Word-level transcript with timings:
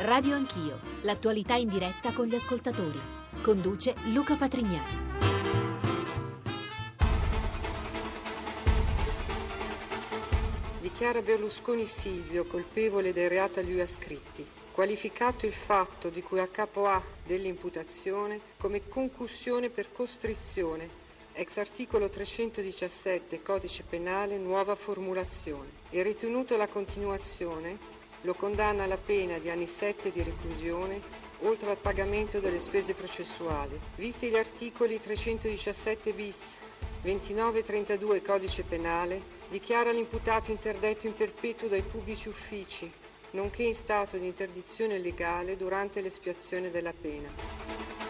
Radio 0.00 0.36
Anch'io, 0.36 0.78
l'attualità 1.02 1.56
in 1.56 1.68
diretta 1.68 2.12
con 2.12 2.26
gli 2.26 2.34
ascoltatori. 2.34 2.98
Conduce 3.42 3.94
Luca 4.04 4.36
Patrignani. 4.36 5.06
Dichiara 10.80 11.20
Berlusconi 11.20 11.84
Silvio 11.84 12.46
colpevole 12.46 13.12
del 13.12 13.28
reato 13.28 13.60
a 13.60 13.62
lui 13.62 13.80
ascritti, 13.80 14.46
qualificato 14.72 15.44
il 15.44 15.52
fatto 15.52 16.08
di 16.08 16.22
cui 16.22 16.38
a 16.38 16.46
capo 16.46 16.86
A 16.86 17.02
dell'imputazione 17.26 18.40
come 18.56 18.88
concussione 18.88 19.68
per 19.68 19.92
costrizione, 19.92 20.88
ex 21.38 21.56
articolo 21.58 22.08
317 22.08 23.42
Codice 23.42 23.84
Penale, 23.88 24.38
nuova 24.38 24.74
formulazione, 24.74 25.68
e 25.90 26.02
ritenuto 26.02 26.56
la 26.56 26.66
continuazione 26.66 27.78
lo 28.22 28.34
condanna 28.34 28.82
alla 28.82 28.96
pena 28.96 29.38
di 29.38 29.48
anni 29.48 29.68
7 29.68 30.10
di 30.10 30.20
reclusione, 30.20 31.00
oltre 31.42 31.70
al 31.70 31.76
pagamento 31.76 32.40
delle 32.40 32.58
spese 32.58 32.92
processuali. 32.94 33.78
Visti 33.94 34.30
gli 34.30 34.36
articoli 34.36 35.00
317 35.00 36.12
bis, 36.12 36.56
29 37.02 37.60
e 37.60 37.62
32 37.62 38.20
Codice 38.20 38.64
Penale, 38.64 39.22
dichiara 39.48 39.92
l'imputato 39.92 40.50
interdetto 40.50 41.06
in 41.06 41.14
perpetuo 41.14 41.68
dai 41.68 41.82
pubblici 41.82 42.28
uffici, 42.28 42.90
nonché 43.30 43.62
in 43.62 43.74
stato 43.74 44.16
di 44.16 44.26
interdizione 44.26 44.98
legale 44.98 45.56
durante 45.56 46.00
l'espiazione 46.00 46.72
della 46.72 46.92
pena. 47.00 48.07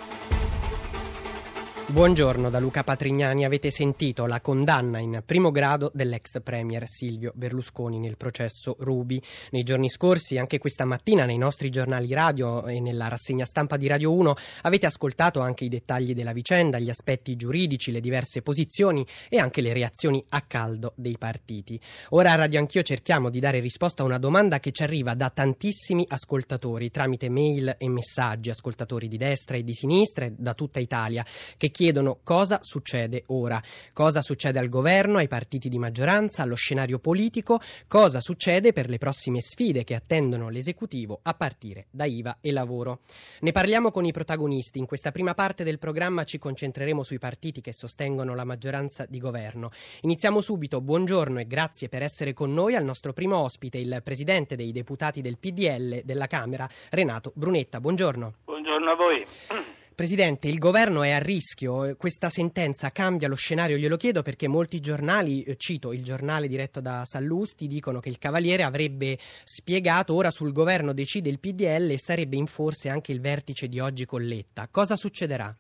Buongiorno 1.91 2.51
da 2.51 2.59
Luca 2.59 2.85
Patrignani. 2.85 3.47
Avete 3.47 3.71
sentito 3.71 4.27
la 4.27 4.43
condanna 4.43 4.99
in 4.99 5.23
primo 5.25 5.51
grado 5.51 5.91
dell'ex 5.95 6.43
premier 6.43 6.87
Silvio 6.87 7.33
Berlusconi 7.35 7.99
nel 7.99 8.19
processo 8.19 8.77
Rubi. 8.81 9.21
Nei 9.53 9.63
giorni 9.63 9.89
scorsi, 9.89 10.37
anche 10.37 10.59
questa 10.59 10.85
mattina, 10.85 11.25
nei 11.25 11.39
nostri 11.39 11.71
giornali 11.71 12.13
radio 12.13 12.67
e 12.67 12.79
nella 12.79 13.09
rassegna 13.09 13.47
stampa 13.47 13.79
di 13.79 13.87
Radio 13.87 14.13
1, 14.13 14.35
avete 14.63 14.85
ascoltato 14.85 15.41
anche 15.41 15.65
i 15.65 15.71
dettagli 15.71 16.13
della 16.13 16.35
vicenda, 16.35 16.79
gli 16.79 16.91
aspetti 16.91 17.37
giuridici, 17.37 17.91
le 17.91 18.01
diverse 18.01 18.43
posizioni 18.43 19.05
e 19.31 19.39
anche 19.39 19.63
le 19.63 19.73
reazioni 19.73 20.23
a 20.29 20.43
caldo 20.43 20.93
dei 20.95 21.17
partiti. 21.17 21.81
Ora 22.11 22.33
a 22.33 22.37
Radio 22.37 22.59
Anch'io 22.59 22.83
cerchiamo 22.83 23.31
di 23.31 23.41
dare 23.41 23.61
risposta 23.61 24.03
a 24.03 24.07
una 24.07 24.19
domanda 24.19 24.61
che 24.61 24.73
ci 24.73 24.83
arriva 24.83 25.15
da 25.15 25.31
tantissimi 25.31 26.05
ascoltatori 26.07 26.91
tramite 26.91 27.31
mail 27.31 27.77
e 27.79 27.89
messaggi, 27.89 28.51
ascoltatori 28.51 29.09
di 29.09 29.17
destra 29.17 29.57
e 29.57 29.65
di 29.65 29.73
sinistra 29.73 30.27
e 30.27 30.35
da 30.37 30.53
tutta 30.53 30.81
Italia, 30.81 31.25
che 31.57 31.71
chiedono 31.79 32.19
cosa 32.25 32.59
succede 32.63 33.23
ora, 33.29 33.63
cosa 33.93 34.21
succede 34.21 34.59
al 34.59 34.69
governo, 34.69 35.19
ai 35.19 35.29
partiti 35.29 35.69
di 35.69 35.79
maggioranza, 35.79 36.43
allo 36.43 36.57
scenario 36.57 36.99
politico, 36.99 37.61
cosa 37.87 38.21
succede 38.21 38.73
per 38.73 38.89
le 38.89 38.99
prossime 38.99 39.41
sfide 39.41 39.85
che 39.85 39.95
attendono 39.95 40.49
l'esecutivo 40.49 41.21
a 41.23 41.35
partire 41.35 41.87
da 41.93 42.05
IVA 42.05 42.39
e 42.41 42.51
lavoro. 42.51 43.03
Ne 43.43 43.53
parliamo 43.53 43.93
con 43.93 44.05
i 44.05 44.11
protagonisti. 44.11 44.81
In 44.81 44.87
questa 44.87 45.13
prima 45.13 45.35
parte 45.35 45.63
del 45.63 45.79
programma 45.79 46.25
ci 46.25 46.39
concentreremo 46.39 47.05
sui 47.05 47.21
partiti 47.21 47.61
che 47.61 47.73
sostengono 47.73 48.35
la 48.35 48.43
maggioranza 48.43 49.07
di 49.09 49.21
governo. 49.21 49.71
Iniziamo 50.01 50.41
subito. 50.41 50.81
Buongiorno 50.81 51.39
e 51.39 51.47
grazie 51.47 51.89
per 51.89 52.03
essere 52.03 52.33
con 52.33 52.53
noi 52.53 52.75
al 52.75 52.83
nostro 52.83 53.13
primo 53.13 53.37
ospite, 53.37 53.79
il 53.79 54.01
presidente 54.03 54.57
dei 54.57 54.73
deputati 54.73 55.21
del 55.21 55.39
PDL 55.39 56.01
della 56.03 56.27
Camera, 56.27 56.69
Renato 56.91 57.31
Brunetta. 57.37 57.81
Buongiorno. 57.81 58.35
Buongiorno 58.47 58.91
a 58.91 58.97
voi. 58.97 59.77
Presidente, 59.99 60.47
il 60.47 60.59
governo 60.59 61.03
è 61.03 61.11
a 61.11 61.19
rischio, 61.19 61.97
questa 61.97 62.29
sentenza 62.29 62.91
cambia 62.91 63.27
lo 63.27 63.35
scenario, 63.35 63.77
glielo 63.77 63.97
chiedo 63.97 64.23
perché 64.23 64.47
molti 64.47 64.79
giornali, 64.79 65.43
eh, 65.43 65.57
cito 65.57 65.93
il 65.93 66.05
giornale 66.05 66.47
diretto 66.47 66.81
da 66.81 67.05
Sallusti, 67.05 67.67
dicono 67.67 67.99
che 67.99 68.09
il 68.09 68.17
Cavaliere 68.17 68.63
avrebbe 68.63 69.19
spiegato 69.19 70.15
ora 70.15 70.31
sul 70.31 70.53
governo 70.53 70.93
decide 70.93 71.31
il 71.31 71.41
PDL 71.41 71.91
e 71.91 71.99
sarebbe 71.99 72.37
in 72.37 72.47
forse 72.47 72.89
anche 72.89 73.11
il 73.11 73.21
vertice 73.21 73.67
di 73.67 73.81
oggi 73.81 74.05
con 74.07 74.23
Letta. 74.23 74.69
Cosa 74.71 74.95
succederà? 74.95 75.53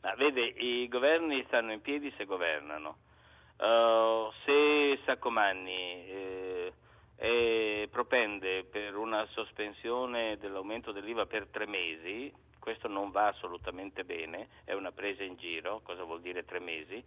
Ma 0.00 0.14
vede, 0.14 0.46
i 0.46 0.88
governi 0.88 1.44
stanno 1.48 1.72
in 1.72 1.82
piedi 1.82 2.10
se 2.16 2.24
governano. 2.24 2.96
Uh, 3.58 4.32
se 4.46 4.98
Saccomanni 5.04 6.06
eh, 6.08 6.72
è 7.18 7.88
propende 7.90 8.62
per 8.62 8.96
una 8.96 9.26
sospensione 9.32 10.38
dell'aumento 10.38 10.92
dell'IVA 10.92 11.26
per 11.26 11.48
tre 11.48 11.66
mesi, 11.66 12.32
questo 12.60 12.86
non 12.86 13.10
va 13.10 13.26
assolutamente 13.26 14.04
bene, 14.04 14.48
è 14.64 14.72
una 14.72 14.92
presa 14.92 15.24
in 15.24 15.36
giro, 15.36 15.80
cosa 15.82 16.04
vuol 16.04 16.20
dire 16.20 16.44
tre 16.44 16.60
mesi? 16.60 17.02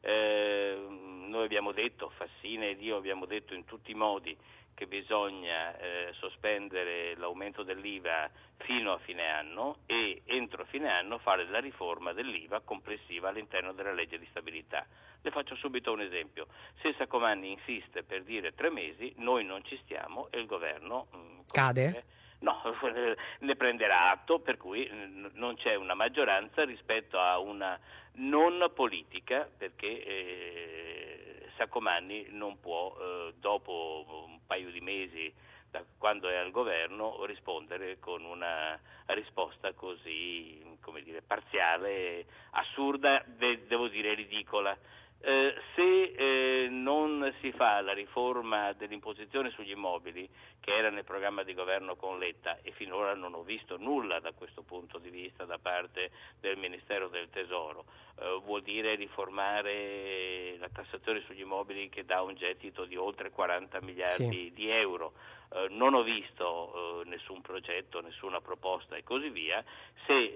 Eh, 0.00 0.86
noi 0.88 1.44
abbiamo 1.44 1.72
detto, 1.72 2.10
Fassine 2.10 2.70
ed 2.70 2.80
io 2.80 2.96
abbiamo 2.96 3.26
detto 3.26 3.54
in 3.54 3.64
tutti 3.64 3.90
i 3.90 3.94
modi 3.94 4.36
che 4.76 4.86
bisogna 4.86 5.74
eh, 5.78 6.12
sospendere 6.18 7.16
l'aumento 7.16 7.62
dell'IVA 7.62 8.30
fino 8.58 8.92
a 8.92 8.98
fine 8.98 9.26
anno 9.30 9.78
e 9.86 10.20
entro 10.26 10.66
fine 10.66 10.90
anno 10.90 11.16
fare 11.18 11.46
la 11.46 11.60
riforma 11.60 12.12
dell'IVA 12.12 12.60
complessiva 12.60 13.30
all'interno 13.30 13.72
della 13.72 13.92
legge 13.92 14.18
di 14.18 14.26
stabilità. 14.28 14.86
Le 15.22 15.30
faccio 15.30 15.56
subito 15.56 15.92
un 15.92 16.02
esempio. 16.02 16.48
Se 16.82 16.94
Saccomanni 16.98 17.52
insiste 17.52 18.02
per 18.02 18.22
dire 18.22 18.54
tre 18.54 18.70
mesi, 18.70 19.14
noi 19.16 19.46
non 19.46 19.64
ci 19.64 19.78
stiamo 19.82 20.28
e 20.30 20.38
il 20.38 20.46
governo 20.46 21.06
mh, 21.10 21.16
mm, 21.16 21.38
cade? 21.50 21.86
Dire, 21.86 22.04
No, 22.40 22.60
ne 23.40 23.56
prenderà 23.56 24.10
atto, 24.10 24.40
per 24.40 24.58
cui 24.58 24.86
non 25.32 25.56
c'è 25.56 25.74
una 25.74 25.94
maggioranza 25.94 26.66
rispetto 26.66 27.18
a 27.18 27.38
una 27.38 27.80
non 28.16 28.70
politica, 28.74 29.48
perché 29.56 30.04
eh, 30.04 31.15
Saccomanni 31.56 32.26
non 32.30 32.60
può, 32.60 32.96
eh, 32.98 33.34
dopo 33.38 34.04
un 34.28 34.40
paio 34.46 34.70
di 34.70 34.80
mesi 34.80 35.32
da 35.70 35.84
quando 35.98 36.28
è 36.28 36.36
al 36.36 36.50
governo, 36.50 37.24
rispondere 37.24 37.98
con 37.98 38.24
una 38.24 38.78
risposta 39.06 39.72
così 39.72 40.62
dire, 41.02 41.22
parziale, 41.22 42.26
assurda, 42.50 43.22
de- 43.26 43.66
devo 43.66 43.88
dire 43.88 44.14
ridicola. 44.14 44.76
Eh, 45.18 45.54
se 45.74 46.12
eh, 46.16 46.68
non 46.68 47.34
si 47.40 47.50
fa 47.52 47.80
la 47.80 47.92
riforma 47.92 48.72
dell'imposizione 48.74 49.50
sugli 49.50 49.70
immobili, 49.70 50.28
che 50.60 50.76
era 50.76 50.90
nel 50.90 51.04
programma 51.04 51.42
di 51.42 51.54
governo 51.54 51.96
con 51.96 52.18
Letta, 52.18 52.58
e 52.62 52.70
finora 52.72 53.14
non 53.14 53.34
ho 53.34 53.42
visto 53.42 53.76
nulla 53.76 54.20
da 54.20 54.32
questo 54.32 54.62
punto 54.62 54.98
di 54.98 55.10
vista 55.10 55.44
da 55.44 55.58
parte 55.58 56.10
del 56.40 56.56
Ministero 56.58 57.08
del 57.08 57.28
Tesoro, 57.30 57.86
eh, 58.20 58.40
vuol 58.44 58.62
dire 58.62 58.94
riformare 58.94 60.56
la 60.58 60.68
tassazione 60.68 61.22
sugli 61.22 61.40
immobili 61.40 61.88
che 61.88 62.04
dà 62.04 62.22
un 62.22 62.34
gettito 62.34 62.84
di 62.84 62.96
oltre 62.96 63.30
40 63.30 63.80
miliardi 63.80 64.44
sì. 64.44 64.52
di 64.54 64.70
euro. 64.70 65.14
Eh, 65.52 65.68
non 65.70 65.94
ho 65.94 66.02
visto 66.02 67.02
eh, 67.02 67.08
nessun 67.08 67.40
progetto, 67.40 68.00
nessuna 68.00 68.40
proposta 68.40 68.96
e 68.96 69.02
così 69.02 69.28
via. 69.30 69.64
Se 70.06 70.34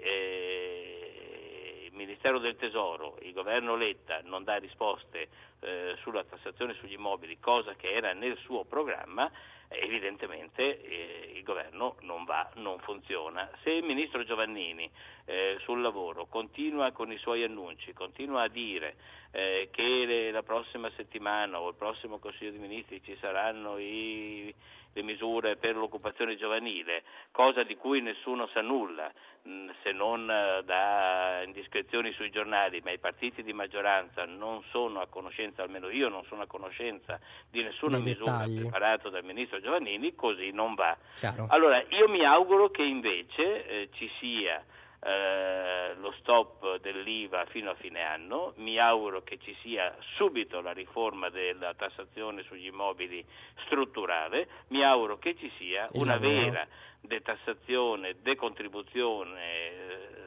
Ministero 2.01 2.39
del 2.39 2.55
Tesoro, 2.55 3.19
il 3.21 3.31
governo 3.31 3.75
Letta 3.75 4.21
non 4.23 4.43
dà 4.43 4.55
risposte 4.55 5.27
eh, 5.59 5.95
sulla 6.01 6.23
tassazione 6.23 6.73
sugli 6.73 6.93
immobili, 6.93 7.37
cosa 7.39 7.75
che 7.75 7.91
era 7.91 8.11
nel 8.13 8.35
suo 8.37 8.63
programma, 8.65 9.29
evidentemente 9.67 10.81
eh, 10.81 11.33
il 11.35 11.43
governo 11.43 11.97
non 11.99 12.23
va, 12.23 12.49
non 12.55 12.79
funziona. 12.79 13.47
Se 13.61 13.69
il 13.69 13.83
ministro 13.83 14.23
Giovannini 14.23 14.89
eh, 15.25 15.57
sul 15.61 15.81
lavoro 15.81 16.25
continua 16.25 16.91
con 16.91 17.11
i 17.11 17.17
suoi 17.17 17.43
annunci, 17.43 17.93
continua 17.93 18.43
a 18.43 18.47
dire 18.47 18.95
eh, 19.31 19.69
che 19.71 20.29
la 20.31 20.43
prossima 20.43 20.89
settimana 20.95 21.59
o 21.59 21.69
il 21.69 21.75
prossimo 21.75 22.19
Consiglio 22.19 22.51
dei 22.51 22.59
Ministri 22.59 23.01
ci 23.03 23.17
saranno 23.19 23.77
i 23.77 24.53
le 24.93 25.03
misure 25.03 25.55
per 25.55 25.75
l'occupazione 25.75 26.35
giovanile, 26.35 27.03
cosa 27.31 27.63
di 27.63 27.75
cui 27.75 28.01
nessuno 28.01 28.47
sa 28.47 28.61
nulla, 28.61 29.11
mm, 29.47 29.69
se 29.83 29.91
non 29.91 30.29
eh, 30.29 30.63
da 30.63 31.43
indiscrezioni 31.45 32.11
sui 32.11 32.29
giornali, 32.29 32.81
ma 32.83 32.91
i 32.91 32.99
partiti 32.99 33.41
di 33.43 33.53
maggioranza 33.53 34.25
non 34.25 34.61
sono 34.69 34.99
a 34.99 35.07
conoscenza, 35.07 35.63
almeno 35.63 35.89
io 35.89 36.09
non 36.09 36.23
sono 36.25 36.43
a 36.43 36.47
conoscenza 36.47 37.19
di 37.49 37.61
nessuna 37.61 37.97
Nei 37.97 38.07
misura 38.07 38.31
dettagli. 38.31 38.59
preparata 38.61 39.09
dal 39.09 39.23
ministro 39.23 39.61
Giovannini, 39.61 40.13
così 40.13 40.51
non 40.51 40.75
va. 40.75 40.95
Chiaro. 41.15 41.45
Allora 41.49 41.81
io 41.89 42.09
mi 42.09 42.25
auguro 42.25 42.69
che 42.69 42.83
invece 42.83 43.65
eh, 43.65 43.89
ci 43.93 44.09
sia 44.19 44.61
eh, 45.03 45.95
lo 45.95 46.11
stop 46.19 46.77
dell'IVA 46.79 47.45
fino 47.45 47.71
a 47.71 47.75
fine 47.75 48.03
anno, 48.03 48.53
mi 48.57 48.77
auguro 48.77 49.23
che 49.23 49.39
ci 49.39 49.55
sia 49.61 49.95
subito 50.15 50.61
la 50.61 50.73
riforma 50.73 51.29
della 51.29 51.73
tassazione 51.73 52.43
sugli 52.43 52.67
immobili 52.67 53.25
strutturale, 53.65 54.47
mi 54.67 54.83
auguro 54.83 55.17
che 55.17 55.35
ci 55.35 55.51
sia 55.57 55.89
una 55.93 56.17
vera 56.17 56.67
detassazione, 57.01 58.17
decontribuzione, 58.21 59.41
eh, 59.43 60.21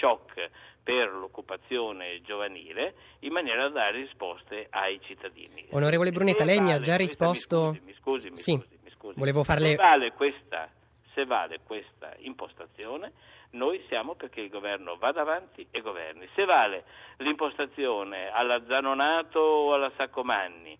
shock 0.00 0.50
per 0.82 1.12
l'occupazione 1.12 2.20
giovanile 2.22 2.94
in 3.20 3.32
maniera 3.32 3.68
da 3.68 3.74
dare 3.74 3.98
risposte 3.98 4.66
ai 4.70 5.00
cittadini. 5.02 5.66
Onorevole 5.70 6.10
Brunetta, 6.10 6.44
lei 6.44 6.60
mi 6.60 6.72
ha 6.72 6.78
già 6.78 6.96
risposto... 6.96 7.76
Mi 7.84 7.92
scusi, 7.94 8.30
mi 8.30 8.36
scusi, 8.36 8.42
sì. 8.42 8.52
mi 8.56 8.62
scusi, 8.62 8.78
mi 8.82 8.90
scusi. 8.90 9.18
Volevo 9.18 9.44
farle... 9.44 9.70
Se 9.70 9.76
vale 9.76 10.12
questa, 10.12 10.68
se 11.14 11.24
vale 11.24 11.60
questa 11.64 12.14
impostazione, 12.18 13.12
noi 13.50 13.82
siamo 13.88 14.14
perché 14.14 14.40
il 14.40 14.50
governo 14.50 14.96
vada 14.96 15.22
avanti 15.22 15.66
e 15.70 15.80
governi. 15.80 16.28
Se 16.34 16.44
vale 16.44 16.84
l'impostazione 17.18 18.30
alla 18.30 18.62
Zanonato 18.66 19.38
o 19.38 19.74
alla 19.74 19.90
Saccomanni 19.96 20.78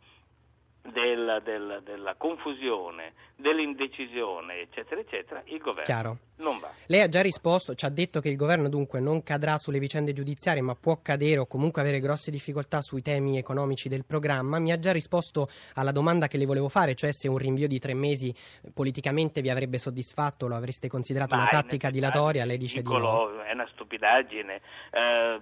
della, 0.83 1.41
della, 1.41 1.81
della, 1.81 2.15
confusione, 2.15 3.15
dell'indecisione, 3.37 4.61
eccetera, 4.61 5.01
eccetera, 5.01 5.43
il 5.47 5.59
governo 5.59 5.85
Chiaro. 5.85 6.19
Non 6.37 6.59
va. 6.59 6.71
Lei 6.87 7.01
ha 7.01 7.09
già 7.09 7.23
risposto, 7.23 7.75
ci 7.75 7.85
ha 7.85 7.89
detto 7.89 8.21
che 8.21 8.29
il 8.29 8.37
governo 8.37 8.69
dunque 8.69 9.01
non 9.01 9.23
cadrà 9.23 9.57
sulle 9.57 9.79
vicende 9.79 10.13
giudiziarie, 10.13 10.63
ma 10.63 10.75
può 10.75 11.01
cadere 11.03 11.39
o 11.39 11.47
comunque 11.47 11.81
avere 11.81 11.99
grosse 11.99 12.31
difficoltà 12.31 12.81
sui 12.81 13.03
temi 13.03 13.39
economici 13.39 13.89
del 13.89 14.05
programma. 14.05 14.59
Mi 14.59 14.73
ha 14.73 14.79
già 14.79 14.93
risposto 14.93 15.49
alla 15.75 15.93
domanda 15.93 16.29
che 16.29 16.37
le 16.37 16.45
volevo 16.45 16.69
fare, 16.69 16.95
cioè 16.95 17.13
se 17.13 17.29
un 17.29 17.39
rinvio 17.39 17.67
di 17.67 17.79
tre 17.79 17.95
mesi 17.95 18.29
eh, 18.29 18.71
politicamente 18.73 19.41
vi 19.41 19.51
avrebbe 19.51 19.79
soddisfatto, 19.79 20.47
lo 20.47 20.55
avreste 20.55 20.89
considerato 20.89 21.35
Ma 21.35 21.43
una 21.43 21.51
tattica 21.51 21.91
dilatoria. 21.91 22.45
Lei 22.45 22.59
dice 22.59 22.83
di 22.83 22.93
no. 22.93 23.43
È 23.43 23.53
una 23.53 23.67
stupidaggine, 23.73 24.61
eh, 24.91 25.39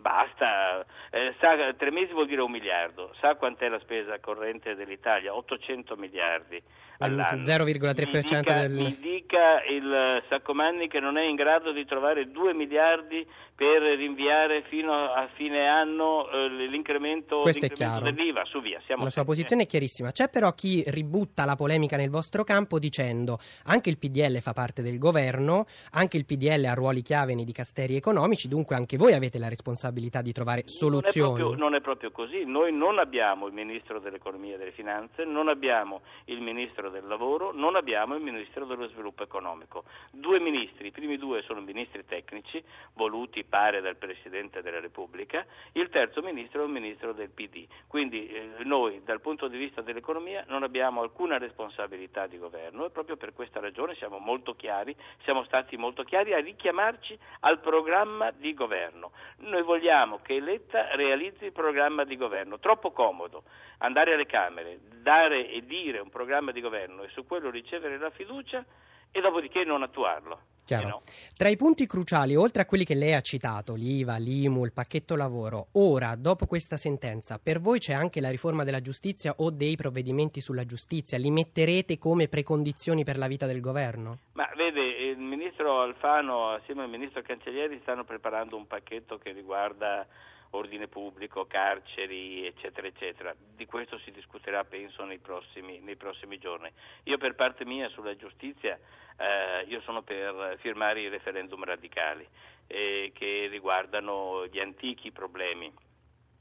basta. 0.00 0.84
Eh, 1.10 1.34
sa, 1.40 1.72
tre 1.76 1.90
mesi 1.90 2.12
vuol 2.12 2.26
dire 2.26 2.42
un 2.42 2.50
miliardo. 2.50 3.12
Sa 3.20 3.36
quant'è 3.36 3.68
la 3.68 3.78
spesa 3.78 4.18
corrente 4.18 4.74
dell'Italia? 4.74 5.34
800 5.34 5.96
miliardi 5.96 6.62
all'anno. 6.98 7.42
0,3% 7.42 8.04
mi 8.04 8.20
dica, 8.20 8.52
del... 8.54 8.72
mi 8.72 8.98
dica 9.00 9.62
il 9.68 10.22
Saccomanni 10.28 10.88
che 10.88 11.00
non 11.00 11.16
è 11.16 11.24
in 11.24 11.36
grado 11.36 11.72
di 11.72 11.84
trovare 11.84 12.30
2 12.30 12.54
miliardi 12.54 13.26
per 13.58 13.82
rinviare 13.82 14.62
fino 14.68 14.92
a 14.92 15.28
fine 15.34 15.66
anno 15.66 16.30
eh, 16.30 16.48
l'incremento, 16.68 17.42
l'incremento 17.42 18.04
dell'IVA, 18.04 18.44
su 18.44 18.60
via. 18.60 18.80
Siamo 18.86 19.02
La 19.02 19.10
sua 19.10 19.24
sempre- 19.24 19.24
posizione 19.24 19.62
è 19.64 19.66
chiarissima. 19.66 20.12
C'è 20.12 20.30
però 20.30 20.52
chi 20.52 20.84
ributta 20.86 21.44
la 21.44 21.56
polemica 21.56 21.96
nel 21.96 22.08
vostro 22.08 22.44
campo 22.44 22.78
dicendo 22.78 23.40
anche 23.64 23.90
il 23.90 23.98
PDL 23.98 24.38
fa 24.38 24.52
parte 24.52 24.80
del 24.80 24.98
governo, 24.98 25.66
anche 25.90 26.16
il 26.16 26.24
PDL 26.24 26.66
ha 26.66 26.74
ruoli 26.74 27.02
chiave 27.02 27.34
nei 27.34 27.44
dicasteri 27.44 27.96
economici, 27.96 28.46
dunque 28.46 28.76
anche 28.76 28.96
voi 28.96 29.12
avete 29.12 29.40
la 29.40 29.48
responsabilità 29.48 30.22
di 30.22 30.30
trovare 30.30 30.62
soluzioni. 30.66 31.26
Non 31.26 31.34
è, 31.34 31.40
proprio, 31.40 31.58
non 31.58 31.74
è 31.74 31.80
proprio 31.80 32.10
così, 32.12 32.44
noi 32.44 32.72
non 32.72 33.00
abbiamo 33.00 33.48
il 33.48 33.54
Ministro 33.54 33.98
dell'Economia 33.98 34.54
e 34.54 34.58
delle 34.58 34.70
Finanze, 34.70 35.24
non 35.24 35.48
abbiamo 35.48 36.02
il 36.26 36.40
Ministro 36.40 36.90
del 36.90 37.08
Lavoro, 37.08 37.50
non 37.52 37.74
abbiamo 37.74 38.14
il 38.14 38.22
Ministro 38.22 38.66
dello 38.66 38.86
Sviluppo 38.86 39.24
Economico. 39.24 39.82
Due 40.12 40.38
ministri, 40.38 40.86
i 40.86 40.92
primi 40.92 41.18
due 41.18 41.42
sono 41.42 41.60
ministri 41.60 42.04
tecnici, 42.06 42.62
voluti 42.94 43.46
pare 43.48 43.80
dal 43.80 43.96
Presidente 43.96 44.62
della 44.62 44.80
Repubblica, 44.80 45.44
il 45.72 45.88
terzo 45.88 46.22
ministro 46.22 46.62
è 46.62 46.64
un 46.64 46.70
ministro 46.70 47.12
del 47.12 47.30
PD. 47.30 47.66
Quindi 47.86 48.28
eh, 48.28 48.50
noi 48.64 49.02
dal 49.04 49.20
punto 49.20 49.48
di 49.48 49.56
vista 49.56 49.80
dell'economia 49.80 50.44
non 50.48 50.62
abbiamo 50.62 51.00
alcuna 51.00 51.38
responsabilità 51.38 52.26
di 52.26 52.38
governo 52.38 52.84
e 52.84 52.90
proprio 52.90 53.16
per 53.16 53.32
questa 53.32 53.60
ragione 53.60 53.94
siamo 53.94 54.18
molto 54.18 54.54
chiari, 54.54 54.94
siamo 55.22 55.44
stati 55.44 55.76
molto 55.76 56.02
chiari 56.04 56.32
a 56.34 56.40
richiamarci 56.40 57.18
al 57.40 57.60
programma 57.60 58.30
di 58.30 58.54
governo. 58.54 59.12
Noi 59.38 59.62
vogliamo 59.62 60.20
che 60.22 60.40
Letta 60.40 60.94
realizzi 60.94 61.46
il 61.46 61.52
programma 61.52 62.04
di 62.04 62.16
governo. 62.16 62.58
Troppo 62.58 62.90
comodo 62.90 63.44
andare 63.78 64.14
alle 64.14 64.26
Camere, 64.26 64.78
dare 65.02 65.48
e 65.48 65.64
dire 65.64 65.98
un 65.98 66.10
programma 66.10 66.52
di 66.52 66.60
governo 66.60 67.02
e 67.02 67.08
su 67.08 67.26
quello 67.26 67.50
ricevere 67.50 67.98
la 67.98 68.10
fiducia 68.10 68.64
e 69.10 69.20
dopodiché 69.20 69.64
non 69.64 69.82
attuarlo. 69.82 70.40
Chiaro. 70.68 70.88
No. 70.88 71.02
Tra 71.34 71.48
i 71.48 71.56
punti 71.56 71.86
cruciali, 71.86 72.36
oltre 72.36 72.60
a 72.60 72.66
quelli 72.66 72.84
che 72.84 72.94
lei 72.94 73.14
ha 73.14 73.22
citato, 73.22 73.74
l'IVA, 73.74 74.18
l'IMU, 74.18 74.66
il 74.66 74.74
pacchetto 74.74 75.16
lavoro, 75.16 75.68
ora, 75.72 76.14
dopo 76.14 76.44
questa 76.44 76.76
sentenza, 76.76 77.40
per 77.42 77.58
voi 77.58 77.78
c'è 77.78 77.94
anche 77.94 78.20
la 78.20 78.28
riforma 78.28 78.64
della 78.64 78.82
giustizia 78.82 79.32
o 79.38 79.50
dei 79.50 79.76
provvedimenti 79.76 80.42
sulla 80.42 80.66
giustizia? 80.66 81.16
Li 81.16 81.30
metterete 81.30 81.96
come 81.96 82.28
precondizioni 82.28 83.02
per 83.02 83.16
la 83.16 83.28
vita 83.28 83.46
del 83.46 83.62
governo? 83.62 84.18
Ma 84.32 84.46
vede, 84.56 84.80
il 84.80 85.16
ministro 85.16 85.80
Alfano 85.80 86.50
assieme 86.50 86.82
al 86.82 86.90
ministro 86.90 87.22
Cancellieri 87.22 87.78
stanno 87.80 88.04
preparando 88.04 88.56
un 88.56 88.66
pacchetto 88.66 89.16
che 89.16 89.32
riguarda 89.32 90.06
ordine 90.50 90.88
pubblico, 90.88 91.46
carceri, 91.46 92.46
eccetera, 92.46 92.86
eccetera. 92.86 93.34
Di 93.36 93.66
questo 93.66 93.98
si 93.98 94.10
discuterà, 94.10 94.64
penso, 94.64 95.04
nei 95.04 95.18
prossimi, 95.18 95.80
nei 95.80 95.96
prossimi 95.96 96.38
giorni. 96.38 96.70
Io 97.04 97.18
per 97.18 97.34
parte 97.34 97.64
mia 97.64 97.88
sulla 97.90 98.16
giustizia, 98.16 98.78
eh, 99.16 99.64
io 99.66 99.80
sono 99.82 100.02
per 100.02 100.56
firmare 100.60 101.00
i 101.00 101.08
referendum 101.08 101.64
radicali 101.64 102.26
eh, 102.66 103.12
che 103.14 103.48
riguardano 103.50 104.46
gli 104.46 104.60
antichi 104.60 105.10
problemi 105.10 105.72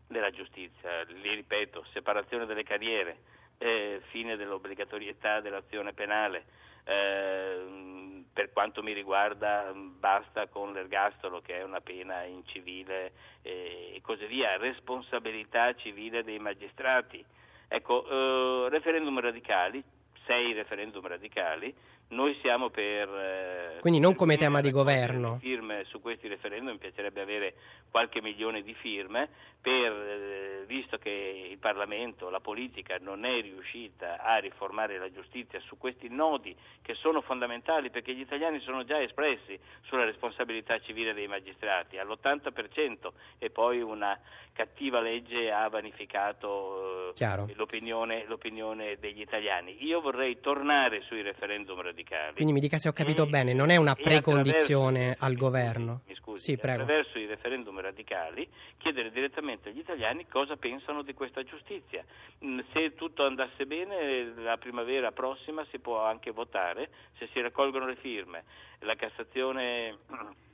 della 0.08 0.32
giustizia. 0.32 1.04
Li 1.04 1.34
ripeto, 1.36 1.86
separazione 1.92 2.46
delle 2.46 2.64
carriere, 2.64 3.18
eh, 3.58 4.02
fine 4.10 4.36
dell'obbligatorietà 4.36 5.42
dell'azione 5.42 5.94
penale. 5.94 6.66
Eh, 6.88 8.24
per 8.38 8.54
quanto 8.54 8.84
mi 8.84 8.94
riguarda 8.94 9.74
basta 9.74 10.48
con 10.48 10.72
l'ergastolo 10.72 11.42
che 11.42 11.58
è 11.58 11.64
una 11.64 11.82
pena 11.82 12.24
incivile 12.24 13.12
eh, 13.42 13.94
e 13.96 14.02
così 14.02 14.28
via, 14.28 14.58
responsabilità 14.58 15.74
civile 15.76 16.24
dei 16.24 16.38
magistrati. 16.38 17.26
Ecco, 17.68 18.08
eh, 18.08 18.70
referendum 18.70 19.20
radicali, 19.20 19.84
sei 20.28 20.54
referendum 20.54 21.08
radicali, 21.08 21.74
noi 22.10 22.38
siamo 22.42 22.70
per... 22.70 23.10
eh, 23.10 23.78
Quindi 23.82 24.00
non 24.00 24.12
per 24.12 24.20
come 24.20 24.38
tema 24.38 24.62
di 24.62 24.72
governo. 24.72 25.38
Firme 25.40 25.84
su 25.86 26.02
questi 26.02 26.28
referendum, 26.28 26.72
mi 26.74 26.78
piacerebbe 26.78 27.22
avere 27.22 27.54
qualche 27.92 28.22
milione 28.22 28.62
di 28.62 28.74
firme, 28.74 29.30
per, 29.62 29.92
eh, 29.92 30.64
visto 30.66 30.98
che 30.98 31.48
il 31.52 31.58
Parlamento, 31.58 32.30
la 32.30 32.40
politica 32.40 32.98
non 33.02 33.26
è 33.26 33.42
riuscita 33.42 34.22
a 34.22 34.38
riformare 34.38 34.98
la 34.98 35.12
giustizia 35.12 35.60
su 35.62 35.78
questi 35.78 36.08
nodi 36.10 36.56
che 36.82 36.94
sono 36.96 37.22
fondamentali 37.22 37.90
perché 37.90 38.14
gli 38.14 38.22
italiani 38.22 38.60
sono 38.62 38.86
già 38.86 39.02
espressi 39.02 39.60
sulla 39.82 40.06
responsabilità 40.06 40.80
civile 40.80 41.14
dei 41.14 41.28
magistrati 41.28 41.98
all'80% 41.98 43.12
e 43.40 43.50
poi 43.50 43.82
una 43.82 44.18
cattiva 44.58 45.00
legge 45.00 45.52
ha 45.52 45.70
vanificato 45.70 47.10
eh, 47.10 47.14
Chiaro. 47.14 47.48
l'opinione, 47.54 48.26
l'opinione 48.26 48.98
degli 49.00 49.22
italiani. 49.22 49.84
Io 49.86 50.02
vorrei 50.02 50.40
tornare 50.40 51.02
sui 51.02 51.22
referendum 51.22 51.80
radicali. 51.80 52.34
Quindi 52.34 52.54
mi 52.54 52.60
dica 52.60 52.80
se 52.80 52.90
ho 52.90 52.92
capito 52.92 53.24
E- 53.24 53.28
bene, 53.28 53.54
non 53.54 53.70
è 53.70 53.76
una 53.76 53.94
precondizione 53.94 55.16
al 55.20 55.36
governo. 55.36 56.02
Mi 56.08 56.16
scusi, 56.16 56.44
Sì, 56.44 56.58
prego. 56.58 56.82
attraverso 56.82 57.20
i 57.20 57.28
referendum 57.28 57.80
radicali 57.80 58.50
chiedere 58.78 59.12
direttamente 59.12 59.70
agli 59.70 59.78
italiani 59.80 60.28
cosa 60.28 60.56
pensano 60.56 61.04
di 61.04 61.14
questa 61.14 61.44
giustizia. 61.44 62.04
Mm, 62.44 62.60
Se 62.74 62.96
tutto 62.96 63.26
andasse 63.26 63.66
bene, 63.68 64.34
la 64.38 64.58
primavera 64.58 65.12
prossima 65.12 65.64
si 65.70 65.78
può 65.80 66.04
anche 66.04 66.32
votare, 66.32 66.90
se 67.20 67.30
si 67.32 67.40
raccolgono 67.42 67.86
le 67.86 67.96
firme. 67.98 68.44
La 68.80 68.96
Cassazione 68.96 69.98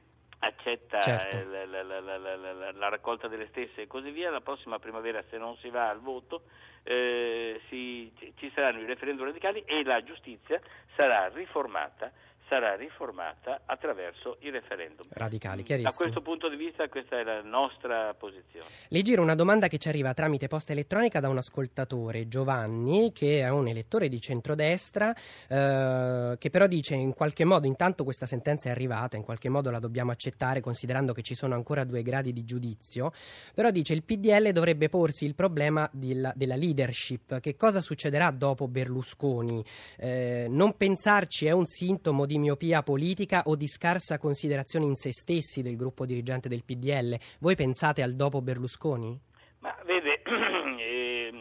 accetta 0.45 1.00
Certo. 1.01 1.50
la, 1.51 1.84
la- 1.84 2.00
la- 2.00 2.72
la- 2.72 2.90
raccolta 2.90 3.28
delle 3.28 3.48
stesse 3.48 3.81
e 3.84 3.88
così 3.88 4.12
via, 4.12 4.30
la 4.30 4.42
prossima 4.42 4.80
primavera 4.80 5.24
se 5.30 5.38
non 5.38 5.56
si 5.57 5.69
va 5.69 5.90
al 5.90 6.00
voto 6.00 6.44
eh, 6.84 7.62
si- 7.69 8.12
ci 8.38 8.51
saranno 8.54 8.80
i 8.81 8.86
referendum 8.86 9.25
radicali 9.25 9.63
e 9.66 9.84
la 9.84 10.04
giustizia 10.04 10.59
sarà 10.95 11.30
riformata 11.30 12.12
sarà 12.54 12.76
riformata 12.76 13.62
attraverso 13.66 14.38
i 14.42 14.52
referendum. 14.52 15.07
Radicali, 15.10 15.62
Da 15.62 15.64
chiarissimo. 15.64 15.95
questo 15.98 16.22
punto 16.22 16.50
di 16.50 16.56
vista 16.56 16.88
questa 16.88 17.18
è 17.18 17.24
la 17.24 17.42
nostra 17.42 18.14
posizione. 18.14 18.68
Le 18.90 19.02
giro 19.02 19.24
una 19.24 19.33
domanda 19.33 19.68
che 19.68 19.80
ci 19.80 19.88
arriva 19.88 20.14
tramite 20.14 20.48
posta 20.48 20.72
elettronica 20.72 21.19
da 21.19 21.30
un 21.30 21.38
ascoltatore, 21.38 22.28
Giovanni, 22.28 23.12
che 23.12 23.40
è 23.40 23.50
un 23.50 23.68
elettore 23.68 24.07
di 24.07 24.22
centrodestra, 24.22 25.16
eh, 25.48 26.36
che 26.38 26.50
però 26.52 26.68
dice 26.68 26.94
in 26.94 27.16
qualche 27.16 27.44
modo, 27.44 27.66
intanto 27.66 28.04
questa 28.04 28.28
sentenza 28.28 28.69
è 28.69 28.72
arrivata, 28.72 29.18
in 29.18 29.24
qualche 29.24 29.50
modo 29.50 29.72
la 29.72 29.80
dobbiamo 29.80 30.12
accettare 30.12 30.62
considerando 30.62 31.12
che 31.12 31.24
ci 31.24 31.33
sono 31.33 31.56
ancora 31.56 31.83
due 31.83 32.04
gradi 32.04 32.33
di 32.33 32.44
giudizio, 32.44 33.14
però 33.56 33.72
dice 33.72 33.94
il 33.94 34.04
PDL 34.04 34.52
dovrebbe 34.52 34.90
porsi 34.90 35.26
il 35.26 35.33
problema 35.33 35.90
della, 35.92 36.31
della 36.36 36.56
leadership, 36.56 37.40
che 37.40 37.56
cosa 37.56 37.81
succederà 37.81 38.30
dopo 38.30 38.68
Berlusconi? 38.68 39.66
Eh, 39.98 40.45
non 40.50 40.78
pensarci 40.78 41.48
è 41.48 41.52
un 41.52 41.66
sintomo 41.66 42.28
di 42.28 42.42
miopia 42.44 42.83
politica 42.83 43.44
o 43.45 43.56
di 43.56 43.68
scarsa 43.68 44.18
considerazione 44.18 44.85
in 44.85 44.95
se 44.95 45.14
stessi 45.14 45.62
del 45.62 45.78
gruppo 45.78 46.06
dirigente 46.06 46.50
del 46.50 46.66
PDL? 46.66 47.18
Voi 47.40 47.56
pensate 47.56 48.04
al 48.04 48.14
dopo 48.14 48.42
Berlusconi? 48.42 49.18
Ma 49.59 49.73
vede, 49.85 50.21
eh, 50.78 51.31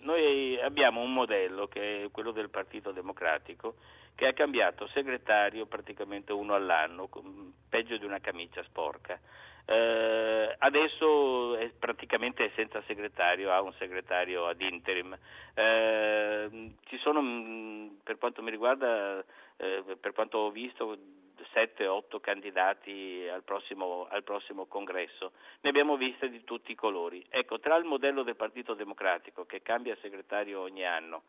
noi 0.00 0.58
abbiamo 0.60 1.02
un 1.02 1.12
modello 1.12 1.66
che 1.66 2.04
è 2.04 2.10
quello 2.10 2.32
del 2.32 2.48
Partito 2.48 2.90
Democratico 2.90 3.76
che 4.14 4.26
ha 4.26 4.32
cambiato 4.32 4.88
segretario 4.88 5.66
praticamente 5.66 6.32
uno 6.32 6.54
all'anno, 6.54 7.10
peggio 7.68 7.98
di 7.98 8.06
una 8.06 8.18
camicia 8.18 8.62
sporca. 8.62 9.20
Eh, 9.68 10.54
adesso 10.58 11.56
è 11.56 11.68
praticamente 11.76 12.52
senza 12.54 12.80
segretario, 12.86 13.50
ha 13.52 13.60
un 13.60 13.72
segretario 13.74 14.46
ad 14.46 14.60
interim. 14.60 15.16
Eh, 15.54 16.72
ci 16.86 16.96
sono, 16.98 17.20
mh, 17.20 17.98
per 18.04 18.16
quanto 18.16 18.42
mi 18.42 18.50
riguarda, 18.50 19.24
eh, 19.56 19.96
per 20.00 20.12
quanto 20.12 20.38
ho 20.38 20.50
visto, 20.50 20.96
7-8 21.52 22.20
candidati 22.20 23.26
al 23.30 23.42
prossimo, 23.42 24.06
al 24.10 24.22
prossimo 24.22 24.66
congresso. 24.66 25.32
Ne 25.60 25.70
abbiamo 25.70 25.96
viste 25.96 26.28
di 26.28 26.44
tutti 26.44 26.72
i 26.72 26.74
colori. 26.74 27.24
Ecco, 27.28 27.58
tra 27.60 27.76
il 27.76 27.84
modello 27.84 28.22
del 28.22 28.36
Partito 28.36 28.74
Democratico 28.74 29.44
che 29.46 29.62
cambia 29.62 29.96
segretario 30.00 30.60
ogni 30.60 30.84
anno 30.84 31.24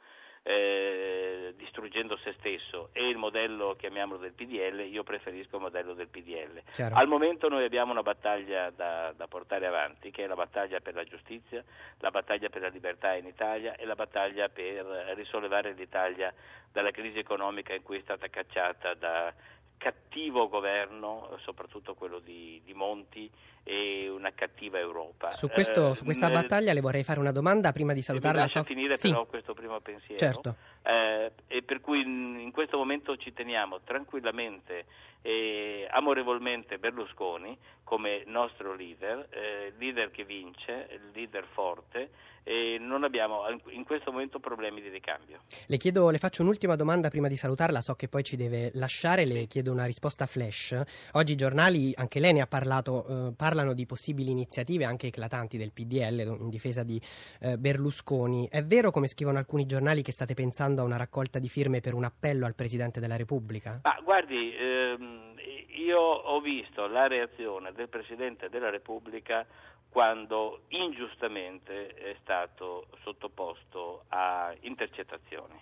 eh, 0.48 1.54
distruggendo 1.58 2.16
se 2.24 2.34
stesso 2.38 2.88
e 2.94 3.06
il 3.10 3.18
modello, 3.18 3.76
chiamiamolo 3.78 4.18
del 4.18 4.32
PDL, 4.32 4.80
io 4.90 5.04
preferisco 5.04 5.58
il 5.58 5.64
modello 5.64 5.94
del 5.94 6.08
PDL. 6.08 6.62
Chiaro. 6.72 6.96
Al 6.96 7.08
momento 7.10 7.50
noi 7.50 7.66
abbiamo 7.66 7.92
una 7.92 8.02
battaglia 8.02 8.70
da, 8.70 9.12
da, 9.14 9.28
portare 9.28 9.68
avanti, 9.68 10.10
che 10.10 10.24
è 10.24 10.28
la 10.28 10.36
battaglia 10.36 10.80
per 10.80 10.96
la 10.96 11.04
giustizia, 11.04 11.62
la 11.98 12.12
battaglia 12.12 12.48
per 12.48 12.62
la 12.62 12.70
libertà 12.70 13.14
in 13.16 13.26
Italia 13.26 13.76
e 13.76 13.84
la 13.86 13.96
battaglia 13.96 14.48
per 14.48 14.86
risollevare 15.18 15.74
l'Italia 15.74 16.34
dalla 16.72 16.92
crisi 16.92 17.20
economica 17.20 17.74
in 17.74 17.84
cui 17.84 17.98
è 17.98 18.02
stata 18.02 18.30
cacciata 18.30 18.94
da 18.94 19.34
cattivo 19.78 20.48
governo, 20.48 21.38
soprattutto 21.42 21.94
quello 21.94 22.20
di, 22.20 22.62
di 22.64 22.74
Monti, 22.74 23.30
e 23.68 24.08
una 24.10 24.32
cattiva 24.34 24.80
Europa. 24.80 25.32
Su, 25.34 25.50
questo, 25.50 25.92
eh, 25.92 25.96
su 25.96 26.06
questa 26.06 26.28
nel... 26.28 26.42
battaglia 26.42 26.72
le 26.72 26.80
vorrei 26.80 27.04
fare 27.04 27.20
una 27.20 27.34
domanda 27.34 27.74
prima 27.74 27.92
di 27.92 28.02
salutarla. 28.02 28.44
Mi 28.44 28.50
so... 28.50 28.64
finire 28.64 28.96
sì. 28.96 29.10
però 29.10 29.26
questo 29.26 29.54
primo 29.54 29.80
pensiero. 29.82 30.18
Certo. 30.18 30.56
Eh, 30.84 31.32
e 31.48 31.64
per 31.64 31.82
cui 31.82 32.00
in 32.02 32.52
questo 32.54 32.78
momento 32.78 33.18
ci 33.18 33.34
teniamo 33.34 33.82
tranquillamente 33.82 34.86
e 35.22 35.86
amorevolmente 35.92 36.78
Berlusconi 36.78 37.58
come 37.84 38.24
nostro 38.26 38.74
leader, 38.74 39.28
eh, 39.32 39.74
leader 39.78 40.12
che 40.12 40.24
vince, 40.24 40.88
leader 41.14 41.46
forte 41.52 42.10
e 42.48 42.78
non 42.80 43.04
abbiamo 43.04 43.42
in 43.72 43.84
questo 43.84 44.10
momento 44.10 44.40
problemi 44.40 44.82
di 44.82 44.88
ricambio. 44.88 45.42
Le, 45.66 45.76
chiedo, 45.76 46.10
le 46.10 46.18
faccio 46.18 46.44
un'ultima 46.44 46.78
domanda 46.78 47.10
prima 47.10 47.28
di 47.28 47.36
salutarla, 47.36 47.82
so 47.82 47.96
che 47.96 48.08
poi 48.08 48.24
ci 48.24 48.38
deve 48.38 48.72
lasciare, 48.76 49.26
le 49.26 49.48
chiedo 49.48 49.74
una 49.74 49.84
risposta 49.84 50.26
flash. 50.26 50.82
Oggi 51.12 51.34
i 51.34 51.36
giornali, 51.36 51.94
anche 51.98 52.22
lei 52.22 52.32
ne 52.32 52.40
ha 52.40 52.48
parlato, 52.48 53.06
eh, 53.06 53.34
parlano 53.58 53.74
di 53.74 53.88
possibili 53.88 54.30
iniziative 54.30 54.86
anche 54.86 55.08
eclatanti 55.08 55.58
del 55.58 55.72
PDL 55.72 56.38
in 56.40 56.50
difesa 56.50 56.84
di 56.84 57.02
eh, 57.42 57.58
Berlusconi. 57.58 58.48
È 58.48 58.64
vero, 58.64 58.92
come 58.92 59.08
scrivono 59.08 59.40
alcuni 59.40 59.66
giornali, 59.66 60.04
che 60.04 60.12
state 60.12 60.36
pensando 60.36 60.82
a 60.82 60.86
una 60.86 60.98
raccolta 60.98 61.40
di 61.40 61.50
firme 61.50 61.80
per 61.80 61.96
un 61.96 62.04
appello 62.04 62.46
al 62.46 62.54
Presidente 62.54 63.00
della 63.00 63.16
Repubblica? 63.16 63.80
Ma 63.82 64.00
guardi, 64.04 64.56
ehm, 64.56 65.34
io 65.70 66.00
ho 66.00 66.40
visto 66.40 66.86
la 66.86 67.08
reazione 67.08 67.72
del 67.72 67.90
Presidente 67.90 68.48
della 68.50 68.70
Repubblica 68.70 69.44
quando 69.90 70.62
ingiustamente 70.68 71.88
è 71.96 72.16
stato 72.22 72.90
sottoposto 73.02 74.04
a 74.10 74.54
intercettazioni 74.62 75.60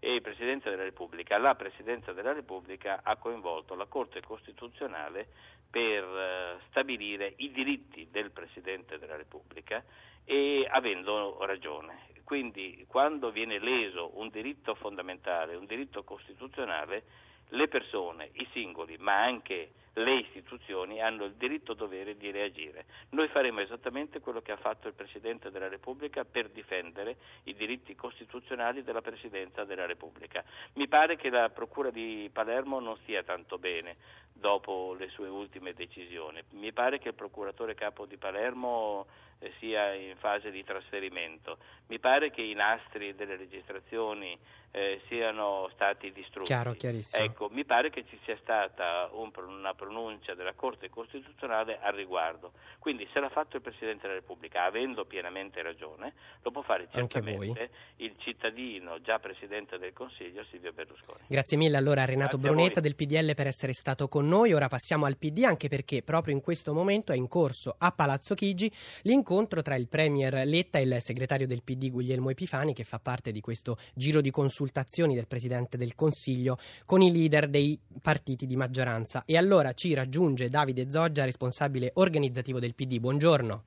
e 0.00 0.14
il 0.14 0.22
Presidente 0.22 0.70
della 0.70 0.84
Repubblica, 0.84 1.38
la 1.38 1.54
Presidenza 1.54 2.12
della 2.12 2.32
Repubblica 2.32 3.00
ha 3.02 3.16
coinvolto 3.16 3.74
la 3.74 3.86
Corte 3.86 4.20
Costituzionale 4.20 5.28
per 5.70 6.04
eh, 6.04 6.60
stabilire 6.68 7.34
i 7.36 7.50
diritti 7.50 8.08
del 8.10 8.30
Presidente 8.30 8.98
della 8.98 9.16
Repubblica 9.16 9.84
e 10.24 10.66
avendo 10.70 11.44
ragione. 11.44 12.06
Quindi 12.24 12.84
quando 12.86 13.30
viene 13.30 13.58
leso 13.58 14.18
un 14.18 14.28
diritto 14.28 14.74
fondamentale, 14.74 15.56
un 15.56 15.64
diritto 15.66 16.04
costituzionale, 16.04 17.02
le 17.50 17.68
persone, 17.68 18.30
i 18.34 18.46
singoli, 18.52 18.96
ma 18.98 19.22
anche 19.22 19.70
le 19.94 20.18
istituzioni 20.18 21.00
hanno 21.00 21.24
il 21.24 21.34
diritto 21.34 21.74
dovere 21.74 22.16
di 22.16 22.30
reagire. 22.30 22.84
Noi 23.10 23.28
faremo 23.28 23.60
esattamente 23.60 24.20
quello 24.20 24.40
che 24.40 24.52
ha 24.52 24.56
fatto 24.56 24.86
il 24.86 24.94
Presidente 24.94 25.50
della 25.50 25.68
Repubblica 25.68 26.24
per 26.24 26.50
difendere 26.50 27.16
i 27.44 27.54
diritti 27.54 27.94
costituzionali 27.94 28.82
della 28.82 29.00
Presidenza 29.00 29.64
della 29.64 29.86
Repubblica. 29.86 30.44
Mi 30.74 30.86
pare 30.86 31.16
che 31.16 31.30
la 31.30 31.50
Procura 31.50 31.90
di 31.90 32.30
Palermo 32.32 32.78
non 32.78 32.96
stia 32.98 33.22
tanto 33.24 33.58
bene 33.58 33.96
dopo 34.38 34.94
le 34.98 35.08
sue 35.08 35.28
ultime 35.28 35.72
decisioni. 35.74 36.42
Mi 36.50 36.72
pare 36.72 36.98
che 36.98 37.08
il 37.08 37.14
procuratore 37.14 37.74
capo 37.74 38.06
di 38.06 38.16
Palermo 38.16 39.06
eh, 39.40 39.52
sia 39.58 39.92
in 39.94 40.16
fase 40.16 40.50
di 40.50 40.64
trasferimento. 40.64 41.58
Mi 41.88 41.98
pare 41.98 42.30
che 42.30 42.42
i 42.42 42.54
nastri 42.54 43.14
delle 43.14 43.36
registrazioni 43.36 44.38
eh, 44.70 45.00
siano 45.08 45.68
stati 45.72 46.12
distrutti. 46.12 46.48
Chiaro, 46.48 46.72
chiarissimo. 46.72 47.24
Ecco, 47.24 47.48
mi 47.50 47.64
pare 47.64 47.90
che 47.90 48.04
ci 48.06 48.18
sia 48.24 48.36
stata 48.42 49.08
un, 49.12 49.30
una 49.36 49.74
pronuncia 49.74 50.34
della 50.34 50.52
Corte 50.52 50.90
Costituzionale 50.90 51.78
al 51.80 51.94
riguardo. 51.94 52.52
Quindi 52.78 53.08
se 53.12 53.20
l'ha 53.20 53.30
fatto 53.30 53.56
il 53.56 53.62
Presidente 53.62 54.02
della 54.02 54.14
Repubblica, 54.14 54.64
avendo 54.64 55.04
pienamente 55.06 55.62
ragione, 55.62 56.12
lo 56.42 56.50
può 56.50 56.62
fare 56.62 56.88
certamente 56.92 57.70
il 57.96 58.14
cittadino 58.18 59.00
già 59.00 59.18
Presidente 59.18 59.78
del 59.78 59.92
Consiglio 59.92 60.44
Silvio 60.50 60.72
Berlusconi. 60.72 61.20
Grazie 61.26 61.56
mille 61.56 61.76
allora 61.76 62.02
a 62.02 62.06
Renato 62.06 62.36
Grazie 62.36 62.54
Brunetta 62.54 62.80
del 62.80 62.94
PDL 62.94 63.34
per 63.34 63.46
essere 63.46 63.72
stato 63.72 64.08
con 64.08 64.27
noi. 64.28 64.52
Ora 64.52 64.68
passiamo 64.68 65.06
al 65.06 65.16
PD 65.16 65.42
anche 65.42 65.68
perché 65.68 66.02
proprio 66.02 66.34
in 66.34 66.40
questo 66.40 66.72
momento 66.72 67.12
è 67.12 67.16
in 67.16 67.26
corso 67.26 67.74
a 67.76 67.90
Palazzo 67.90 68.34
Chigi 68.34 68.70
l'incontro 69.02 69.62
tra 69.62 69.74
il 69.74 69.88
Premier 69.88 70.46
Letta 70.46 70.78
e 70.78 70.82
il 70.82 70.96
segretario 71.00 71.46
del 71.46 71.64
PD 71.64 71.90
Guglielmo 71.90 72.30
Epifani 72.30 72.74
che 72.74 72.84
fa 72.84 73.00
parte 73.00 73.32
di 73.32 73.40
questo 73.40 73.76
giro 73.94 74.20
di 74.20 74.30
consultazioni 74.30 75.14
del 75.14 75.26
Presidente 75.26 75.76
del 75.76 75.94
Consiglio 75.94 76.58
con 76.84 77.00
i 77.02 77.10
leader 77.10 77.48
dei 77.48 77.78
partiti 78.00 78.46
di 78.46 78.54
maggioranza. 78.54 79.24
E 79.26 79.36
allora 79.36 79.72
ci 79.72 79.94
raggiunge 79.94 80.48
Davide 80.48 80.90
Zoggia, 80.90 81.24
responsabile 81.24 81.90
organizzativo 81.94 82.60
del 82.60 82.74
PD. 82.74 82.98
Buongiorno. 82.98 83.64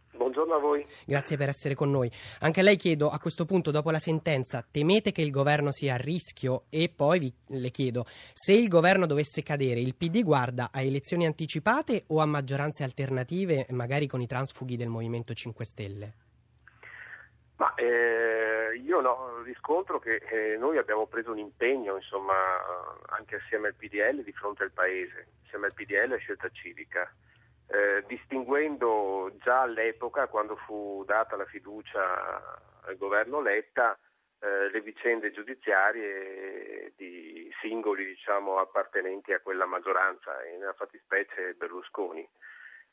Buongiorno 0.52 0.56
a 0.56 0.60
voi. 0.60 0.86
Grazie 1.06 1.38
per 1.38 1.48
essere 1.48 1.76
con 1.76 1.90
noi. 1.90 2.12
Anche 2.42 2.60
a 2.60 2.64
lei 2.64 2.76
chiedo 2.76 3.10
a 3.10 3.20
questo 3.20 3.46
punto, 3.46 3.72
dopo 3.72 3.90
la 3.90 4.00
sentenza, 4.00 4.66
temete 4.70 5.14
che 5.14 5.22
il 5.22 5.32
governo 5.32 5.72
sia 5.72 5.94
a 5.94 5.98
rischio? 5.98 6.66
E 6.70 6.92
poi 6.94 7.20
vi, 7.20 7.34
le 7.48 7.70
chiedo, 7.70 8.04
se 8.34 8.52
il 8.52 8.68
governo 8.68 9.06
dovesse 9.06 9.44
cadere, 9.44 9.80
il 9.80 9.96
PD 9.96 10.24
guarda 10.24 10.70
a 10.74 10.82
elezioni 10.82 11.26
anticipate 11.26 12.04
o 12.08 12.20
a 12.20 12.26
maggioranze 12.26 12.84
alternative, 12.84 13.68
magari 13.70 14.08
con 14.08 14.20
i 14.20 14.28
transfughi 14.28 14.76
del 14.76 14.90
Movimento 14.90 15.34
5 15.34 15.66
Stelle? 15.66 16.14
Ma 17.56 17.74
eh, 17.76 18.76
io 18.84 19.00
no, 19.00 19.42
riscontro 19.44 20.00
che 20.00 20.16
eh, 20.16 20.58
noi 20.58 20.78
abbiamo 20.78 21.06
preso 21.06 21.32
un 21.32 21.38
impegno, 21.38 21.96
insomma, 21.96 22.34
anche 23.10 23.36
assieme 23.36 23.68
al 23.68 23.76
PDL 23.76 24.24
di 24.24 24.34
fronte 24.34 24.64
al 24.64 24.72
Paese, 24.72 25.28
assieme 25.46 25.68
al 25.68 25.74
PDL 25.74 26.12
a 26.14 26.18
Scelta 26.18 26.50
Civica 26.50 27.10
eh, 27.72 28.04
distinguendo 28.06 29.32
già 29.42 29.62
all'epoca, 29.62 30.28
quando 30.28 30.58
fu 30.58 31.04
data 31.06 31.38
la 31.38 31.46
fiducia 31.46 32.60
al 32.84 32.98
governo 32.98 33.42
Letta, 33.42 33.98
eh, 34.40 34.70
le 34.70 34.82
vicende 34.82 35.32
giudiziarie 35.32 36.92
di 36.98 37.50
singoli 37.62 38.06
diciamo, 38.06 38.58
appartenenti 38.58 39.32
a 39.32 39.40
quella 39.40 39.66
maggioranza, 39.66 40.42
e 40.44 40.58
nella 40.58 40.74
fattispecie 40.74 41.54
Berlusconi. 41.54 42.28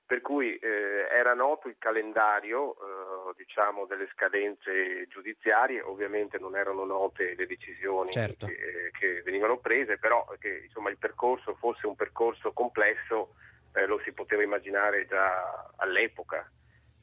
Per 0.07 0.23
cui 0.23 0.57
eh, 0.57 1.07
era 1.11 1.35
noto 1.35 1.69
il 1.69 1.77
calendario 1.79 2.73
eh, 2.73 3.35
diciamo, 3.37 3.85
delle 3.85 4.09
scadenze 4.13 5.07
giudiziarie, 5.09 5.83
ovviamente 5.83 6.39
non 6.39 6.57
erano 6.57 6.85
note 6.85 7.35
le 7.35 7.47
decisioni 7.47 8.11
certo. 8.11 8.47
che, 8.47 8.91
che, 8.99 9.23
venivano 9.23 9.59
prese, 9.59 9.99
però 9.99 10.25
che 10.39 10.63
insomma, 10.65 10.89
il 10.89 10.99
percorso 10.99 11.57
fosse 11.57 11.87
un 11.87 11.95
percorso 11.95 12.53
complesso 12.53 13.35
eh, 13.79 13.87
lo 13.87 14.01
si 14.05 14.13
poteva 14.13 14.43
immaginare 14.43 15.07
già 15.07 15.71
all'epoca. 15.77 16.51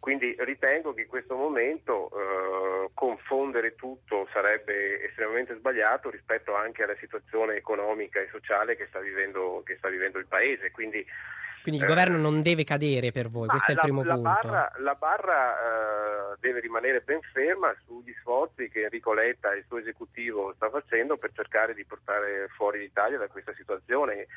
Quindi 0.06 0.36
ritengo 0.40 0.94
che 0.94 1.02
in 1.02 1.08
questo 1.08 1.36
momento 1.36 2.12
eh, 2.14 2.92
confondere 2.94 3.74
tutto 3.74 4.28
sarebbe 4.32 5.04
estremamente 5.04 5.56
sbagliato 5.56 6.12
rispetto 6.12 6.54
anche 6.54 6.84
alla 6.84 6.96
situazione 7.00 7.56
economica 7.56 8.20
e 8.20 8.28
sociale 8.30 8.76
che 8.76 8.86
sta 8.88 9.00
vivendo, 9.00 9.64
che 9.66 9.78
sta 9.78 9.90
vivendo 9.90 10.20
il 10.20 10.28
Paese. 10.28 10.70
Quindi, 10.70 11.04
Quindi 11.64 11.80
il 11.82 11.88
eh, 11.88 11.92
governo 11.92 12.18
non 12.18 12.44
deve 12.44 12.64
cadere 12.64 13.12
per 13.12 13.30
voi, 13.30 13.48
questo 13.48 13.70
è 13.70 13.72
il 13.72 13.78
la, 13.78 13.82
primo 13.82 14.04
la 14.04 14.14
punto. 14.14 14.30
Barra, 14.30 14.72
la 14.78 14.94
barra 14.94 15.58
eh, 15.58 16.36
deve 16.40 16.60
rimanere 16.60 17.02
ben 17.02 17.22
ferma 17.34 17.76
sugli 17.88 18.14
sforzi 18.20 18.70
che 18.70 18.84
Enrico 18.84 19.12
Letta 19.12 19.54
e 19.54 19.58
il 19.58 19.66
suo 19.66 19.80
esecutivo 19.80 20.54
sta 20.54 20.70
facendo 20.70 21.18
per 21.18 21.32
cercare 21.34 21.74
di 21.74 21.84
portare 21.84 22.48
fuori 22.50 22.78
l'Italia 22.78 23.18
da 23.18 23.28
questa 23.28 23.56
situazione 23.56 24.28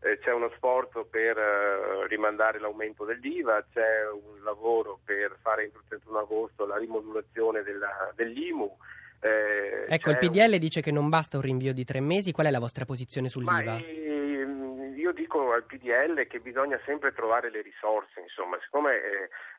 eh, 0.00 0.18
c'è 0.18 0.32
uno 0.32 0.50
sforzo 0.56 1.06
per 1.06 1.36
eh, 1.36 2.06
rimandare 2.06 2.60
l'aumento 2.60 3.04
dell'IVA, 3.04 3.64
c'è 3.72 4.08
un 4.10 4.42
lavoro 4.42 5.00
per 5.04 5.36
fare 5.42 5.64
entro 5.64 5.80
il 5.80 5.88
31 5.88 6.18
agosto 6.18 6.66
la 6.66 6.76
rimodulazione 6.76 7.62
della, 7.62 8.12
dell'IMU. 8.14 8.76
Eh, 9.20 9.86
ecco, 9.88 10.10
il 10.10 10.18
PDL 10.18 10.52
un... 10.52 10.58
dice 10.58 10.80
che 10.80 10.92
non 10.92 11.08
basta 11.08 11.36
un 11.36 11.42
rinvio 11.42 11.72
di 11.72 11.84
tre 11.84 12.00
mesi, 12.00 12.32
qual 12.32 12.46
è 12.46 12.50
la 12.50 12.60
vostra 12.60 12.84
posizione 12.84 13.28
sull'IVA? 13.28 13.78
Ehm, 13.78 14.94
io 14.96 15.12
dico 15.12 15.52
al 15.52 15.64
PDL 15.64 16.26
che 16.28 16.38
bisogna 16.38 16.80
sempre 16.84 17.12
trovare 17.12 17.50
le 17.50 17.62
risorse, 17.62 18.20
insomma, 18.20 18.56
siccome 18.62 18.94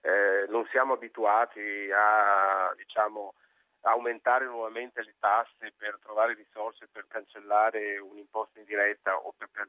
eh, 0.02 0.46
non 0.48 0.66
siamo 0.72 0.94
abituati 0.94 1.60
a 1.94 2.74
diciamo, 2.78 3.34
aumentare 3.82 4.46
nuovamente 4.46 5.02
le 5.04 5.16
tasse 5.20 5.74
per 5.76 6.00
trovare 6.02 6.34
risorse 6.36 6.88
per 6.92 7.06
cancellare 7.08 7.98
un'imposta 7.98 8.60
indiretta 8.60 9.16
o 9.16 9.34
per, 9.38 9.50
per 9.52 9.68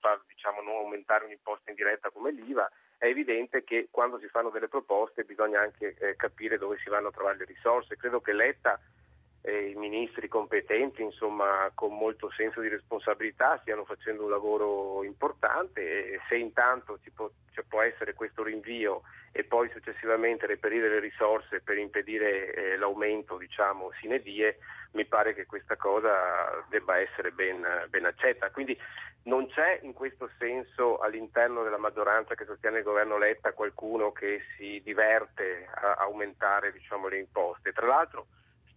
far 0.00 0.20
diciamo, 0.26 0.60
non 0.60 0.76
aumentare 0.76 1.24
un'imposta 1.24 1.70
indiretta 1.70 2.10
come 2.10 2.32
l'IVA, 2.32 2.70
è 2.98 3.06
evidente 3.06 3.64
che 3.64 3.88
quando 3.90 4.18
si 4.18 4.26
fanno 4.28 4.50
delle 4.50 4.68
proposte 4.68 5.24
bisogna 5.24 5.60
anche 5.60 5.94
eh, 5.98 6.16
capire 6.16 6.58
dove 6.58 6.78
si 6.82 6.90
vanno 6.90 7.08
a 7.08 7.12
trovare 7.12 7.38
le 7.38 7.44
risorse. 7.44 7.96
Credo 7.96 8.20
che 8.20 8.32
Letta 8.32 8.78
i 9.42 9.74
ministri 9.74 10.28
competenti, 10.28 11.02
insomma, 11.02 11.70
con 11.74 11.96
molto 11.96 12.30
senso 12.30 12.60
di 12.60 12.68
responsabilità, 12.68 13.58
stiano 13.60 13.84
facendo 13.84 14.24
un 14.24 14.30
lavoro 14.30 15.02
importante 15.02 16.12
e 16.12 16.20
se 16.28 16.36
intanto 16.36 16.98
ci 17.02 17.10
può, 17.10 17.30
ci 17.52 17.62
può 17.66 17.80
essere 17.80 18.12
questo 18.12 18.42
rinvio 18.42 19.02
e 19.32 19.44
poi 19.44 19.70
successivamente 19.70 20.46
reperire 20.46 20.88
le 20.88 20.98
risorse 20.98 21.60
per 21.60 21.78
impedire 21.78 22.52
eh, 22.52 22.76
l'aumento, 22.76 23.38
diciamo, 23.38 23.90
sine 24.00 24.20
die, 24.20 24.58
mi 24.92 25.06
pare 25.06 25.34
che 25.34 25.46
questa 25.46 25.76
cosa 25.76 26.64
debba 26.68 26.98
essere 26.98 27.30
ben, 27.30 27.64
ben 27.88 28.04
accetta. 28.04 28.50
Quindi 28.50 28.76
non 29.22 29.46
c'è 29.48 29.78
in 29.82 29.92
questo 29.92 30.28
senso 30.38 30.98
all'interno 30.98 31.62
della 31.62 31.78
maggioranza 31.78 32.34
che 32.34 32.44
sostiene 32.44 32.78
il 32.78 32.84
governo 32.84 33.18
Letta 33.18 33.52
qualcuno 33.52 34.12
che 34.12 34.42
si 34.56 34.80
diverte 34.84 35.68
a 35.72 35.94
aumentare 36.00 36.72
diciamo, 36.72 37.08
le 37.08 37.18
imposte. 37.18 37.72
Tra 37.72 37.86
l'altro 37.86 38.26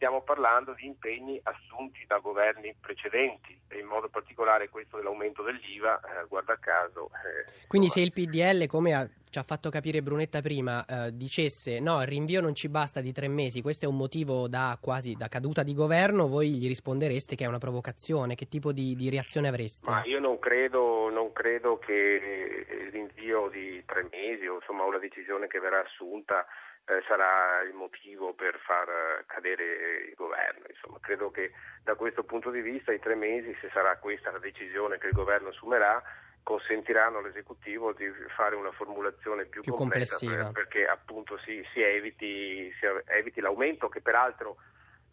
stiamo 0.03 0.21
parlando 0.21 0.73
di 0.73 0.85
impegni 0.85 1.39
assunti 1.43 2.03
da 2.05 2.17
governi 2.17 2.75
precedenti 2.77 3.57
e 3.69 3.79
in 3.79 3.85
modo 3.85 4.09
particolare 4.09 4.67
questo 4.67 4.97
dell'aumento 4.97 5.43
dell'IVA, 5.43 5.97
eh, 6.01 6.27
guarda 6.27 6.57
caso. 6.59 7.09
Eh, 7.23 7.67
Quindi 7.67 7.87
se 7.87 8.01
il 8.01 8.11
PDL, 8.11 8.67
come 8.67 8.93
ha, 8.93 9.09
ci 9.33 9.39
ha 9.39 9.43
fatto 9.43 9.71
capire 9.71 10.03
Brunetta 10.03 10.41
prima, 10.41 10.85
eh, 10.85 11.09
dicesse 11.11 11.79
no, 11.79 11.99
il 12.01 12.07
rinvio 12.07 12.39
non 12.39 12.53
ci 12.53 12.69
basta 12.69 13.01
di 13.01 13.11
tre 13.11 13.27
mesi, 13.27 13.63
questo 13.63 13.85
è 13.85 13.87
un 13.87 13.97
motivo 13.97 14.47
da 14.47 14.77
quasi 14.79 15.15
da 15.15 15.27
caduta 15.27 15.63
di 15.63 15.73
governo, 15.73 16.27
voi 16.27 16.51
gli 16.53 16.67
rispondereste 16.67 17.33
che 17.33 17.43
è 17.43 17.47
una 17.47 17.57
provocazione, 17.57 18.35
che 18.35 18.45
tipo 18.45 18.71
di, 18.71 18.95
di 18.95 19.09
reazione 19.09 19.47
avreste? 19.47 19.89
Ma 19.89 20.03
io 20.05 20.19
non 20.19 20.37
credo, 20.37 21.09
non 21.09 21.33
credo 21.33 21.79
che 21.79 22.67
il 22.69 22.91
rinvio 22.91 23.49
di 23.49 23.83
tre 23.87 24.07
mesi 24.11 24.45
o 24.45 24.57
insomma 24.57 24.83
una 24.83 24.99
decisione 24.99 25.47
che 25.47 25.59
verrà 25.59 25.81
assunta 25.81 26.45
eh, 26.85 27.01
sarà 27.07 27.63
il 27.63 27.73
motivo 27.73 28.33
per 28.33 28.59
far 28.63 28.87
eh, 28.87 29.23
cadere 29.25 30.09
il 30.09 30.13
governo. 30.15 30.65
Insomma, 30.69 30.99
credo 31.01 31.31
che 31.31 31.53
da 31.83 31.95
questo 31.95 32.23
punto 32.23 32.51
di 32.51 32.61
vista 32.61 32.93
i 32.93 32.99
tre 32.99 33.15
mesi, 33.15 33.57
se 33.61 33.71
sarà 33.73 33.97
questa 33.97 34.29
la 34.29 34.37
decisione 34.37 34.99
che 34.99 35.07
il 35.07 35.13
governo 35.13 35.49
assumerà, 35.49 36.03
consentiranno 36.43 37.19
all'esecutivo 37.19 37.93
di 37.93 38.05
fare 38.35 38.55
una 38.55 38.71
formulazione 38.71 39.45
più, 39.45 39.61
più 39.61 39.73
complessiva 39.73 40.45
per, 40.45 40.51
perché 40.51 40.85
appunto 40.85 41.37
si, 41.39 41.65
si, 41.73 41.81
eviti, 41.81 42.71
si 42.79 42.85
eviti 43.05 43.39
l'aumento 43.39 43.87
che 43.89 44.01
peraltro 44.01 44.57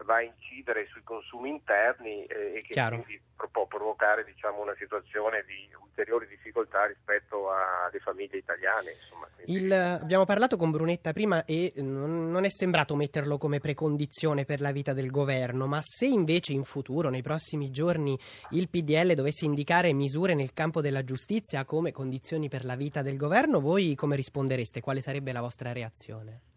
va 0.05 0.17
a 0.17 0.23
incidere 0.23 0.87
sui 0.87 1.03
consumi 1.03 1.51
interni 1.51 2.25
eh, 2.25 2.57
e 2.57 2.61
che 2.61 2.73
Chiaro. 2.73 3.03
quindi 3.03 3.21
può 3.51 3.67
provocare 3.67 4.25
diciamo, 4.25 4.61
una 4.61 4.75
situazione 4.79 5.45
di 5.47 5.69
ulteriori 5.81 6.27
difficoltà 6.27 6.87
rispetto 6.87 7.51
alle 7.51 7.99
famiglie 8.01 8.39
italiane. 8.39 8.93
Insomma, 8.93 9.29
Il, 9.47 9.73
abbiamo 9.73 10.25
parlato 10.25 10.57
con 10.57 10.71
Brunetta 10.71 11.13
prima 11.13 11.45
e 11.45 11.73
non, 11.77 12.31
non, 12.31 12.45
è 12.45 12.51
sembrato 12.51 12.97
metterlo 12.97 13.39
come 13.39 13.61
precondizione 13.61 14.45
per 14.45 14.61
la 14.61 14.73
vita 14.73 14.93
del 14.93 15.11
governo, 15.11 15.67
ma 15.67 15.81
se 15.83 16.07
invece 16.07 16.53
in 16.53 16.65
futuro, 16.65 17.09
nei 17.09 17.23
prossimi 17.23 17.71
giorni, 17.71 18.19
il 18.51 18.69
PDL 18.69 19.15
dovesse 19.15 19.45
indicare 19.45 19.93
misure 19.93 20.35
nel 20.35 20.53
campo 20.53 20.81
della 20.81 21.05
giustizia 21.05 21.65
come 21.65 21.93
condizioni 21.93 22.49
per 22.49 22.65
la 22.65 22.77
vita 22.77 23.03
del 23.03 23.17
governo, 23.17 23.61
voi 23.61 23.95
come 23.95 24.17
rispondereste? 24.17 24.81
Quale 24.81 25.01
sarebbe 25.01 25.33
la 25.33 25.41
vostra 25.41 25.73
reazione? 25.73 26.50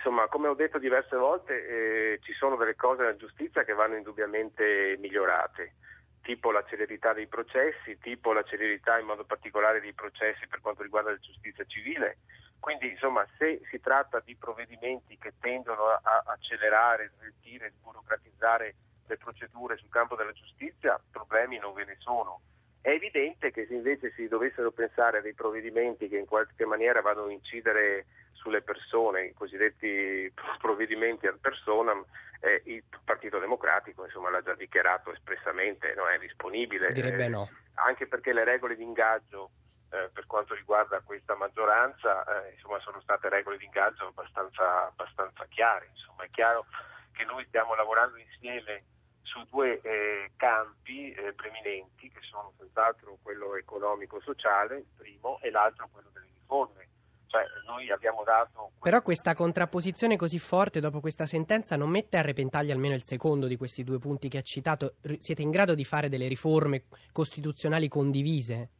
Ma 0.00 0.06
insomma, 0.06 0.28
come 0.28 0.48
ho 0.48 0.54
detto 0.54 0.78
diverse 0.78 1.14
volte, 1.14 1.66
eh, 2.14 2.18
ci 2.22 2.32
sono 2.32 2.56
delle 2.56 2.74
cose 2.74 3.02
nella 3.02 3.16
giustizia 3.16 3.64
che 3.64 3.74
vanno 3.74 3.96
indubbiamente 3.96 4.96
migliorate, 4.98 5.74
tipo 6.22 6.50
la 6.50 6.64
celerità 6.64 7.12
dei 7.12 7.26
processi, 7.26 7.98
tipo 7.98 8.32
la 8.32 8.42
celerità 8.42 8.98
in 8.98 9.04
modo 9.04 9.24
particolare 9.24 9.78
dei 9.78 9.92
processi 9.92 10.46
per 10.48 10.62
quanto 10.62 10.82
riguarda 10.82 11.10
la 11.10 11.18
giustizia 11.18 11.66
civile. 11.66 12.20
Quindi, 12.58 12.88
insomma, 12.88 13.26
se 13.36 13.60
si 13.70 13.78
tratta 13.78 14.20
di 14.20 14.34
provvedimenti 14.36 15.18
che 15.18 15.34
tendono 15.38 15.84
a 15.88 16.22
accelerare, 16.24 17.12
sveltire, 17.16 17.72
sburocratizzare 17.76 18.74
le 19.06 19.16
procedure 19.18 19.76
sul 19.76 19.90
campo 19.90 20.16
della 20.16 20.32
giustizia, 20.32 20.98
problemi 21.10 21.58
non 21.58 21.74
ve 21.74 21.84
ne 21.84 21.96
sono. 21.98 22.40
È 22.82 22.88
evidente 22.88 23.50
che 23.50 23.66
se 23.66 23.74
invece 23.74 24.12
si 24.16 24.26
dovessero 24.26 24.70
pensare 24.70 25.18
a 25.18 25.20
dei 25.20 25.34
provvedimenti 25.34 26.08
che 26.08 26.16
in 26.16 26.26
qualche 26.26 26.64
maniera 26.64 27.02
vanno 27.02 27.24
a 27.24 27.32
incidere 27.32 28.06
sulle 28.32 28.62
persone, 28.62 29.26
i 29.26 29.34
cosiddetti 29.34 30.32
provvedimenti 30.58 31.26
ad 31.26 31.38
personam, 31.38 32.04
eh, 32.40 32.62
il 32.64 32.82
Partito 33.04 33.38
Democratico 33.38 34.04
insomma, 34.04 34.30
l'ha 34.30 34.42
già 34.42 34.54
dichiarato 34.54 35.12
espressamente, 35.12 35.92
non 35.94 36.08
è 36.08 36.18
disponibile. 36.18 36.92
Direbbe 36.92 37.24
eh, 37.24 37.28
no. 37.28 37.48
Anche 37.74 38.06
perché 38.06 38.32
le 38.32 38.44
regole 38.44 38.76
di 38.76 38.82
ingaggio 38.82 39.50
eh, 39.90 40.08
per 40.12 40.26
quanto 40.26 40.54
riguarda 40.54 41.00
questa 41.00 41.34
maggioranza 41.34 42.24
eh, 42.24 42.52
insomma, 42.52 42.78
sono 42.80 43.00
state 43.00 43.28
regole 43.28 43.58
di 43.58 43.64
ingaggio 43.64 44.06
abbastanza, 44.06 44.86
abbastanza 44.86 45.44
chiare. 45.48 45.88
Insomma, 45.92 46.24
è 46.24 46.30
chiaro 46.30 46.64
che 47.12 47.24
noi 47.24 47.44
stiamo 47.46 47.74
lavorando 47.74 48.16
insieme 48.16 48.84
su 49.22 49.44
due 49.50 49.80
eh, 49.80 50.30
campi 50.36 51.12
eh, 51.12 51.32
preminenti 51.32 52.08
che 52.10 52.20
sono 52.22 52.52
senz'altro 52.58 53.18
quello 53.22 53.54
economico-sociale, 53.56 54.76
il 54.78 54.86
primo, 54.96 55.38
e 55.40 55.50
l'altro 55.50 55.88
quello 55.92 56.08
delle 56.12 56.28
riforme 56.34 56.88
cioè, 57.30 57.44
noi 57.64 57.88
abbiamo 57.92 58.24
dato... 58.24 58.72
Però 58.80 59.00
questa 59.02 59.34
contrapposizione 59.34 60.16
così 60.16 60.40
forte 60.40 60.80
dopo 60.80 60.98
questa 60.98 61.26
sentenza 61.26 61.76
non 61.76 61.88
mette 61.88 62.16
a 62.16 62.22
repentaglio 62.22 62.72
almeno 62.72 62.94
il 62.94 63.04
secondo 63.04 63.46
di 63.46 63.56
questi 63.56 63.84
due 63.84 64.00
punti 64.00 64.28
che 64.28 64.38
ha 64.38 64.42
citato? 64.42 64.96
Siete 65.18 65.40
in 65.40 65.52
grado 65.52 65.76
di 65.76 65.84
fare 65.84 66.08
delle 66.08 66.26
riforme 66.26 66.86
costituzionali 67.12 67.86
condivise? 67.86 68.70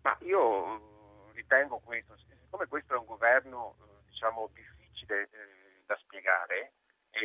Ma 0.00 0.16
io 0.22 0.66
mm, 0.66 1.32
ritengo 1.34 1.82
questo, 1.84 2.16
siccome 2.16 2.66
questo 2.66 2.94
è 2.94 2.96
un 2.96 3.04
governo 3.04 3.74
eh, 3.78 4.08
diciamo 4.08 4.48
difficile 4.54 5.24
eh, 5.24 5.28
da 5.84 5.98
spiegare 6.00 6.72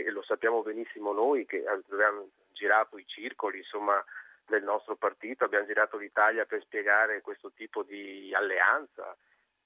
e 0.04 0.12
lo 0.12 0.24
sappiamo 0.24 0.62
benissimo 0.62 1.12
noi 1.14 1.46
che 1.46 1.64
abbiamo 1.66 2.30
girato 2.52 2.98
i 2.98 3.06
circoli 3.06 3.60
insomma, 3.60 4.04
del 4.48 4.64
nostro 4.64 4.96
partito, 4.96 5.46
abbiamo 5.46 5.66
girato 5.66 5.98
l'Italia 5.98 6.46
per 6.46 6.62
spiegare 6.62 7.22
questo 7.22 7.52
tipo 7.52 7.84
di 7.84 8.34
alleanza 8.34 9.16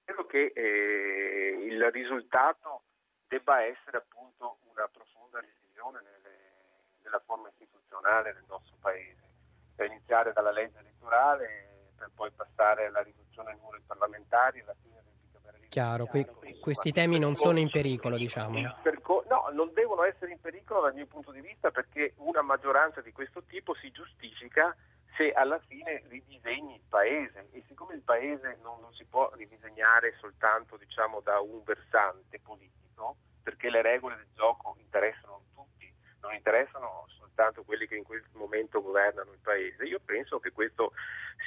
credo 0.10 0.26
che 0.26 0.52
eh, 0.56 1.66
il 1.66 1.92
risultato 1.92 2.82
debba 3.28 3.62
essere 3.62 3.98
appunto 3.98 4.58
una 4.72 4.88
profonda 4.88 5.40
revisione 5.40 6.02
della 7.04 7.22
forma 7.26 7.50
istituzionale 7.50 8.34
del 8.34 8.46
nostro 8.48 8.76
Paese, 8.82 9.22
per 9.76 9.86
iniziare 9.86 10.34
dalla 10.34 10.52
legge 10.52 10.80
elettorale, 10.80 11.92
per 11.96 12.10
poi 12.16 12.32
passare 12.32 12.88
alla 12.88 13.02
riduzione 13.02 13.52
del 13.52 13.60
numero 13.60 13.78
di 13.78 13.84
parlamentari, 13.86 14.62
alla 14.62 14.76
fine. 14.82 14.99
Chiaro, 15.70 16.06
que- 16.08 16.28
questi 16.60 16.92
temi 16.92 17.20
non 17.20 17.36
sono 17.36 17.60
in 17.60 17.70
pericolo, 17.70 18.18
diciamo. 18.18 18.60
No, 18.60 19.48
non 19.54 19.72
devono 19.74 20.04
essere 20.04 20.32
in 20.32 20.42
pericolo 20.42 20.82
dal 20.82 20.96
mio 20.96 21.06
punto 21.06 21.32
di 21.32 21.40
vista 21.40 21.70
perché 21.70 22.14
una 22.18 22.42
maggioranza 22.42 23.02
di 23.02 23.12
questo 23.12 23.44
tipo 23.44 23.76
si 23.76 23.92
giustifica 23.92 24.76
se 25.16 25.32
alla 25.34 25.60
fine 25.68 26.04
ridisegni 26.08 26.76
il 26.76 26.88
paese 26.88 27.50
e 27.52 27.64
siccome 27.68 27.94
il 27.94 28.02
paese 28.02 28.58
non, 28.64 28.80
non 28.80 28.94
si 28.94 29.06
può 29.06 29.30
ridisegnare 29.36 30.16
soltanto 30.20 30.78
diciamo, 30.78 31.20
da 31.20 31.40
un 31.42 31.62
versante 31.64 32.40
politico, 32.40 33.18
perché 33.44 33.70
le 33.70 33.82
regole 33.82 34.16
del 34.16 34.32
gioco 34.34 34.76
interessano 34.80 35.44
tutti, 35.54 35.94
non 36.22 36.34
interessano 36.34 37.06
soltanto 37.20 37.64
quelli 37.64 37.86
che 37.86 37.98
in 37.98 38.04
quel 38.04 38.24
momento 38.32 38.82
governano 38.82 39.34
il 39.34 39.40
paese, 39.42 39.84
io 39.84 40.00
penso 40.04 40.40
che 40.40 40.52
questo 40.52 40.94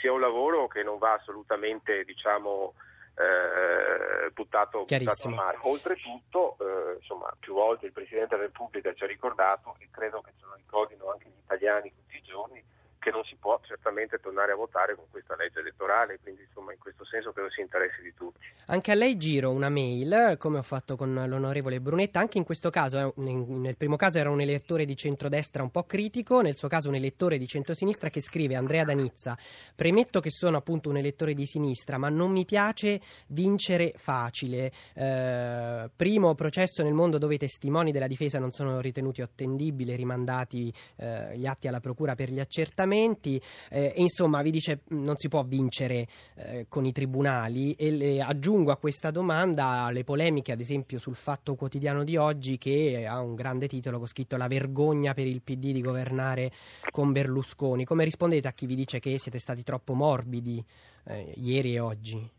sia 0.00 0.12
un 0.12 0.20
lavoro 0.20 0.68
che 0.68 0.82
non 0.82 0.98
va 0.98 1.14
assolutamente 1.14 2.04
diciamo, 2.04 2.74
eh, 3.14 4.30
buttato, 4.30 4.84
buttato 4.84 5.28
a 5.28 5.30
mare. 5.30 5.58
Oltretutto, 5.62 6.56
eh, 6.60 6.96
insomma, 6.98 7.34
più 7.38 7.54
volte 7.54 7.86
il 7.86 7.92
Presidente 7.92 8.36
della 8.36 8.46
Repubblica 8.48 8.92
ci 8.94 9.04
ha 9.04 9.06
ricordato 9.06 9.76
e 9.78 9.88
credo 9.90 10.20
che 10.20 10.32
ce 10.38 10.46
lo 10.46 10.54
ricordino 10.54 11.10
anche 11.10 11.28
gli 11.28 11.42
italiani 11.44 11.92
tutti 11.94 12.16
i 12.16 12.22
giorni 12.22 12.62
che 13.02 13.10
non 13.10 13.24
si 13.24 13.34
può 13.34 13.60
certamente 13.66 14.18
tornare 14.20 14.52
a 14.52 14.54
votare 14.54 14.94
con 14.94 15.06
questa 15.10 15.34
legge 15.34 15.58
elettorale, 15.58 16.20
quindi 16.22 16.42
insomma 16.42 16.72
in 16.72 16.78
questo 16.78 17.04
senso 17.04 17.32
credo 17.32 17.50
sia 17.50 17.64
interesse 17.64 18.00
di 18.00 18.14
tutti. 18.14 18.46
Anche 18.66 18.92
a 18.92 18.94
lei 18.94 19.16
giro 19.16 19.50
una 19.50 19.68
mail, 19.68 20.36
come 20.38 20.58
ho 20.58 20.62
fatto 20.62 20.94
con 20.94 21.12
l'onorevole 21.12 21.80
Brunetta, 21.80 22.20
anche 22.20 22.38
in 22.38 22.44
questo 22.44 22.70
caso, 22.70 23.12
eh, 23.12 23.12
nel 23.16 23.76
primo 23.76 23.96
caso 23.96 24.18
era 24.18 24.30
un 24.30 24.40
elettore 24.40 24.84
di 24.84 24.96
centrodestra 24.96 25.64
un 25.64 25.72
po' 25.72 25.82
critico, 25.82 26.42
nel 26.42 26.56
suo 26.56 26.68
caso 26.68 26.88
un 26.90 26.94
elettore 26.94 27.38
di 27.38 27.46
centrosinistra 27.48 28.08
che 28.08 28.20
scrive 28.20 28.54
Andrea 28.54 28.84
Danizza, 28.84 29.36
premetto 29.74 30.20
che 30.20 30.30
sono 30.30 30.56
appunto 30.56 30.88
un 30.88 30.96
elettore 30.96 31.34
di 31.34 31.44
sinistra, 31.44 31.98
ma 31.98 32.08
non 32.08 32.30
mi 32.30 32.44
piace 32.44 33.00
vincere 33.26 33.94
facile. 33.96 34.70
Eh, 34.94 35.90
primo 35.96 36.36
processo 36.36 36.84
nel 36.84 36.94
mondo 36.94 37.18
dove 37.18 37.34
i 37.34 37.38
testimoni 37.38 37.90
della 37.90 38.06
difesa 38.06 38.38
non 38.38 38.52
sono 38.52 38.80
ritenuti 38.80 39.22
attendibili, 39.22 39.96
rimandati 39.96 40.72
eh, 40.98 41.36
gli 41.36 41.46
atti 41.46 41.66
alla 41.66 41.80
procura 41.80 42.14
per 42.14 42.30
gli 42.30 42.38
accertamenti 42.38 42.90
eh, 42.96 43.40
e 43.70 43.92
insomma 43.96 44.42
vi 44.42 44.50
dice 44.50 44.82
non 44.88 45.16
si 45.16 45.28
può 45.28 45.42
vincere 45.42 46.06
eh, 46.36 46.66
con 46.68 46.84
i 46.84 46.92
tribunali. 46.92 47.74
E 47.74 47.90
le, 47.90 48.22
aggiungo 48.22 48.70
a 48.70 48.76
questa 48.76 49.10
domanda 49.10 49.88
le 49.90 50.04
polemiche 50.04 50.52
ad 50.52 50.60
esempio 50.60 50.98
sul 50.98 51.14
Fatto 51.14 51.54
Quotidiano 51.54 52.04
di 52.04 52.16
oggi 52.16 52.58
che 52.58 53.06
ha 53.06 53.20
un 53.20 53.34
grande 53.34 53.68
titolo 53.68 53.98
con 53.98 54.06
scritto 54.06 54.36
la 54.36 54.46
vergogna 54.46 55.14
per 55.14 55.26
il 55.26 55.42
PD 55.42 55.72
di 55.72 55.80
governare 55.80 56.50
con 56.90 57.12
Berlusconi. 57.12 57.84
Come 57.84 58.04
rispondete 58.04 58.48
a 58.48 58.52
chi 58.52 58.66
vi 58.66 58.74
dice 58.74 58.98
che 58.98 59.18
siete 59.18 59.38
stati 59.38 59.62
troppo 59.62 59.94
morbidi 59.94 60.64
eh, 61.06 61.32
ieri 61.36 61.74
e 61.74 61.80
oggi? 61.80 62.30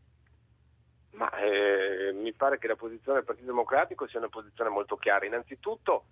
Ma 1.11 1.29
eh, 1.37 2.11
mi 2.13 2.33
pare 2.33 2.57
che 2.57 2.67
la 2.67 2.75
posizione 2.75 3.17
del 3.17 3.25
Partito 3.25 3.47
Democratico 3.47 4.07
sia 4.07 4.19
una 4.19 4.29
posizione 4.29 4.69
molto 4.69 4.95
chiara. 4.97 5.25
Innanzitutto 5.25 6.05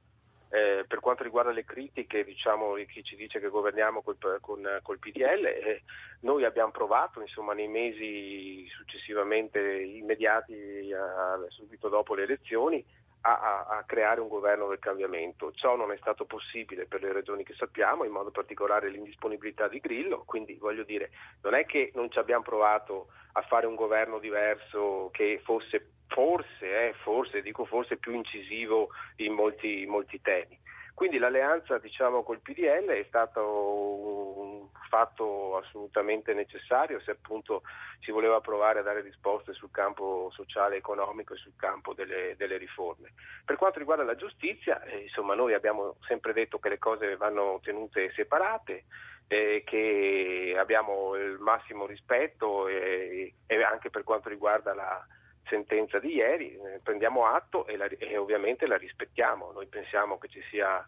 Eh, 0.53 0.83
per 0.85 0.99
quanto 0.99 1.23
riguarda 1.23 1.51
le 1.51 1.63
critiche, 1.63 2.25
diciamo, 2.25 2.73
chi 2.85 3.05
ci 3.05 3.15
dice 3.15 3.39
che 3.39 3.47
governiamo 3.47 4.01
col, 4.01 4.17
con, 4.41 4.79
col 4.81 4.99
PDL, 4.99 5.45
eh, 5.45 5.83
noi 6.21 6.43
abbiamo 6.43 6.71
provato 6.71 7.21
insomma, 7.21 7.53
nei 7.53 7.69
mesi 7.69 8.67
successivamente 8.67 9.61
immediati, 9.61 10.91
a, 10.91 11.39
subito 11.47 11.87
dopo 11.87 12.15
le 12.15 12.23
elezioni, 12.23 12.85
a, 13.21 13.65
a, 13.65 13.83
creare 13.85 14.19
un 14.19 14.27
governo 14.27 14.67
del 14.67 14.79
cambiamento. 14.79 15.53
Ciò 15.53 15.77
non 15.77 15.93
è 15.93 15.97
stato 15.97 16.25
possibile 16.25 16.85
per 16.85 17.01
le 17.01 17.13
ragioni 17.13 17.45
che 17.45 17.53
sappiamo, 17.53 18.03
in 18.03 18.11
modo 18.11 18.29
particolare 18.29 18.89
l'indisponibilità 18.89 19.69
di 19.69 19.79
Grillo, 19.79 20.23
quindi 20.25 20.55
voglio 20.55 20.83
dire, 20.83 21.11
non 21.43 21.53
è 21.53 21.65
che 21.65 21.91
non 21.95 22.11
ci 22.11 22.19
abbiamo 22.19 22.43
provato 22.43 23.07
a 23.33 23.41
fare 23.43 23.67
un 23.67 23.75
governo 23.75 24.19
diverso 24.19 25.09
che 25.13 25.39
fosse 25.45 25.91
forse, 26.11 26.89
eh, 26.89 26.93
forse, 27.03 27.41
dico 27.41 27.65
forse 27.65 27.97
più 27.97 28.13
incisivo 28.13 28.89
in 29.17 29.33
molti, 29.33 29.81
in 29.81 29.89
molti 29.89 30.21
temi. 30.21 30.59
Quindi 30.93 31.17
l'alleanza 31.17 31.79
diciamo, 31.79 32.21
col 32.21 32.41
PDL 32.41 32.89
è 32.89 33.05
stato 33.07 34.37
un 34.37 34.67
fatto 34.89 35.57
assolutamente 35.57 36.33
necessario 36.33 36.99
se 36.99 37.11
appunto 37.11 37.63
si 38.01 38.11
voleva 38.11 38.41
provare 38.41 38.79
a 38.79 38.83
dare 38.83 39.01
risposte 39.01 39.53
sul 39.53 39.71
campo 39.71 40.29
sociale 40.33 40.75
economico 40.75 41.33
e 41.33 41.37
sul 41.37 41.53
campo 41.55 41.93
delle, 41.93 42.35
delle 42.35 42.57
riforme. 42.57 43.13
Per 43.45 43.55
quanto 43.55 43.79
riguarda 43.79 44.03
la 44.03 44.15
giustizia, 44.15 44.83
eh, 44.83 45.03
insomma, 45.03 45.33
noi 45.33 45.53
abbiamo 45.53 45.95
sempre 46.05 46.33
detto 46.33 46.59
che 46.59 46.69
le 46.69 46.77
cose 46.77 47.15
vanno 47.15 47.59
tenute 47.63 48.11
separate, 48.11 48.83
eh, 49.27 49.63
che 49.65 50.55
abbiamo 50.57 51.15
il 51.15 51.39
massimo 51.39 51.85
rispetto 51.85 52.67
e, 52.67 53.33
e 53.47 53.63
anche 53.63 53.89
per 53.89 54.03
quanto 54.03 54.27
riguarda 54.27 54.73
la, 54.73 55.03
sentenza 55.51 55.99
di 55.99 56.13
ieri, 56.15 56.55
eh, 56.55 56.79
prendiamo 56.81 57.25
atto 57.25 57.67
e, 57.67 57.75
la, 57.75 57.85
e, 57.85 58.15
ovviamente 58.15 58.65
la 58.65 58.77
rispettiamo. 58.77 59.51
Noi 59.51 59.67
pensiamo 59.67 60.17
che 60.17 60.29
ci 60.29 60.41
sia 60.49 60.83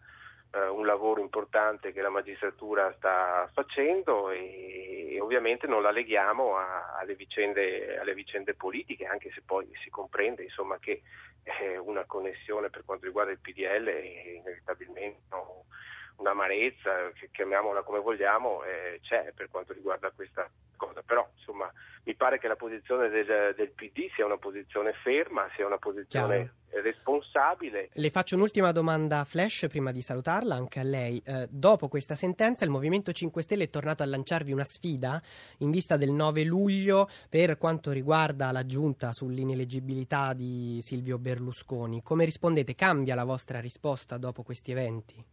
eh, 0.54 0.66
un 0.68 0.86
lavoro 0.86 1.20
importante 1.20 1.92
che 1.92 2.00
la 2.00 2.08
magistratura 2.08 2.92
sta 2.96 3.48
facendo 3.52 4.30
e, 4.30 5.12
e 5.12 5.20
ovviamente 5.20 5.66
non 5.66 5.82
la 5.82 5.90
leghiamo 5.90 6.56
a, 6.56 6.96
alle, 6.96 7.14
vicende, 7.14 7.98
alle, 7.98 8.14
vicende, 8.14 8.54
politiche, 8.54 9.04
anche 9.04 9.30
se 9.32 9.42
poi 9.44 9.70
si 9.82 9.90
comprende 9.90 10.42
insomma, 10.42 10.78
che 10.78 11.02
eh, 11.42 11.76
una 11.76 12.04
connessione 12.06 12.70
per 12.70 12.84
quanto 12.86 13.04
riguarda 13.04 13.32
il 13.32 13.40
PDL 13.40 13.84
è 13.84 14.28
inevitabilmente 14.40 15.20
no, 15.28 15.66
un'amarezza, 16.16 17.12
chiamiamola 17.30 17.82
come 17.82 18.00
vogliamo, 18.00 18.64
eh, 18.64 18.98
c'è 19.02 19.30
per 19.34 19.50
quanto 19.50 19.74
riguarda 19.74 20.10
questa 20.10 20.48
cosa. 20.76 21.02
Però 21.02 21.28
insomma 21.36 21.70
mi 22.04 22.14
pare 22.14 22.38
che 22.38 22.48
la 22.48 22.56
posizione 22.56 23.08
del, 23.08 23.54
del 23.56 23.70
PD 23.70 24.10
sia 24.14 24.26
una 24.26 24.36
posizione 24.36 24.92
ferma, 25.02 25.48
sia 25.56 25.66
una 25.66 25.78
posizione 25.78 26.52
Chiaro. 26.68 26.82
responsabile. 26.82 27.88
Le 27.92 28.10
faccio 28.10 28.36
un'ultima 28.36 28.72
domanda 28.72 29.24
flash 29.24 29.66
prima 29.68 29.90
di 29.90 30.02
salutarla 30.02 30.54
anche 30.54 30.80
a 30.80 30.82
lei. 30.82 31.22
Eh, 31.24 31.48
dopo 31.50 31.88
questa 31.88 32.14
sentenza 32.14 32.64
il 32.64 32.70
Movimento 32.70 33.10
5 33.10 33.42
Stelle 33.42 33.64
è 33.64 33.68
tornato 33.68 34.02
a 34.02 34.06
lanciarvi 34.06 34.52
una 34.52 34.64
sfida 34.64 35.20
in 35.58 35.70
vista 35.70 35.96
del 35.96 36.10
9 36.10 36.44
luglio 36.44 37.08
per 37.30 37.56
quanto 37.56 37.90
riguarda 37.90 38.52
la 38.52 38.66
giunta 38.66 39.12
sull'ineleggibilità 39.12 40.34
di 40.34 40.80
Silvio 40.82 41.18
Berlusconi. 41.18 42.02
Come 42.02 42.26
rispondete? 42.26 42.74
Cambia 42.74 43.14
la 43.14 43.24
vostra 43.24 43.60
risposta 43.60 44.18
dopo 44.18 44.42
questi 44.42 44.72
eventi? 44.72 45.24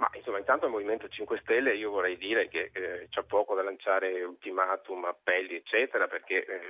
Ma 0.00 0.08
insomma, 0.14 0.38
intanto 0.38 0.64
il 0.64 0.72
Movimento 0.72 1.08
5 1.08 1.40
Stelle 1.42 1.74
io 1.74 1.90
vorrei 1.90 2.16
dire 2.16 2.48
che 2.48 2.70
eh, 2.72 3.08
c'è 3.10 3.22
poco 3.24 3.54
da 3.54 3.62
lanciare 3.62 4.24
ultimatum, 4.24 5.04
appelli, 5.04 5.54
eccetera, 5.54 6.08
perché 6.08 6.42
eh, 6.42 6.60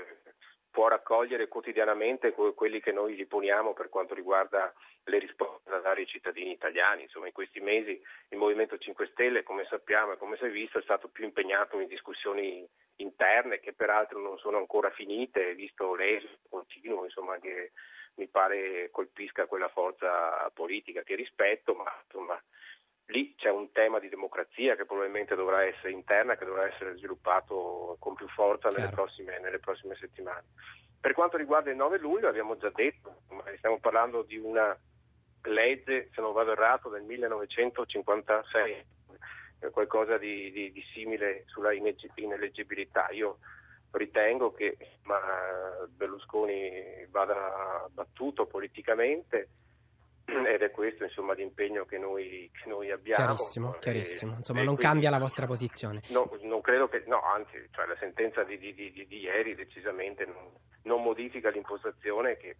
può 0.68 0.88
raccogliere 0.88 1.46
quotidianamente 1.46 2.32
que- 2.32 2.54
quelli 2.54 2.80
che 2.80 2.90
noi 2.90 3.14
gli 3.14 3.28
poniamo 3.28 3.72
per 3.72 3.88
quanto 3.88 4.14
riguarda 4.14 4.74
le 5.04 5.18
risposte 5.20 5.70
da 5.70 5.78
dare 5.78 6.00
ai 6.00 6.08
cittadini 6.08 6.50
italiani. 6.50 7.02
Insomma, 7.02 7.26
in 7.28 7.32
questi 7.32 7.60
mesi 7.60 8.02
il 8.30 8.36
Movimento 8.36 8.76
5 8.76 9.06
Stelle, 9.12 9.44
come 9.44 9.64
sappiamo 9.70 10.12
e 10.12 10.16
come 10.16 10.36
si 10.36 10.46
è 10.46 10.50
visto, 10.50 10.78
è 10.78 10.82
stato 10.82 11.06
più 11.06 11.22
impegnato 11.22 11.78
in 11.78 11.86
discussioni 11.86 12.68
interne 12.96 13.60
che 13.60 13.74
peraltro 13.74 14.18
non 14.18 14.38
sono 14.38 14.56
ancora 14.58 14.90
finite, 14.90 15.54
visto 15.54 15.94
l'esito 15.94 16.36
continuo 16.48 17.04
insomma, 17.04 17.38
che 17.38 17.70
mi 18.16 18.26
pare 18.26 18.90
colpisca 18.90 19.46
quella 19.46 19.68
forza 19.68 20.50
politica 20.52 21.04
che 21.04 21.14
rispetto, 21.14 21.74
ma 21.74 21.90
insomma 22.04 22.42
lì 23.06 23.34
c'è 23.36 23.50
un 23.50 23.72
tema 23.72 23.98
di 23.98 24.08
democrazia 24.08 24.76
che 24.76 24.84
probabilmente 24.84 25.34
dovrà 25.34 25.64
essere 25.64 25.92
interna, 25.92 26.36
che 26.36 26.44
dovrà 26.44 26.66
essere 26.66 26.96
sviluppato 26.96 27.96
con 27.98 28.14
più 28.14 28.28
forza 28.28 28.68
nelle 28.68 28.88
prossime, 28.88 29.38
nelle 29.40 29.58
prossime, 29.58 29.96
settimane. 29.96 30.44
Per 31.00 31.12
quanto 31.14 31.36
riguarda 31.36 31.70
il 31.70 31.76
9 31.76 31.98
luglio 31.98 32.28
abbiamo 32.28 32.56
già 32.56 32.70
detto, 32.70 33.22
stiamo 33.56 33.78
parlando 33.78 34.22
di 34.22 34.36
una 34.36 34.76
legge, 35.42 36.10
se 36.14 36.20
non 36.20 36.32
vado 36.32 36.52
errato, 36.52 36.88
del 36.88 37.02
1956, 37.02 38.84
qualcosa 39.72 40.18
di, 40.18 40.50
di, 40.52 40.72
di 40.72 40.82
simile 40.92 41.44
sulla 41.46 41.72
ineleggibilità. 41.72 43.08
Io 43.10 43.38
ritengo 43.92 44.52
che 44.52 44.76
ma, 45.04 45.18
Berlusconi 45.88 47.06
vada 47.10 47.86
battuto 47.90 48.46
politicamente 48.46 49.48
ed 50.46 50.62
è 50.62 50.70
questo 50.70 51.04
insomma, 51.04 51.34
l'impegno 51.34 51.84
che 51.84 51.98
noi, 51.98 52.50
che 52.52 52.68
noi 52.68 52.90
abbiamo. 52.90 53.24
Chiarissimo, 53.24 53.70
chiarissimo. 53.78 54.34
Insomma, 54.36 54.62
non 54.62 54.74
quindi, 54.74 54.92
cambia 54.92 55.10
la 55.10 55.18
vostra 55.18 55.46
posizione. 55.46 56.02
No, 56.08 56.30
non 56.42 56.60
credo 56.60 56.88
che, 56.88 57.02
no, 57.06 57.20
anzi, 57.22 57.68
cioè, 57.70 57.86
la 57.86 57.96
sentenza 57.98 58.42
di, 58.44 58.58
di, 58.58 58.74
di, 58.74 59.06
di 59.06 59.18
ieri 59.18 59.54
decisamente 59.54 60.24
non, 60.26 60.52
non 60.82 61.02
modifica 61.02 61.50
l'impostazione 61.50 62.36
che 62.36 62.56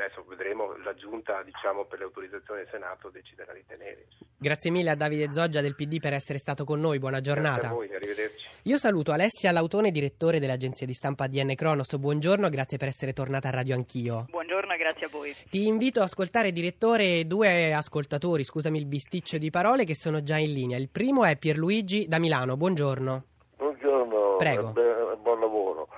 adesso 0.00 0.24
vedremo 0.26 0.76
la 0.82 0.94
giunta 0.94 1.42
diciamo, 1.42 1.84
per 1.84 1.98
le 1.98 2.04
autorizzazioni 2.04 2.60
del 2.60 2.68
Senato 2.70 3.10
deciderà 3.10 3.52
di 3.52 3.64
tenere. 3.66 4.06
Grazie 4.36 4.70
mille 4.70 4.90
a 4.90 4.94
Davide 4.94 5.32
Zoggia 5.32 5.60
del 5.60 5.74
PD 5.74 6.00
per 6.00 6.14
essere 6.14 6.38
stato 6.38 6.64
con 6.64 6.80
noi, 6.80 6.98
buona 6.98 7.20
giornata. 7.20 7.68
Grazie 7.68 7.68
a 7.68 7.74
voi, 7.74 7.94
arrivederci. 7.94 8.48
Io 8.64 8.76
saluto 8.78 9.12
Alessia 9.12 9.52
Lautone, 9.52 9.90
direttore 9.90 10.40
dell'agenzia 10.40 10.86
di 10.86 10.94
stampa 10.94 11.26
DN 11.26 11.54
Cronos. 11.54 11.96
Buongiorno, 11.96 12.48
grazie 12.48 12.78
per 12.78 12.88
essere 12.88 13.12
tornata 13.12 13.48
a 13.48 13.52
Radio 13.52 13.74
Anch'io. 13.74 14.26
Buongiorno, 14.30 14.76
grazie 14.76 15.06
a 15.06 15.08
voi. 15.10 15.34
Ti 15.48 15.66
invito 15.66 16.00
a 16.00 16.04
ascoltare, 16.04 16.52
direttore, 16.52 17.26
due 17.26 17.72
ascoltatori, 17.72 18.44
scusami 18.44 18.78
il 18.78 18.86
bisticcio 18.86 19.38
di 19.38 19.50
parole, 19.50 19.84
che 19.84 19.94
sono 19.94 20.22
già 20.22 20.36
in 20.36 20.52
linea. 20.52 20.78
Il 20.78 20.88
primo 20.88 21.24
è 21.24 21.36
Pierluigi 21.36 22.06
da 22.08 22.18
Milano, 22.18 22.56
buongiorno. 22.56 23.24
Buongiorno, 23.56 24.36
Prego. 24.36 24.72
buon 24.72 25.40
lavoro. 25.40 25.88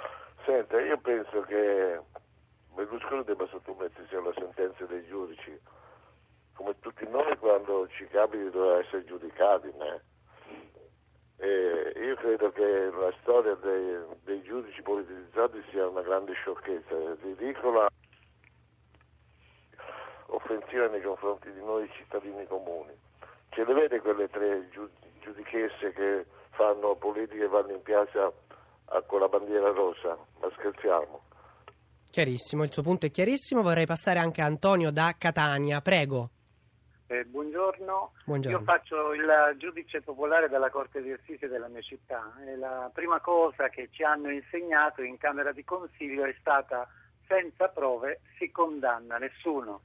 Senta, 0.45 0.81
io 0.81 0.99
penso 0.99 1.43
che 1.43 2.01
Berlusconi 2.75 3.25
debba 3.25 3.47
sottomettersi 3.47 4.15
alla 4.15 4.33
sentenza 4.35 4.85
dei 4.87 5.05
giudici, 5.07 5.61
come 6.55 6.79
tutti 6.81 7.07
noi 7.09 7.37
quando 7.39 7.87
ci 7.89 8.07
capita 8.07 8.49
dover 8.51 8.85
essere 8.85 9.05
giudicati. 9.05 9.71
Io 11.39 12.15
credo 12.17 12.51
che 12.53 12.91
la 12.91 13.13
storia 13.21 13.55
dei, 13.57 13.99
dei, 14.23 14.43
giudici 14.43 14.81
politizzati 14.83 15.63
sia 15.71 15.87
una 15.87 16.03
grande 16.03 16.33
sciocchezza, 16.35 16.95
ridicola, 17.23 17.89
offensiva 20.27 20.89
nei 20.89 21.03
confronti 21.03 21.53
di 21.53 21.63
noi 21.63 21.91
cittadini 21.93 22.47
comuni. 22.47 22.93
Ce 23.51 23.65
le 23.65 23.75
vede 23.75 24.01
quelle 24.01 24.29
tre 24.29 24.69
giudichesse 25.21 25.93
che 25.93 26.27
fanno 26.51 26.95
politica 26.97 27.45
e 27.45 27.49
vanno 27.49 27.73
in 27.73 27.83
piazza 27.83 28.33
con 29.07 29.21
la 29.21 29.29
bandiera 29.29 29.71
rossa? 29.73 30.17
Ma 30.41 30.51
scherziamo. 30.57 31.31
Chiarissimo, 32.13 32.63
il 32.63 32.71
suo 32.71 32.83
punto 32.83 33.07
è 33.07 33.11
chiarissimo. 33.11 33.63
Vorrei 33.63 33.87
passare 33.87 34.19
anche 34.19 34.43
a 34.43 34.45
Antonio 34.45 34.91
da 34.91 35.15
Catania. 35.17 35.81
Prego. 35.81 36.29
Eh, 37.07 37.25
buongiorno. 37.25 38.13
buongiorno. 38.27 38.59
io 38.59 38.65
faccio 38.65 39.15
il 39.15 39.57
giudice 39.57 40.03
popolare 40.03 40.51
della 40.51 40.69
Corte 40.69 41.01
di 41.01 41.11
Assise 41.11 41.49
della 41.49 41.69
mia 41.69 41.81
città 41.81 42.35
e 42.47 42.57
la 42.57 42.91
prima 42.93 43.19
cosa 43.21 43.71
che 43.71 43.89
ci 43.91 44.03
hanno 44.03 44.31
insegnato 44.31 45.01
in 45.01 45.17
Camera 45.17 45.53
di 45.53 45.65
Consiglio 45.65 46.27
è 46.27 46.37
stata 46.39 46.87
senza 47.27 47.69
prove 47.69 48.21
si 48.37 48.51
condanna 48.51 49.17
nessuno. 49.17 49.81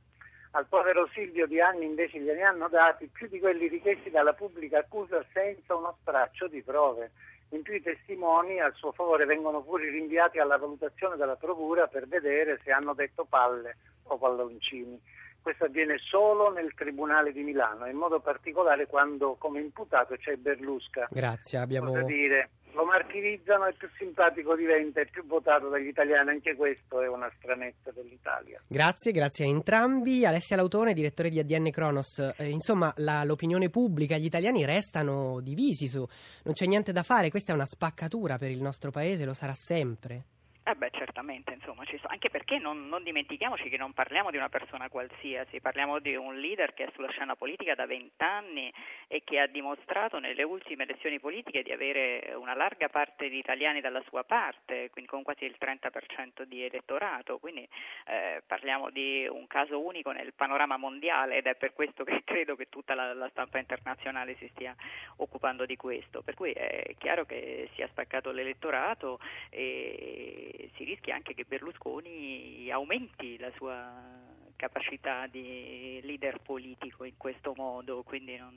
Al 0.52 0.66
povero 0.68 1.08
Silvio 1.14 1.48
di 1.48 1.62
anni 1.62 1.86
invece 1.86 2.20
gliene 2.20 2.42
hanno 2.42 2.68
dati 2.68 3.08
più 3.08 3.30
di 3.30 3.40
quelli 3.40 3.70
richiesti 3.70 4.10
dalla 4.10 4.34
pubblica 4.34 4.80
accusa 4.80 5.24
senza 5.32 5.76
uno 5.76 5.96
straccio 6.02 6.50
di 6.50 6.62
prove. 6.62 7.12
In 7.50 7.62
più 7.62 7.74
i 7.74 7.82
testimoni 7.82 8.60
a 8.60 8.72
suo 8.76 8.92
favore 8.92 9.26
vengono 9.26 9.62
pure 9.62 9.90
rinviati 9.90 10.38
alla 10.38 10.58
valutazione 10.58 11.16
della 11.16 11.38
procura 11.38 11.88
per 11.88 12.08
vedere 12.08 12.60
se 12.64 12.72
hanno 12.72 12.94
detto 12.94 13.26
palle 13.26 13.78
o 14.04 14.18
palloncini. 14.18 15.00
Questo 15.42 15.66
avviene 15.66 15.98
solo 15.98 16.52
nel 16.52 16.74
Tribunale 16.74 17.32
di 17.32 17.44
Milano, 17.44 17.86
in 17.86 17.96
modo 17.96 18.20
particolare 18.20 18.86
quando 18.86 19.36
come 19.36 19.62
imputato 19.62 20.16
c'è 20.16 20.36
Berlusca. 20.36 21.08
Grazie, 21.10 21.60
abbiamo... 21.60 21.92
Cosa 21.92 22.04
dire? 22.04 22.50
Lo 22.78 22.86
martirizzano 22.86 23.66
e 23.66 23.74
più 23.74 23.90
simpatico 23.98 24.56
diventa 24.56 25.02
e 25.02 25.08
più 25.08 25.26
votato 25.26 25.68
dagli 25.68 25.88
italiani, 25.88 26.30
anche 26.30 26.56
questo 26.56 27.02
è 27.02 27.08
una 27.08 27.28
stranezza 27.36 27.90
dell'Italia. 27.90 28.62
Grazie, 28.68 29.12
grazie 29.12 29.46
a 29.46 29.48
entrambi. 29.48 30.28
Alessia 30.28 30.56
Lautone, 30.56 30.94
direttore 30.94 31.32
di 31.32 31.40
ADN 31.40 31.72
Kronos. 31.72 32.20
Eh, 32.38 32.50
insomma, 32.50 32.94
la, 32.98 33.24
l'opinione 33.24 33.72
pubblica, 33.72 34.18
gli 34.18 34.26
italiani 34.26 34.64
restano 34.64 35.40
divisi 35.42 35.88
su... 35.88 36.06
Non 36.44 36.54
c'è 36.54 36.68
niente 36.68 36.92
da 36.92 37.02
fare, 37.02 37.32
questa 37.32 37.52
è 37.52 37.56
una 37.56 37.66
spaccatura 37.66 38.38
per 38.38 38.52
il 38.52 38.62
nostro 38.62 38.92
paese, 38.92 39.26
lo 39.26 39.34
sarà 39.34 39.56
sempre. 39.56 40.37
Eh 40.70 40.76
beh, 40.76 40.90
certamente, 40.92 41.54
insomma, 41.54 41.86
so, 41.86 42.08
anche 42.08 42.30
perché 42.30 42.58
non, 42.58 42.90
non, 42.90 43.02
dimentichiamoci 43.02 43.70
che 43.70 43.78
non 43.78 43.94
parliamo 43.94 44.32
di 44.32 44.36
una 44.36 44.50
persona 44.50 44.90
qualsiasi, 44.90 45.62
parliamo 45.62 46.00
di 46.00 46.14
un 46.18 46.36
leader 46.36 46.74
che 46.74 46.84
è 46.84 46.92
sulla 46.94 47.08
scena 47.08 47.38
politica 47.38 47.74
da 47.74 47.86
vent'anni 47.86 48.70
e 49.08 49.24
che 49.24 49.40
ha 49.40 49.48
dimostrato 49.48 50.20
nelle 50.20 50.44
ultime 50.44 50.84
elezioni 50.84 51.22
politiche 51.22 51.64
di 51.64 51.72
avere 51.72 52.34
una 52.36 52.54
larga 52.54 52.90
parte 52.90 53.30
di 53.30 53.38
italiani 53.38 53.80
dalla 53.80 54.04
sua 54.10 54.26
parte, 54.26 54.90
quindi 54.90 55.10
con 55.10 55.24
quasi 55.24 55.46
il 55.46 55.56
30% 55.58 56.44
di 56.44 56.66
elettorato, 56.66 57.38
quindi 57.38 57.66
eh, 58.08 58.44
parliamo 58.46 58.90
di 58.90 59.26
un 59.26 59.48
caso 59.48 59.80
unico 59.80 60.12
nel 60.12 60.34
panorama 60.34 60.76
mondiale 60.76 61.38
ed 61.38 61.46
è 61.46 61.56
per 61.56 61.72
questo 61.72 62.04
che 62.04 62.24
credo 62.28 62.58
che 62.58 62.68
tutta 62.68 62.94
la, 62.94 63.14
la 63.14 63.30
stampa 63.30 63.58
internazionale 63.58 64.36
si 64.36 64.50
stia 64.54 64.76
occupando 65.16 65.66
di 65.66 65.78
questo, 65.78 66.22
per 66.24 66.34
cui 66.34 66.52
è 66.52 66.94
chiaro 66.98 67.24
che 67.24 67.70
si 67.74 67.82
è 67.82 67.88
spaccato 67.88 68.32
l'elettorato 68.32 69.22
e 69.50 70.56
si 70.76 70.84
rischia 70.84 71.16
anche 71.16 71.34
che 71.34 71.46
Berlusconi 71.46 72.70
aumenti 72.72 73.38
la 73.38 73.52
sua 73.56 74.26
capacità 74.56 75.28
di 75.28 76.00
leader 76.04 76.40
politico 76.42 77.04
in 77.04 77.16
questo 77.18 77.54
modo, 77.56 78.04
quindi 78.04 78.36
non, 78.38 78.54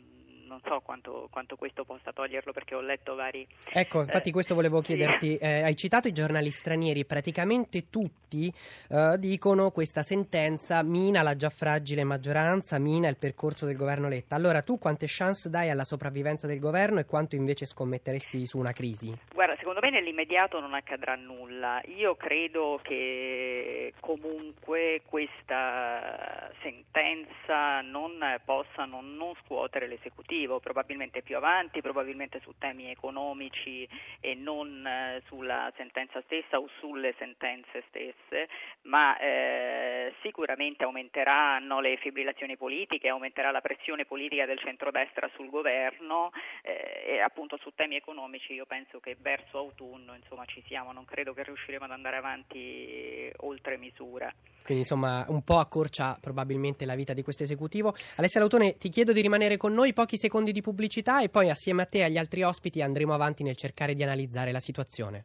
non 0.50 0.60
so 0.66 0.80
quanto, 0.80 1.28
quanto, 1.30 1.54
questo 1.54 1.84
possa 1.84 2.12
toglierlo 2.12 2.52
perché 2.52 2.74
ho 2.74 2.80
letto 2.80 3.14
vari... 3.14 3.46
Ecco, 3.72 4.00
infatti 4.00 4.30
eh, 4.30 4.32
questo 4.32 4.56
volevo 4.56 4.80
chiederti, 4.80 5.28
sì. 5.28 5.38
eh, 5.38 5.62
hai 5.62 5.76
citato 5.76 6.08
i 6.08 6.12
giornali 6.12 6.50
stranieri, 6.50 7.04
praticamente 7.04 7.88
tutti 7.88 8.52
eh, 8.88 9.14
dicono 9.18 9.70
questa 9.70 10.02
sentenza 10.02 10.82
mina 10.82 11.22
la 11.22 11.36
già 11.36 11.50
fragile 11.50 12.02
maggioranza, 12.02 12.80
mina 12.80 13.08
il 13.08 13.16
percorso 13.16 13.64
del 13.64 13.76
governo 13.76 14.08
Letta. 14.08 14.34
Allora 14.34 14.62
tu 14.62 14.76
quante 14.76 15.06
chance 15.08 15.48
dai 15.48 15.70
alla 15.70 15.84
sopravvivenza 15.84 16.48
del 16.48 16.58
governo 16.58 16.98
e 16.98 17.04
quanto 17.04 17.36
invece 17.36 17.64
scommetteresti 17.64 18.44
su 18.44 18.58
una 18.58 18.72
crisi? 18.72 19.16
Guarda, 19.32 19.54
secondo 19.56 19.78
me 19.80 19.90
nell'immediato 19.90 20.58
non 20.58 20.74
accadrà 20.74 21.14
nulla. 21.14 21.80
Io 21.96 22.16
credo 22.16 22.80
che 22.82 23.94
comunque 24.00 25.02
questa 25.06 26.50
sentenza 26.60 27.82
non 27.82 28.18
possa 28.44 28.84
non, 28.84 29.14
non 29.14 29.32
scuotere 29.44 29.86
l'esecutivo 29.86 30.38
successivo, 30.40 30.60
probabilmente 30.60 31.22
più 31.22 31.36
avanti, 31.36 31.80
probabilmente 31.80 32.40
su 32.40 32.54
temi 32.58 32.90
economici 32.90 33.86
e 34.20 34.34
non 34.34 34.86
eh, 34.86 35.22
sulla 35.26 35.72
sentenza 35.76 36.20
stessa 36.22 36.58
o 36.58 36.68
sulle 36.78 37.14
sentenze 37.18 37.84
stesse, 37.88 38.48
ma 38.82 39.18
eh, 39.18 40.14
sicuramente 40.22 40.84
aumenteranno 40.84 41.80
le 41.80 41.96
fibrillazioni 41.98 42.56
politiche, 42.56 43.08
aumenterà 43.08 43.50
la 43.50 43.60
pressione 43.60 44.04
politica 44.04 44.46
del 44.46 44.58
centrodestra 44.58 45.28
sul 45.34 45.50
governo 45.50 46.30
eh, 46.62 47.02
e 47.06 47.20
appunto 47.20 47.56
su 47.58 47.72
temi 47.74 47.96
economici 47.96 48.54
io 48.54 48.66
penso 48.66 49.00
che 49.00 49.16
verso 49.20 49.58
autunno 49.58 50.14
insomma, 50.14 50.44
ci 50.46 50.62
siamo, 50.66 50.92
non 50.92 51.04
credo 51.04 51.34
che 51.34 51.42
riusciremo 51.42 51.84
ad 51.84 51.90
andare 51.90 52.16
avanti 52.16 53.30
oltre 53.38 53.76
misura. 53.76 54.32
Quindi 54.62 54.82
insomma 54.84 55.24
un 55.28 55.42
po' 55.42 55.58
accorcia 55.58 56.16
probabilmente 56.20 56.84
la 56.84 56.94
vita 56.94 57.12
di 57.12 57.22
questo 57.22 57.42
esecutivo. 57.42 57.94
Alessia 58.16 58.40
Lautone 58.40 58.76
ti 58.78 58.88
chiedo 58.88 59.12
di 59.12 59.20
rimanere 59.20 59.56
con 59.56 59.72
noi 59.72 59.92
pochi 59.92 60.16
secondi 60.16 60.52
di 60.52 60.60
pubblicità 60.60 61.22
e 61.22 61.28
poi 61.28 61.50
assieme 61.50 61.82
a 61.82 61.86
te 61.86 61.98
e 61.98 62.02
agli 62.04 62.18
altri 62.18 62.42
ospiti 62.42 62.82
andremo 62.82 63.14
avanti 63.14 63.42
nel 63.42 63.56
cercare 63.56 63.94
di 63.94 64.02
analizzare 64.02 64.52
la 64.52 64.60
situazione. 64.60 65.24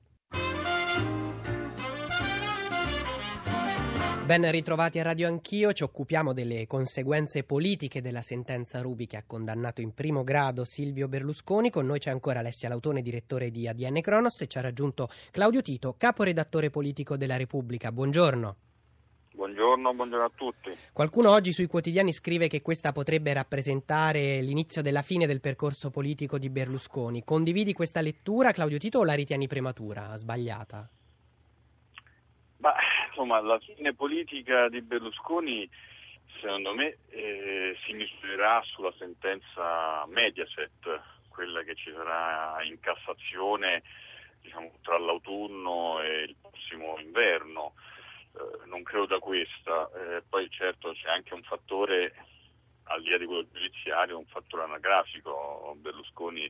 Ben 4.26 4.50
ritrovati 4.50 4.98
a 4.98 5.04
Radio 5.04 5.28
Anch'io, 5.28 5.72
ci 5.72 5.84
occupiamo 5.84 6.34
delle 6.34 6.66
conseguenze 6.66 7.44
politiche 7.44 8.02
della 8.02 8.24
sentenza 8.24 8.82
Rubi 8.82 9.06
che 9.06 9.18
ha 9.18 9.24
condannato 9.24 9.82
in 9.82 9.94
primo 9.94 10.24
grado 10.24 10.66
Silvio 10.66 11.08
Berlusconi. 11.08 11.70
Con 11.70 11.86
noi 11.86 12.00
c'è 12.00 12.10
ancora 12.10 12.40
Alessia 12.40 12.68
Lautone, 12.68 13.04
direttore 13.04 13.52
di 13.52 13.68
ADN 13.68 14.02
Cronos 14.02 14.42
e 14.42 14.48
ci 14.48 14.58
ha 14.58 14.62
raggiunto 14.62 15.10
Claudio 15.30 15.62
Tito, 15.62 15.94
caporedattore 15.96 16.72
politico 16.72 17.18
della 17.18 17.38
Repubblica. 17.38 17.92
Buongiorno. 17.92 18.56
Buongiorno, 19.36 19.94
buongiorno, 19.94 20.26
a 20.26 20.32
tutti. 20.34 20.72
Qualcuno 20.94 21.30
oggi 21.30 21.52
sui 21.52 21.68
quotidiani 21.68 22.14
scrive 22.14 22.48
che 22.48 22.62
questa 22.62 22.94
potrebbe 22.94 23.34
rappresentare 23.34 24.40
l'inizio 24.40 24.82
della 24.82 25.02
fine 25.02 25.28
del 25.28 25.42
percorso 25.42 25.92
politico 25.92 26.38
di 26.38 26.50
Berlusconi. 26.50 27.26
Condividi 27.26 27.74
questa 27.74 28.00
lettura, 28.00 28.54
Claudio 28.54 28.78
Tito, 28.78 29.00
o 29.00 29.04
la 29.04 29.14
ritieni 29.14 29.48
prematura, 29.48 30.16
sbagliata? 30.16 30.90
Bah, 32.58 32.76
insomma, 33.10 33.42
la 33.42 33.60
fine 33.60 33.94
politica 33.94 34.70
di 34.70 34.82
Berlusconi, 34.82 35.70
secondo 36.40 36.74
me, 36.74 36.98
eh, 37.10 37.76
si 37.86 37.92
misurerà 37.92 38.62
sulla 38.64 38.94
sentenza 38.98 40.06
Mediaset, 40.08 41.02
quella 41.28 41.62
che 41.64 41.76
ci 41.76 41.92
sarà 41.92 42.64
in 42.64 42.80
Cassazione 42.80 43.84
diciamo, 44.42 44.72
tra 44.82 44.98
l'autunno 44.98 46.02
e 46.02 46.24
il 46.24 46.36
prossimo 46.40 46.98
inverno. 47.00 47.74
Eh, 48.36 48.66
non 48.68 48.84
credo 48.84 49.06
da 49.06 49.20
questa. 49.20 49.90
Eh, 49.96 50.24
poi 50.28 50.50
certo 50.50 50.92
c'è 50.92 51.10
anche 51.10 51.34
un 51.34 51.44
fattore, 51.44 52.14
al 52.84 53.02
di 53.02 53.10
là 53.10 53.18
di 53.18 53.26
quello 53.26 53.48
giudiziario, 53.52 54.18
un 54.18 54.26
fattore 54.26 54.64
anagrafico. 54.64 55.76
Berlusconi 55.78 56.50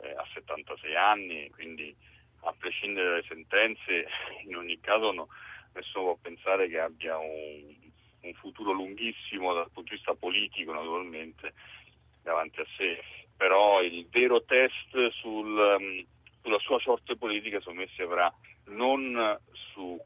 eh, 0.00 0.10
ha 0.10 0.26
76 0.34 0.96
anni, 0.96 1.50
quindi 1.50 1.94
a 2.40 2.54
prescindere 2.58 3.08
dalle 3.08 3.24
sentenze, 3.26 4.06
in 4.46 4.56
ogni 4.56 4.78
caso 4.80 5.12
no, 5.12 5.28
nessuno 5.72 6.04
può 6.04 6.18
pensare 6.20 6.68
che 6.68 6.78
abbia 6.78 7.16
un, 7.18 7.74
un 8.20 8.34
futuro 8.34 8.72
lunghissimo 8.72 9.54
dal 9.54 9.70
punto 9.70 9.90
di 9.90 9.96
vista 9.96 10.14
politico 10.14 10.72
naturalmente 10.72 11.54
davanti 12.22 12.60
a 12.60 12.66
sé. 12.76 13.02
Però 13.36 13.82
il 13.82 14.06
vero 14.10 14.42
test 14.44 15.10
sul, 15.10 15.56
um, 15.56 16.04
sulla 16.42 16.58
sua 16.58 16.78
sorte 16.78 17.16
politica 17.16 17.58
secondo 17.58 17.80
me 17.80 17.88
si 17.94 18.02
avrà 18.02 18.32
non 18.66 19.38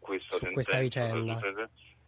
questa 0.09 0.37
su 0.37 0.47
questa 0.53 0.79
vicenda 0.79 1.38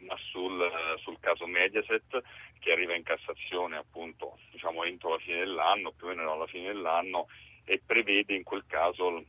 ma 0.00 0.16
sul, 0.32 0.58
sul, 1.02 1.18
caso 1.20 1.46
Mediaset 1.46 2.22
che 2.58 2.72
arriva 2.72 2.96
in 2.96 3.02
Cassazione 3.02 3.76
appunto 3.76 4.38
diciamo 4.50 4.84
entro 4.84 5.10
la 5.10 5.18
fine 5.18 5.40
dell'anno, 5.40 5.92
più 5.92 6.06
o 6.06 6.08
meno 6.08 6.32
alla 6.32 6.46
fine 6.46 6.68
dell'anno 6.68 7.26
e 7.64 7.82
prevede 7.84 8.34
in 8.34 8.42
quel 8.42 8.64
caso 8.66 9.22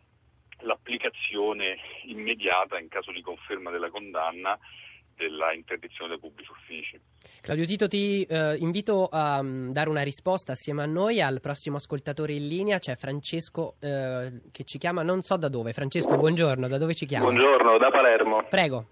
l'applicazione 0.59 1.77
immediata 2.05 2.79
in 2.79 2.87
caso 2.87 3.11
di 3.11 3.21
conferma 3.21 3.69
della 3.69 3.89
condanna 3.89 4.57
della 5.15 5.53
interdizione 5.53 6.11
dai 6.11 6.19
pubblici 6.19 6.51
uffici. 6.51 6.99
Claudio 7.41 7.65
Tito, 7.65 7.87
ti 7.87 8.21
eh, 8.21 8.55
invito 8.59 9.09
a 9.11 9.39
um, 9.39 9.71
dare 9.71 9.89
una 9.89 10.03
risposta 10.03 10.51
assieme 10.51 10.83
a 10.83 10.85
noi 10.85 11.23
al 11.23 11.41
prossimo 11.41 11.77
ascoltatore 11.77 12.33
in 12.33 12.47
linea, 12.47 12.77
c'è 12.77 12.95
Francesco 12.95 13.77
eh, 13.81 14.41
che 14.51 14.63
ci 14.63 14.77
chiama 14.77 15.01
non 15.01 15.23
so 15.23 15.37
da 15.37 15.49
dove. 15.49 15.73
Francesco, 15.73 16.17
buongiorno, 16.17 16.67
da 16.67 16.77
dove 16.77 16.93
ci 16.93 17.07
chiama? 17.07 17.25
Buongiorno, 17.25 17.79
da 17.79 17.89
Palermo. 17.89 18.45
Prego. 18.47 18.85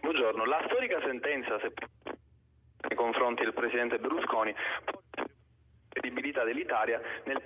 Buongiorno, 0.00 0.44
la 0.44 0.60
storica 0.66 0.98
sentenza 1.06 1.56
se 1.60 1.72
nei 2.88 2.96
confronti 2.96 3.44
del 3.44 3.54
presidente 3.54 3.96
Berlusconi 3.98 4.52
può 4.84 5.00
la 5.14 5.24
credibilità 5.88 6.42
dell'Italia 6.42 7.00
nel 7.26 7.40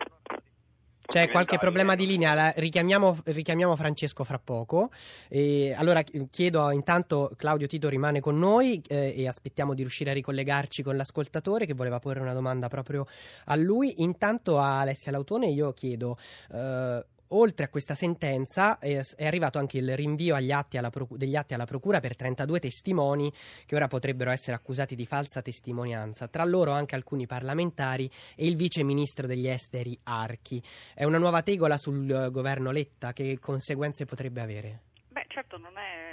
c'è 1.06 1.30
qualche 1.30 1.58
problema 1.58 1.94
di 1.94 2.06
linea, 2.06 2.34
la 2.34 2.52
richiamiamo, 2.56 3.18
richiamiamo, 3.24 3.76
Francesco 3.76 4.24
fra 4.24 4.38
poco. 4.38 4.90
E 5.28 5.72
allora 5.76 6.02
chiedo 6.02 6.70
intanto, 6.70 7.32
Claudio 7.36 7.66
Tito 7.66 7.88
rimane 7.88 8.20
con 8.20 8.38
noi 8.38 8.82
eh, 8.88 9.14
e 9.16 9.28
aspettiamo 9.28 9.74
di 9.74 9.82
riuscire 9.82 10.10
a 10.10 10.14
ricollegarci 10.14 10.82
con 10.82 10.96
l'ascoltatore 10.96 11.66
che 11.66 11.74
voleva 11.74 11.98
porre 11.98 12.20
una 12.20 12.32
domanda 12.32 12.68
proprio 12.68 13.06
a 13.46 13.56
lui. 13.56 14.02
Intanto 14.02 14.58
a 14.58 14.80
Alessia 14.80 15.12
Lautone 15.12 15.46
io 15.46 15.72
chiedo... 15.72 16.18
Eh, 16.52 17.04
oltre 17.28 17.64
a 17.64 17.68
questa 17.68 17.94
sentenza 17.94 18.78
è, 18.78 19.00
è 19.16 19.26
arrivato 19.26 19.58
anche 19.58 19.78
il 19.78 19.96
rinvio 19.96 20.34
atti 20.36 20.78
proc- 20.90 21.16
degli 21.16 21.36
atti 21.36 21.54
alla 21.54 21.64
procura 21.64 22.00
per 22.00 22.16
32 22.16 22.60
testimoni 22.60 23.32
che 23.64 23.74
ora 23.74 23.88
potrebbero 23.88 24.30
essere 24.30 24.56
accusati 24.56 24.94
di 24.94 25.06
falsa 25.06 25.42
testimonianza, 25.42 26.28
tra 26.28 26.44
loro 26.44 26.72
anche 26.72 26.94
alcuni 26.94 27.26
parlamentari 27.26 28.10
e 28.34 28.46
il 28.46 28.56
vice 28.56 28.82
ministro 28.82 29.26
degli 29.26 29.48
esteri 29.48 29.98
Archi. 30.04 30.62
È 30.94 31.04
una 31.04 31.18
nuova 31.18 31.42
tegola 31.42 31.78
sul 31.78 32.08
uh, 32.08 32.30
governo 32.30 32.70
Letta, 32.70 33.12
che 33.12 33.38
conseguenze 33.40 34.04
potrebbe 34.04 34.40
avere? 34.40 34.80
Beh, 35.08 35.24
certo 35.28 35.56
non 35.56 35.72
è, 35.78 36.05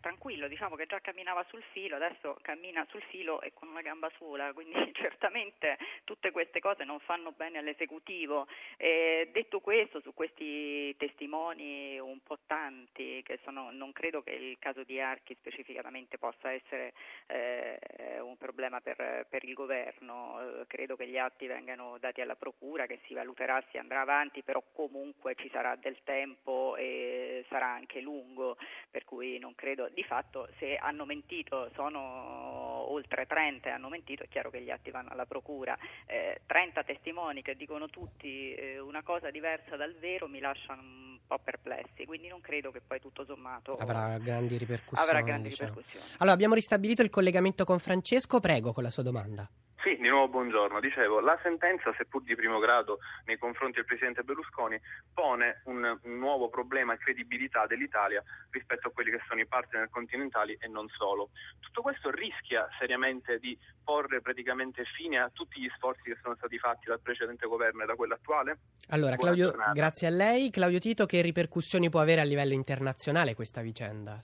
tranquillo, 0.00 0.48
diciamo 0.48 0.76
che 0.76 0.86
già 0.86 1.00
camminava 1.00 1.44
sul 1.48 1.62
filo, 1.72 1.96
adesso 1.96 2.36
cammina 2.42 2.86
sul 2.90 3.02
filo 3.02 3.40
e 3.40 3.52
con 3.52 3.68
una 3.68 3.82
gamba 3.82 4.10
sola, 4.18 4.52
quindi 4.54 4.92
certamente 4.94 5.76
tutte 6.04 6.30
queste 6.30 6.60
cose 6.60 6.84
non 6.84 6.98
fanno 7.00 7.32
bene 7.32 7.58
all'esecutivo. 7.58 8.46
Eh, 8.76 9.30
detto 9.32 9.60
questo, 9.60 10.00
su 10.00 10.14
questi 10.14 10.94
testimoni 10.96 11.98
un 11.98 12.20
po' 12.22 12.38
tanti, 12.46 13.22
che 13.24 13.38
sono, 13.44 13.70
non 13.70 13.92
credo 13.92 14.22
che 14.22 14.30
il 14.30 14.58
caso 14.58 14.84
di 14.84 15.00
Archi 15.00 15.34
specificatamente 15.34 16.18
possa 16.18 16.52
essere 16.52 16.92
eh, 17.26 18.20
un 18.20 18.36
problema 18.36 18.80
per, 18.80 19.26
per 19.28 19.44
il 19.44 19.54
governo, 19.54 20.64
credo 20.66 20.96
che 20.96 21.06
gli 21.06 21.18
atti 21.18 21.46
vengano 21.46 21.96
dati 21.98 22.20
alla 22.20 22.36
Procura, 22.36 22.86
che 22.86 23.00
si 23.06 23.14
valuterà, 23.14 23.62
si 23.70 23.78
andrà 23.78 24.00
avanti, 24.00 24.42
però 24.42 24.62
comunque 24.72 25.34
ci 25.34 25.48
sarà 25.50 25.76
del 25.76 25.98
tempo 26.04 26.76
e 26.76 27.44
sarà 27.48 27.66
anche 27.66 28.00
lungo, 28.00 28.56
per 28.90 29.04
cui 29.04 29.38
non 29.38 29.54
credo 29.54 29.85
di 29.92 30.02
fatto 30.02 30.48
se 30.58 30.76
hanno 30.76 31.04
mentito, 31.04 31.70
sono 31.74 32.90
oltre 32.90 33.26
30 33.26 33.68
e 33.68 33.72
hanno 33.72 33.88
mentito, 33.88 34.22
è 34.22 34.28
chiaro 34.28 34.50
che 34.50 34.62
gli 34.62 34.70
atti 34.70 34.90
vanno 34.90 35.10
alla 35.10 35.26
procura. 35.26 35.76
Eh, 36.06 36.40
30 36.46 36.84
testimoni 36.84 37.42
che 37.42 37.56
dicono 37.56 37.88
tutti 37.88 38.54
eh, 38.54 38.78
una 38.78 39.02
cosa 39.02 39.30
diversa 39.30 39.76
dal 39.76 39.94
vero 39.94 40.28
mi 40.28 40.40
lasciano 40.40 40.82
un 40.82 41.18
po' 41.26 41.38
perplessi, 41.38 42.04
quindi 42.04 42.28
non 42.28 42.40
credo 42.40 42.70
che 42.70 42.80
poi 42.80 43.00
tutto 43.00 43.24
sommato 43.24 43.76
avrà 43.76 44.18
grandi 44.18 44.56
ripercussioni. 44.56 45.08
Avrà 45.08 45.22
grandi 45.22 45.48
diciamo. 45.48 45.70
ripercussioni. 45.70 46.06
Allora, 46.18 46.34
abbiamo 46.34 46.54
ristabilito 46.54 47.02
il 47.02 47.10
collegamento 47.10 47.64
con 47.64 47.78
Francesco, 47.78 48.40
prego 48.40 48.72
con 48.72 48.82
la 48.82 48.90
sua 48.90 49.02
domanda. 49.02 49.48
Sì, 49.82 49.96
di 49.96 50.08
nuovo 50.08 50.28
buongiorno. 50.28 50.80
Dicevo, 50.80 51.20
la 51.20 51.38
sentenza, 51.42 51.92
seppur 51.96 52.22
di 52.22 52.34
primo 52.34 52.58
grado 52.58 52.98
nei 53.24 53.38
confronti 53.38 53.76
del 53.76 53.84
Presidente 53.84 54.22
Berlusconi, 54.22 54.80
pone 55.12 55.60
un, 55.64 55.98
un 56.02 56.18
nuovo 56.18 56.48
problema 56.48 56.94
di 56.94 56.98
credibilità 57.00 57.66
dell'Italia 57.66 58.22
rispetto 58.50 58.88
a 58.88 58.90
quelli 58.90 59.10
che 59.10 59.20
sono 59.28 59.40
i 59.40 59.46
partner 59.46 59.88
continentali 59.90 60.56
e 60.58 60.66
non 60.66 60.88
solo. 60.88 61.30
Tutto 61.60 61.82
questo 61.82 62.10
rischia 62.10 62.68
seriamente 62.78 63.38
di 63.38 63.56
porre 63.84 64.20
praticamente 64.20 64.84
fine 64.96 65.20
a 65.20 65.30
tutti 65.32 65.60
gli 65.60 65.70
sforzi 65.76 66.02
che 66.02 66.18
sono 66.22 66.34
stati 66.36 66.58
fatti 66.58 66.86
dal 66.86 67.00
precedente 67.00 67.46
governo 67.46 67.82
e 67.82 67.86
da 67.86 67.94
quello 67.94 68.14
attuale? 68.14 68.58
Allora, 68.88 69.14
Buona 69.14 69.34
Claudio, 69.34 69.48
giornata. 69.50 69.72
grazie 69.72 70.06
a 70.06 70.10
lei. 70.10 70.50
Claudio 70.50 70.78
Tito, 70.78 71.06
che 71.06 71.20
ripercussioni 71.20 71.90
può 71.90 72.00
avere 72.00 72.22
a 72.22 72.24
livello 72.24 72.54
internazionale 72.54 73.34
questa 73.34 73.60
vicenda? 73.60 74.20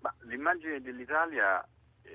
Ma 0.00 0.14
l'immagine 0.20 0.80
dell'Italia 0.80 1.62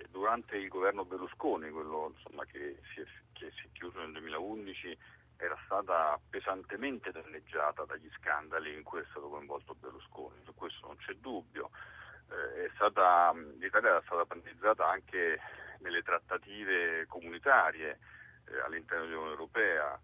durante 0.10 0.58
il 0.58 0.68
governo 0.68 1.06
Berlusconi, 1.06 1.70
quello 1.70 2.14
insomma, 2.16 2.46
che, 2.46 2.80
si 2.94 3.02
è, 3.02 3.06
che 3.34 3.52
si 3.52 3.68
è 3.68 3.70
chiuso 3.74 4.00
nel 4.00 4.12
2011, 4.12 4.98
era 5.38 5.58
stata 5.66 6.20
pesantemente 6.30 7.12
danneggiata 7.12 7.84
dagli 7.86 8.10
scandali 8.18 8.74
in 8.74 8.84
cui 8.84 9.00
è 9.00 9.06
stato 9.10 9.30
coinvolto 9.30 9.76
Berlusconi, 9.76 10.42
su 10.44 10.54
questo 10.54 10.88
non 10.88 10.98
c'è 10.98 11.14
dubbio. 11.14 11.70
Eh, 12.30 12.72
stata, 12.76 13.34
L'Italia 13.60 13.90
era 13.90 14.02
stata 14.06 14.26
penalizzata 14.26 14.88
anche 14.88 15.40
nelle 15.80 16.02
trattative 16.02 17.06
comunitarie 17.08 18.00
eh, 18.46 18.60
all'interno 18.62 19.06
dell'Unione 19.06 19.32
Europea. 19.32 20.00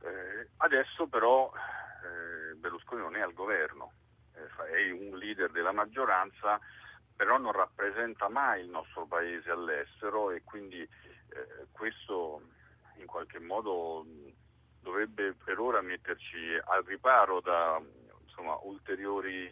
Eh, 0.00 0.48
adesso 0.58 1.06
però 1.06 1.52
eh, 1.52 2.54
Berlusconi 2.54 3.00
non 3.00 3.16
è 3.16 3.20
al 3.20 3.32
governo, 3.32 3.92
eh, 4.34 4.86
è 4.86 4.90
un 4.90 5.16
leader 5.16 5.50
della 5.50 5.72
maggioranza, 5.72 6.60
però 7.18 7.36
non 7.36 7.50
rappresenta 7.50 8.28
mai 8.28 8.62
il 8.62 8.68
nostro 8.70 9.04
paese 9.04 9.50
all'estero 9.50 10.30
e 10.30 10.42
quindi 10.44 10.80
eh, 10.80 11.66
questo 11.72 12.40
in 12.98 13.06
qualche 13.06 13.40
modo 13.40 14.06
dovrebbe 14.80 15.34
per 15.34 15.58
ora 15.58 15.80
metterci 15.80 16.54
al 16.64 16.84
riparo 16.84 17.40
da 17.40 17.82
insomma, 18.22 18.56
ulteriori 18.62 19.50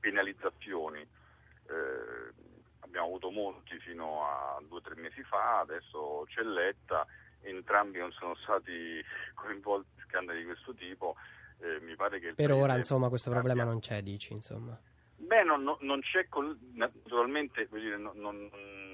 penalizzazioni. 0.00 1.00
Eh, 1.00 2.32
abbiamo 2.80 3.06
avuto 3.06 3.30
molti 3.30 3.78
fino 3.78 4.24
a 4.24 4.60
due 4.66 4.78
o 4.78 4.80
tre 4.80 4.96
mesi 4.96 5.22
fa, 5.22 5.60
adesso 5.60 6.24
c'è 6.26 6.42
Letta, 6.42 7.06
entrambi 7.42 7.98
non 8.00 8.10
sono 8.10 8.34
stati 8.34 9.00
coinvolti 9.34 9.90
in 9.94 10.02
scandali 10.08 10.40
di 10.40 10.46
questo 10.46 10.74
tipo. 10.74 11.14
eh, 11.60 11.78
mi 11.82 11.94
pare 11.94 12.18
che 12.18 12.34
Per 12.34 12.50
ora, 12.50 12.74
insomma, 12.76 13.08
questo 13.08 13.30
abbia- 13.30 13.42
problema 13.42 13.64
non 13.70 13.78
c'è, 13.78 14.02
dici, 14.02 14.32
insomma. 14.32 14.76
Beh, 15.18 15.42
non, 15.44 15.62
non- 15.80 16.00
c'è, 16.00 16.28
col- 16.28 16.58
naturalmente 16.74 17.66
dire, 17.70 17.96
non, 17.96 18.16
non- 18.18 18.50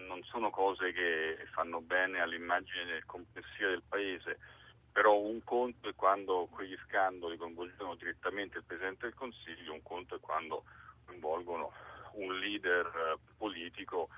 non 0.06 0.22
sono 0.24 0.50
cose 0.50 0.92
che 0.92 1.36
fanno 1.52 1.80
bene 1.80 2.20
all'immagine 2.20 3.02
complessiva 3.06 3.68
del 3.70 3.82
Paese, 3.86 4.38
però 4.92 5.18
un 5.18 5.42
conto 5.42 5.88
è 5.88 5.94
quando 5.94 6.48
quegli 6.50 6.76
scandali 6.86 7.36
coinvolgono 7.36 7.96
direttamente 7.96 8.58
il 8.58 8.64
Presidente 8.64 9.06
del 9.06 9.14
Consiglio, 9.14 9.72
un 9.72 9.82
conto 9.82 10.14
è 10.16 10.20
quando 10.20 10.64
coinvolgono 11.06 11.72
un 12.14 12.38
leader 12.38 12.86
eh, 12.86 13.18
politico 13.36 14.08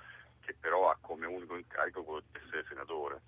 che 0.45 0.55
però 0.59 0.89
ha 0.89 0.97
come 1.01 1.25
unico 1.25 1.55
incarico 1.55 2.03
quello 2.03 2.21
di 2.31 2.39
essere 2.45 2.63
senatore. 2.67 3.21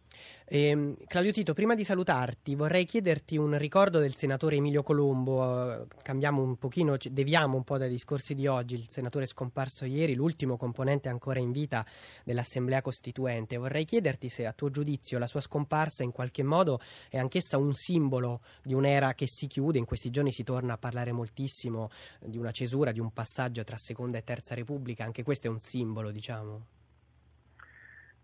Ehm, 0.45 0.95
Claudio 1.07 1.31
Tito, 1.31 1.53
prima 1.53 1.75
di 1.75 1.83
salutarti 1.83 2.55
vorrei 2.55 2.85
chiederti 2.85 3.35
un 3.35 3.57
ricordo 3.57 3.99
del 3.99 4.13
senatore 4.13 4.55
Emilio 4.55 4.81
Colombo, 4.83 5.81
eh, 5.81 5.87
cambiamo 6.03 6.41
un 6.41 6.57
pochino, 6.57 6.95
deviamo 6.97 7.57
un 7.57 7.63
po' 7.63 7.77
dai 7.77 7.89
discorsi 7.89 8.33
di 8.33 8.47
oggi, 8.47 8.75
il 8.75 8.87
senatore 8.87 9.25
scomparso 9.25 9.85
ieri, 9.85 10.13
l'ultimo 10.13 10.55
componente 10.55 11.09
ancora 11.09 11.39
in 11.39 11.51
vita 11.51 11.85
dell'Assemblea 12.23 12.81
Costituente. 12.81 13.57
Vorrei 13.57 13.83
chiederti 13.83 14.29
se 14.29 14.45
a 14.45 14.53
tuo 14.53 14.69
giudizio 14.69 15.19
la 15.19 15.27
sua 15.27 15.41
scomparsa 15.41 16.03
in 16.03 16.11
qualche 16.11 16.43
modo 16.43 16.79
è 17.09 17.17
anch'essa 17.17 17.57
un 17.57 17.73
simbolo 17.73 18.41
di 18.63 18.73
un'era 18.73 19.13
che 19.13 19.25
si 19.27 19.47
chiude, 19.47 19.79
in 19.79 19.85
questi 19.85 20.11
giorni 20.11 20.31
si 20.31 20.43
torna 20.43 20.73
a 20.73 20.77
parlare 20.77 21.11
moltissimo 21.11 21.89
di 22.21 22.37
una 22.37 22.51
cesura, 22.51 22.91
di 22.91 22.99
un 22.99 23.11
passaggio 23.11 23.63
tra 23.63 23.77
Seconda 23.77 24.17
e 24.17 24.23
Terza 24.23 24.55
Repubblica, 24.55 25.03
anche 25.03 25.23
questo 25.23 25.47
è 25.47 25.49
un 25.49 25.59
simbolo, 25.59 26.11
diciamo. 26.11 26.76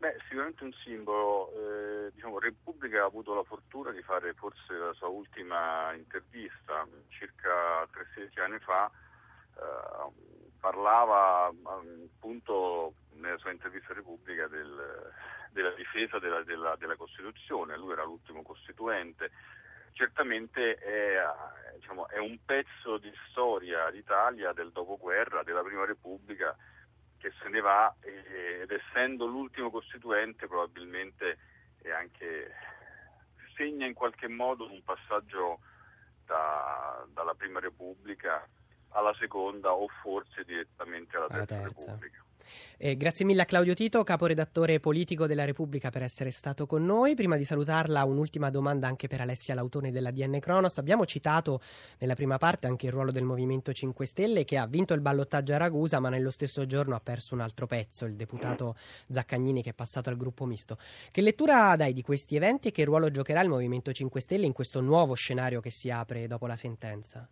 Beh, 0.03 0.17
sicuramente 0.27 0.65
un 0.65 0.73
simbolo. 0.83 1.49
eh, 1.55 2.11
diciamo, 2.11 2.37
Repubblica 2.37 3.03
ha 3.03 3.05
avuto 3.05 3.33
la 3.33 3.43
fortuna 3.43 3.91
di 3.91 4.01
fare 4.01 4.33
forse 4.33 4.73
la 4.73 4.91
sua 4.91 5.07
ultima 5.07 5.93
intervista, 5.93 6.85
circa 7.07 7.87
tre 7.89 8.05
settimane 8.13 8.59
fa, 8.59 8.91
eh, 9.55 10.11
parlava 10.59 11.49
mm, 11.53 12.03
appunto 12.17 12.95
nella 13.13 13.37
sua 13.37 13.51
intervista 13.51 13.93
a 13.93 13.95
Repubblica 13.95 14.47
del- 14.47 15.09
della 15.51 15.71
difesa 15.71 16.19
della, 16.19 16.43
della- 16.43 16.75
della 16.75 16.97
Costituzione, 16.97 17.77
lui 17.77 17.93
era 17.93 18.03
l'ultimo 18.03 18.41
costituente. 18.41 19.31
Certamente 19.93 20.75
è, 20.75 21.15
diciamo, 21.75 22.09
è 22.09 22.17
un 22.17 22.37
pezzo 22.43 22.97
di 22.97 23.09
storia 23.29 23.89
d'Italia 23.89 24.51
del 24.51 24.73
dopoguerra, 24.73 25.43
della 25.43 25.61
Prima 25.63 25.85
Repubblica, 25.85 26.53
che 27.23 27.31
se 27.41 27.47
ne 27.47 27.61
va 27.61 27.95
ed 28.01 28.69
essendo 28.69 29.25
l'ultimo 29.25 29.71
costituente 29.71 30.45
probabilmente 30.45 31.37
è 31.81 31.89
anche 31.89 32.51
segna 33.55 33.85
in 33.85 33.93
qualche 33.93 34.27
modo 34.27 34.69
un 34.69 34.83
passaggio 34.83 35.59
da- 36.25 37.05
dalla 37.07 37.33
prima 37.33 37.61
repubblica 37.61 38.45
alla 38.89 39.13
seconda 39.15 39.71
o 39.71 39.87
forse 40.01 40.43
direttamente 40.43 41.15
alla 41.15 41.27
Alla 41.29 41.45
terza, 41.45 41.63
terza. 41.69 41.85
repubblica. 41.85 42.22
Eh, 42.77 42.97
grazie 42.97 43.25
mille 43.25 43.41
a 43.41 43.45
Claudio 43.45 43.73
Tito, 43.73 44.03
caporedattore 44.03 44.79
politico 44.79 45.27
della 45.27 45.45
Repubblica, 45.45 45.89
per 45.89 46.03
essere 46.03 46.31
stato 46.31 46.65
con 46.65 46.85
noi. 46.85 47.15
Prima 47.15 47.37
di 47.37 47.45
salutarla, 47.45 48.03
un'ultima 48.03 48.49
domanda 48.49 48.87
anche 48.87 49.07
per 49.07 49.21
Alessia 49.21 49.55
Lautone 49.55 49.91
della 49.91 50.11
DN 50.11 50.39
Cronos. 50.39 50.77
Abbiamo 50.77 51.05
citato 51.05 51.61
nella 51.99 52.15
prima 52.15 52.37
parte 52.37 52.67
anche 52.67 52.87
il 52.87 52.91
ruolo 52.91 53.11
del 53.11 53.23
Movimento 53.23 53.73
5 53.73 54.05
Stelle 54.05 54.43
che 54.45 54.57
ha 54.57 54.67
vinto 54.67 54.93
il 54.93 55.01
ballottaggio 55.01 55.53
a 55.53 55.57
Ragusa, 55.57 55.99
ma 55.99 56.09
nello 56.09 56.31
stesso 56.31 56.65
giorno 56.65 56.95
ha 56.95 56.99
perso 56.99 57.33
un 57.33 57.41
altro 57.41 57.67
pezzo, 57.67 58.05
il 58.05 58.15
deputato 58.15 58.75
Zaccagnini 59.09 59.61
che 59.63 59.71
è 59.71 59.73
passato 59.73 60.09
al 60.09 60.17
gruppo 60.17 60.45
misto. 60.45 60.77
Che 61.11 61.21
lettura 61.21 61.75
dai 61.75 61.93
di 61.93 62.01
questi 62.01 62.35
eventi 62.35 62.67
e 62.67 62.71
che 62.71 62.83
ruolo 62.83 63.11
giocherà 63.11 63.41
il 63.41 63.49
Movimento 63.49 63.91
5 63.91 64.19
Stelle 64.21 64.45
in 64.45 64.53
questo 64.53 64.81
nuovo 64.81 65.13
scenario 65.13 65.61
che 65.61 65.69
si 65.69 65.89
apre 65.89 66.27
dopo 66.27 66.47
la 66.47 66.55
sentenza? 66.55 67.27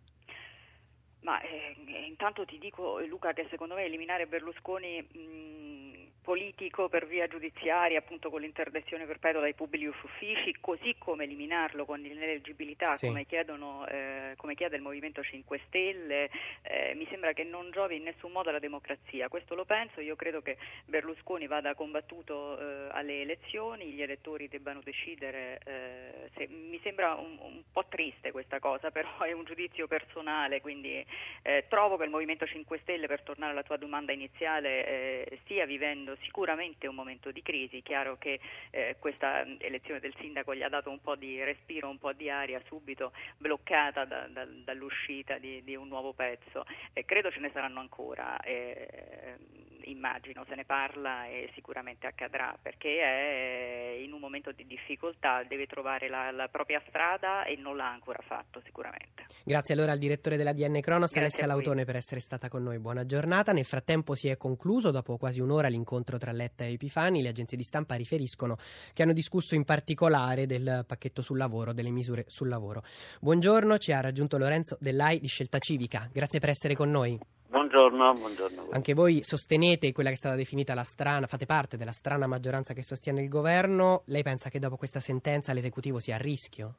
Ma 1.20 1.40
eh, 1.40 1.76
intanto 2.06 2.44
ti 2.44 2.58
dico 2.58 2.98
Luca 3.06 3.32
che 3.32 3.46
secondo 3.50 3.74
me 3.74 3.84
eliminare 3.84 4.26
Berlusconi 4.26 5.00
mh, 5.02 6.10
politico 6.22 6.88
per 6.88 7.06
via 7.08 7.26
giudiziaria, 7.26 7.98
appunto 7.98 8.30
con 8.30 8.40
l'interdizione 8.40 9.06
perpetua 9.06 9.40
dai 9.40 9.54
pubblici 9.54 9.86
uffici, 9.86 10.54
così 10.60 10.94
come 10.96 11.24
eliminarlo 11.24 11.84
con 11.84 11.98
l'ineleggibilità, 12.00 12.92
Sì. 12.92 13.06
come, 13.06 13.26
chiedono, 13.26 13.84
eh, 13.88 14.34
come 14.36 14.54
chiede 14.54 14.76
il 14.76 14.82
Movimento 14.82 15.20
5 15.22 15.60
Stelle, 15.66 16.30
eh, 16.62 16.94
mi 16.94 17.06
sembra 17.10 17.32
che 17.32 17.42
non 17.42 17.70
giovi 17.72 17.96
in 17.96 18.04
nessun 18.04 18.30
modo 18.30 18.50
alla 18.50 18.60
democrazia. 18.60 19.28
Questo 19.28 19.56
lo 19.56 19.64
penso, 19.64 20.00
io 20.00 20.14
credo 20.14 20.42
che 20.42 20.58
Berlusconi 20.86 21.48
vada 21.48 21.74
combattuto 21.74 22.56
eh, 22.56 22.88
alle 22.92 23.22
elezioni, 23.22 23.86
gli 23.90 24.00
elettori 24.02 24.46
debbano 24.46 24.80
decidere, 24.80 25.60
eh, 25.64 26.30
se- 26.36 26.46
mi 26.48 26.78
sembra 26.84 27.14
un, 27.14 27.36
un 27.40 27.62
po' 27.72 27.86
triste 27.88 28.30
questa 28.30 28.60
cosa, 28.60 28.90
però 28.92 29.18
è 29.22 29.32
un 29.32 29.42
giudizio 29.44 29.88
personale, 29.88 30.60
quindi 30.60 31.04
eh, 31.42 31.64
trovo 31.92 31.98
che 31.98 32.04
il 32.04 32.10
Movimento 32.10 32.46
5 32.46 32.78
Stelle, 32.82 33.06
per 33.06 33.22
tornare 33.22 33.52
alla 33.52 33.62
tua 33.62 33.76
domanda 33.76 34.12
iniziale, 34.12 34.86
eh, 35.26 35.38
stia 35.42 35.66
vivendo 35.66 36.16
sicuramente 36.22 36.86
un 36.86 36.94
momento 36.94 37.30
di 37.30 37.42
crisi. 37.42 37.82
Chiaro 37.82 38.16
che 38.18 38.40
eh, 38.70 38.96
questa 38.98 39.44
elezione 39.58 40.00
del 40.00 40.14
sindaco 40.18 40.54
gli 40.54 40.62
ha 40.62 40.68
dato 40.68 40.90
un 40.90 41.00
po' 41.00 41.16
di 41.16 41.42
respiro, 41.42 41.88
un 41.88 41.98
po' 41.98 42.12
di 42.12 42.30
aria 42.30 42.60
subito 42.66 43.12
bloccata 43.36 44.04
da- 44.04 44.26
da- 44.28 44.46
dall'uscita 44.46 45.38
di, 45.38 45.62
di 45.64 45.74
un 45.74 45.88
nuovo 45.88 46.12
pezzo. 46.12 46.64
Eh, 46.92 47.04
credo 47.04 47.30
ce 47.30 47.40
ne 47.40 47.50
saranno 47.52 47.80
ancora. 47.80 48.40
eh, 48.40 49.36
Immagino, 49.84 50.44
se 50.48 50.54
ne 50.54 50.64
parla 50.64 51.26
e 51.26 51.50
sicuramente 51.54 52.06
accadrà 52.06 52.56
perché 52.60 53.00
è 53.00 53.96
in 54.00 54.12
un 54.12 54.20
momento 54.20 54.52
di 54.52 54.66
difficoltà, 54.66 55.42
deve 55.42 55.66
trovare 55.66 56.08
la, 56.08 56.30
la 56.30 56.48
propria 56.48 56.80
strada 56.86 57.44
e 57.44 57.56
non 57.56 57.76
l'ha 57.76 57.90
ancora 57.90 58.22
fatto 58.22 58.60
sicuramente. 58.64 59.26
Grazie 59.44 59.74
allora 59.74 59.92
al 59.92 59.98
direttore 59.98 60.36
della 60.36 60.52
DN 60.52 60.80
Cronos, 60.80 61.16
Alessia 61.16 61.44
a 61.44 61.48
Lautone, 61.82 61.84
per 61.84 61.96
essere 61.96 62.20
stata 62.20 62.48
con 62.48 62.62
noi. 62.62 62.78
Buona 62.78 63.04
giornata. 63.04 63.52
Nel 63.52 63.64
frattempo 63.64 64.14
si 64.14 64.28
è 64.28 64.36
concluso, 64.36 64.90
dopo 64.90 65.16
quasi 65.16 65.40
un'ora, 65.40 65.68
l'incontro 65.68 66.18
tra 66.18 66.32
Letta 66.32 66.64
e 66.64 66.72
Epifani. 66.72 67.22
Le 67.22 67.28
agenzie 67.28 67.56
di 67.56 67.62
stampa 67.64 67.94
riferiscono 67.94 68.56
che 68.92 69.02
hanno 69.02 69.12
discusso 69.12 69.54
in 69.54 69.64
particolare 69.64 70.46
del 70.46 70.84
pacchetto 70.86 71.22
sul 71.22 71.38
lavoro, 71.38 71.72
delle 71.72 71.90
misure 71.90 72.24
sul 72.28 72.48
lavoro. 72.48 72.82
Buongiorno, 73.20 73.78
ci 73.78 73.92
ha 73.92 74.00
raggiunto 74.00 74.38
Lorenzo 74.38 74.76
Dell'AI 74.80 75.20
di 75.20 75.28
Scelta 75.28 75.58
Civica. 75.58 76.08
Grazie 76.12 76.40
per 76.40 76.50
essere 76.50 76.74
con 76.74 76.90
noi. 76.90 77.18
Buongiorno, 77.48 78.12
buongiorno. 78.14 78.68
Anche 78.70 78.94
voi 78.94 79.20
sostenete 79.22 79.92
quella 79.92 80.08
che 80.08 80.14
è 80.14 80.18
stata 80.18 80.36
definita 80.36 80.72
la 80.74 80.84
strana, 80.84 81.26
fate 81.26 81.44
parte 81.44 81.76
della 81.76 81.92
strana 81.92 82.26
maggioranza 82.26 82.72
che 82.72 82.82
sostiene 82.82 83.22
il 83.22 83.28
governo. 83.28 84.02
Lei 84.06 84.22
pensa 84.22 84.48
che 84.48 84.58
dopo 84.58 84.76
questa 84.76 85.00
sentenza 85.00 85.52
l'esecutivo 85.52 85.98
sia 85.98 86.14
a 86.14 86.18
rischio? 86.18 86.76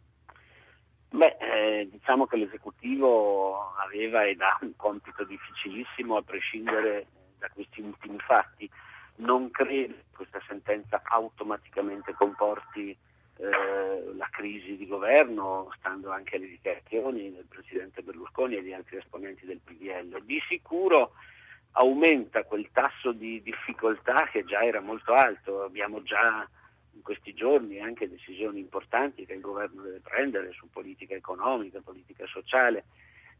Diciamo 1.89 2.25
che 2.25 2.37
l'esecutivo 2.37 3.73
aveva 3.75 4.25
ed 4.25 4.41
ha 4.41 4.57
un 4.61 4.75
compito 4.75 5.23
difficilissimo 5.23 6.17
a 6.17 6.21
prescindere 6.21 7.07
da 7.37 7.49
questi 7.49 7.81
ultimi 7.81 8.17
fatti. 8.19 8.69
Non 9.15 9.51
credo 9.51 9.93
che 9.93 10.05
questa 10.15 10.41
sentenza 10.47 11.01
automaticamente 11.03 12.13
comporti 12.13 12.97
eh, 13.37 14.13
la 14.15 14.27
crisi 14.29 14.77
di 14.77 14.87
governo, 14.87 15.71
stando 15.77 16.11
anche 16.11 16.35
alle 16.35 16.47
dichiarazioni 16.47 17.33
del 17.33 17.45
Presidente 17.45 18.01
Berlusconi 18.01 18.55
e 18.55 18.61
di 18.61 18.73
altri 18.73 18.97
esponenti 18.97 19.45
del 19.45 19.59
PDL. 19.63 20.23
Di 20.23 20.41
sicuro 20.47 21.13
aumenta 21.73 22.43
quel 22.43 22.69
tasso 22.71 23.11
di 23.11 23.41
difficoltà 23.41 24.27
che 24.31 24.43
già 24.43 24.63
era 24.63 24.81
molto 24.81 25.13
alto, 25.13 25.63
abbiamo 25.63 26.03
già 26.03 26.47
in 26.93 27.01
questi 27.01 27.33
giorni 27.33 27.79
anche 27.79 28.09
decisioni 28.09 28.59
importanti 28.59 29.25
che 29.25 29.33
il 29.33 29.41
governo 29.41 29.81
deve 29.81 29.99
prendere 29.99 30.51
su 30.51 30.69
politica 30.69 31.15
economica, 31.15 31.81
politica 31.81 32.25
sociale. 32.27 32.85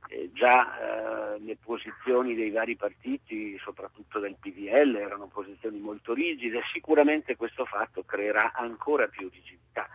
Eh, 0.10 0.32
già 0.34 1.36
eh, 1.36 1.40
le 1.40 1.56
posizioni 1.56 2.36
dei 2.36 2.50
vari 2.50 2.76
partiti, 2.76 3.58
soprattutto 3.60 4.20
del 4.20 4.36
PDL, 4.40 4.96
erano 4.96 5.28
posizioni 5.28 5.80
molto 5.80 6.14
rigide, 6.14 6.62
sicuramente 6.74 7.36
questo 7.36 7.66
fatto 7.66 8.04
creerà 8.04 8.52
ancora 8.54 9.08
più 9.08 9.30
rigidità. 9.30 9.88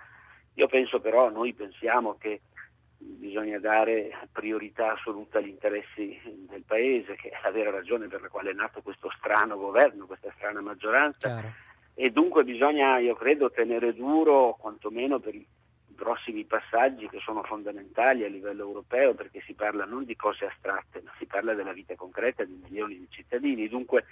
Io 0.55 0.67
penso 0.67 1.01
però, 1.01 1.31
noi 1.31 1.53
pensiamo 1.53 2.17
che 2.17 2.41
bisogna 2.99 3.59
dare 3.59 4.11
priorità 4.33 4.93
assoluta 4.93 5.39
agli 5.39 5.49
interessi 5.49 6.21
del 6.49 6.65
Paese, 6.67 7.15
che 7.15 7.29
è 7.29 7.39
la 7.43 7.51
vera 7.51 7.71
ragione 7.71 8.09
per 8.09 8.23
la 8.23 8.29
quale 8.29 8.51
è 8.51 8.55
nato 8.55 8.83
questo 8.83 9.11
strano 9.17 9.57
governo, 9.57 10.07
questa 10.07 10.33
strana 10.35 10.61
maggioranza. 10.61 11.29
Chiaro. 11.29 11.67
E 12.01 12.11
dunque 12.11 12.45
bisogna, 12.45 12.99
io 12.99 13.17
credo, 13.17 13.51
tenere 13.51 13.93
duro, 13.93 14.55
quantomeno 14.57 15.19
per 15.19 15.35
i 15.35 15.45
prossimi 15.97 16.45
passaggi 16.45 17.09
che 17.09 17.19
sono 17.19 17.43
fondamentali 17.43 18.23
a 18.23 18.29
livello 18.29 18.63
europeo, 18.63 19.15
perché 19.15 19.41
si 19.41 19.55
parla 19.55 19.85
non 19.85 20.05
di 20.05 20.15
cose 20.15 20.45
astratte, 20.45 21.03
ma 21.03 21.11
si 21.19 21.27
parla 21.27 21.55
della 21.55 21.73
vita 21.73 21.97
concreta 21.97 22.45
di 22.45 22.57
milioni 22.63 23.01
di 23.01 23.09
cittadini. 23.11 23.67
Dunque 23.67 24.05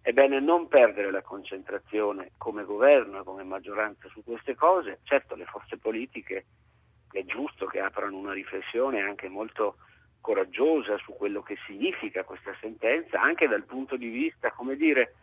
è 0.00 0.12
bene 0.12 0.40
non 0.40 0.66
perdere 0.68 1.10
la 1.10 1.20
concentrazione 1.20 2.30
come 2.38 2.64
governo 2.64 3.20
e 3.20 3.24
come 3.24 3.44
maggioranza 3.44 4.08
su 4.08 4.24
queste 4.24 4.54
cose. 4.54 5.00
Certo, 5.02 5.34
le 5.34 5.44
forze 5.44 5.76
politiche 5.76 6.46
è 7.10 7.22
giusto 7.26 7.66
che 7.66 7.80
aprano 7.80 8.16
una 8.16 8.32
riflessione 8.32 9.02
anche 9.02 9.28
molto 9.28 9.76
coraggiosa 10.22 10.96
su 10.96 11.12
quello 11.12 11.42
che 11.42 11.58
significa 11.66 12.24
questa 12.24 12.56
sentenza, 12.62 13.20
anche 13.20 13.46
dal 13.46 13.64
punto 13.64 13.98
di 13.98 14.08
vista, 14.08 14.52
come 14.52 14.74
dire, 14.76 15.16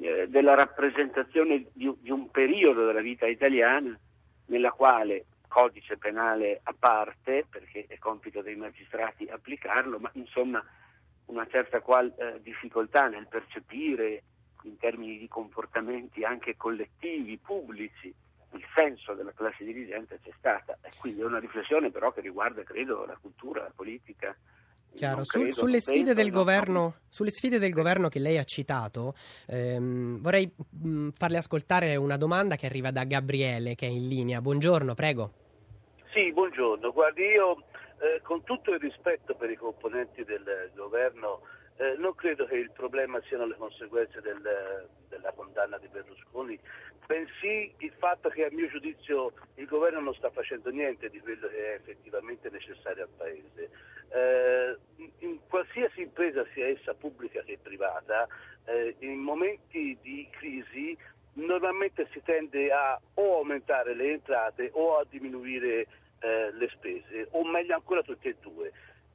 eh, 0.00 0.28
della 0.28 0.54
rappresentazione 0.54 1.66
di, 1.72 1.92
di, 2.00 2.10
un 2.10 2.30
periodo 2.30 2.86
della 2.86 3.00
vita 3.00 3.26
italiana 3.26 3.98
nella 4.46 4.70
quale 4.70 5.26
codice 5.48 5.98
penale 5.98 6.60
a 6.62 6.74
parte, 6.78 7.46
perché 7.48 7.84
è 7.86 7.98
compito 7.98 8.40
dei 8.40 8.56
magistrati 8.56 9.28
applicarlo, 9.28 9.98
ma 9.98 10.10
insomma 10.14 10.64
una 11.26 11.46
certa 11.46 11.80
qual, 11.80 12.12
eh, 12.16 12.40
difficoltà 12.42 13.08
nel 13.08 13.28
percepire 13.28 14.22
in 14.62 14.78
termini 14.78 15.18
di 15.18 15.28
comportamenti 15.28 16.24
anche 16.24 16.56
collettivi, 16.56 17.36
pubblici, 17.38 18.14
il 18.54 18.64
senso 18.74 19.14
della 19.14 19.32
classe 19.32 19.64
dirigente 19.64 20.20
c'è 20.22 20.32
stata 20.36 20.78
e 20.82 20.90
quindi 20.98 21.20
è 21.20 21.24
una 21.24 21.38
riflessione 21.38 21.90
però 21.90 22.12
che 22.12 22.20
riguarda 22.20 22.62
credo 22.62 23.04
la 23.06 23.18
cultura, 23.20 23.62
la 23.62 23.72
politica. 23.74 24.36
Chiaro, 24.94 25.24
Su, 25.24 25.50
sulle, 25.50 25.80
sfide 25.80 26.14
penso, 26.14 26.30
governo, 26.30 26.80
no. 26.80 26.94
sulle, 27.08 27.30
sfide 27.30 27.58
del 27.58 27.72
governo, 27.72 28.08
che 28.08 28.18
lei 28.18 28.38
ha 28.38 28.44
citato, 28.44 29.14
ehm, 29.46 30.20
vorrei 30.20 30.52
mh, 30.70 31.08
farle 31.16 31.38
ascoltare 31.38 31.96
una 31.96 32.16
domanda 32.16 32.56
che 32.56 32.66
arriva 32.66 32.90
da 32.90 33.04
Gabriele 33.04 33.74
che 33.74 33.86
è 33.86 33.90
in 33.90 34.06
linea. 34.06 34.40
Buongiorno, 34.40 34.94
prego. 34.94 35.32
Sì, 36.12 36.30
buongiorno. 36.32 36.92
Guardi, 36.92 37.22
io 37.22 37.64
eh, 38.00 38.20
con 38.22 38.44
tutto 38.44 38.72
il 38.72 38.80
rispetto 38.80 39.34
per 39.34 39.50
i 39.50 39.56
componenti 39.56 40.24
del 40.24 40.70
governo 40.74 41.40
eh, 41.82 41.96
non 41.98 42.14
credo 42.14 42.44
che 42.46 42.54
il 42.54 42.70
problema 42.70 43.20
siano 43.22 43.44
le 43.44 43.56
conseguenze 43.56 44.20
del, 44.20 44.88
della 45.08 45.32
condanna 45.32 45.78
di 45.78 45.88
Berlusconi, 45.88 46.56
bensì 47.06 47.74
il 47.78 47.92
fatto 47.98 48.28
che 48.28 48.44
a 48.44 48.52
mio 48.52 48.68
giudizio 48.68 49.32
il 49.56 49.66
governo 49.66 49.98
non 49.98 50.14
sta 50.14 50.30
facendo 50.30 50.70
niente 50.70 51.10
di 51.10 51.18
quello 51.18 51.48
che 51.48 51.72
è 51.72 51.74
effettivamente 51.74 52.50
necessario 52.50 53.02
al 53.02 53.08
Paese. 53.16 53.70
Eh, 54.10 54.76
in 55.26 55.40
qualsiasi 55.48 56.02
impresa, 56.02 56.46
sia 56.54 56.68
essa 56.68 56.94
pubblica 56.94 57.42
che 57.42 57.58
privata, 57.60 58.28
eh, 58.66 58.94
in 59.00 59.18
momenti 59.18 59.98
di 60.00 60.28
crisi 60.30 60.96
normalmente 61.34 62.06
si 62.12 62.22
tende 62.22 62.70
a 62.70 63.00
o 63.14 63.38
aumentare 63.38 63.94
le 63.94 64.12
entrate 64.12 64.70
o 64.74 64.98
a 64.98 65.06
diminuire 65.08 65.86
eh, 66.20 66.52
le 66.52 66.68
spese, 66.68 67.26
o 67.30 67.44
meglio 67.44 67.74
ancora 67.74 68.02
tutte 68.02 68.28
e 68.28 68.36
due. 68.40 68.70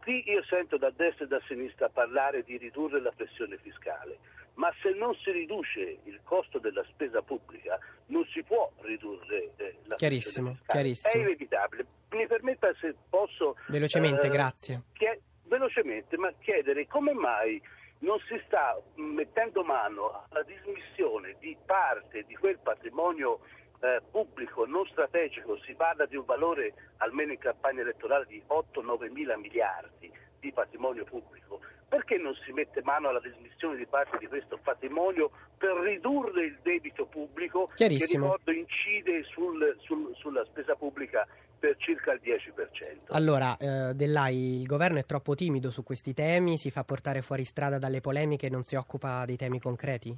Qui 0.08 0.24
io 0.28 0.42
sento 0.46 0.78
da 0.78 0.90
destra 0.90 1.26
e 1.26 1.28
da 1.28 1.42
sinistra 1.50 1.90
parlare 1.90 2.42
di 2.44 2.56
ridurre 2.56 3.02
la 3.02 3.12
pressione 3.14 3.58
fiscale, 3.58 4.20
ma 4.54 4.74
se 4.82 4.92
non 4.92 5.14
si 5.16 5.32
riduce 5.32 5.98
il 6.06 6.22
costo 6.24 6.60
della 6.60 6.82
spesa 6.88 7.22
pubblica 7.22 7.78
non 8.06 8.26
si 8.28 8.42
può 8.42 8.72
ridurre 8.84 9.52
eh, 9.58 9.76
la 9.84 9.96
chiarissimo, 9.96 10.52
pressione 10.52 10.56
fiscale. 10.56 10.80
Chiarissimo. 10.80 11.14
È 11.14 11.26
inevitabile. 11.26 11.86
Mi 12.12 12.26
permetta 12.26 12.74
se 12.80 12.96
posso... 13.10 13.58
Velocemente, 13.68 14.28
eh, 14.28 14.30
grazie. 14.30 14.82
Chied- 14.94 15.20
velocemente, 15.44 16.16
ma 16.16 16.32
chiedere 16.40 16.88
come 16.88 17.12
mai 17.12 17.62
non 18.00 18.18
si 18.30 18.42
sta 18.46 18.82
mettendo 18.96 19.62
mano 19.66 20.24
alla 20.30 20.44
dismissione 20.44 21.36
di 21.40 21.58
parte 21.66 22.24
di 22.26 22.36
quel 22.36 22.60
patrimonio 22.60 23.42
eh, 23.80 24.02
pubblico 24.10 24.66
non 24.66 24.86
strategico, 24.86 25.58
si 25.60 25.74
parla 25.74 26.06
di 26.06 26.16
un 26.16 26.26
valore 26.26 26.74
almeno 26.98 27.32
in 27.32 27.38
campagna 27.38 27.82
elettorale 27.82 28.26
di 28.28 28.42
8-9 28.48 29.12
mila 29.12 29.38
miliardi 29.38 30.12
di 30.40 30.52
patrimonio 30.52 31.04
pubblico, 31.04 31.60
perché 31.88 32.18
non 32.18 32.34
si 32.46 32.52
mette 32.52 32.82
mano 32.84 33.10
alla 33.10 33.20
dismissione 33.20 33.76
di 33.78 33.86
parte 33.86 34.18
di 34.18 34.28
questo 34.28 34.60
patrimonio 34.62 35.32
per 35.58 35.76
ridurre 35.78 36.46
il 36.46 36.60
debito 36.62 37.06
pubblico 37.06 37.72
che 37.74 37.88
ricordo 37.88 38.52
incide 38.52 39.24
sul, 39.24 39.76
sul, 39.80 40.14
sulla 40.16 40.46
spesa 40.46 40.76
pubblica 40.76 41.28
per 41.58 41.76
circa 41.78 42.14
il 42.14 42.22
10%. 42.24 43.16
Allora, 43.16 43.58
eh, 43.58 43.94
Dell'AI, 43.96 44.62
il 44.62 44.68
governo 44.68 45.00
è 45.00 45.06
troppo 45.06 45.34
timido 45.34 45.72
su 45.72 45.84
questi 45.84 46.14
temi, 46.14 46.58
si 46.58 46.70
fa 46.70 46.84
portare 46.84 47.22
fuori 47.22 47.46
strada 47.46 47.80
dalle 47.80 48.02
polemiche 48.02 48.48
e 48.48 48.50
non 48.50 48.64
si 48.64 48.76
occupa 48.76 49.26
dei 49.26 49.38
temi 49.38 49.60
concreti? 49.60 50.16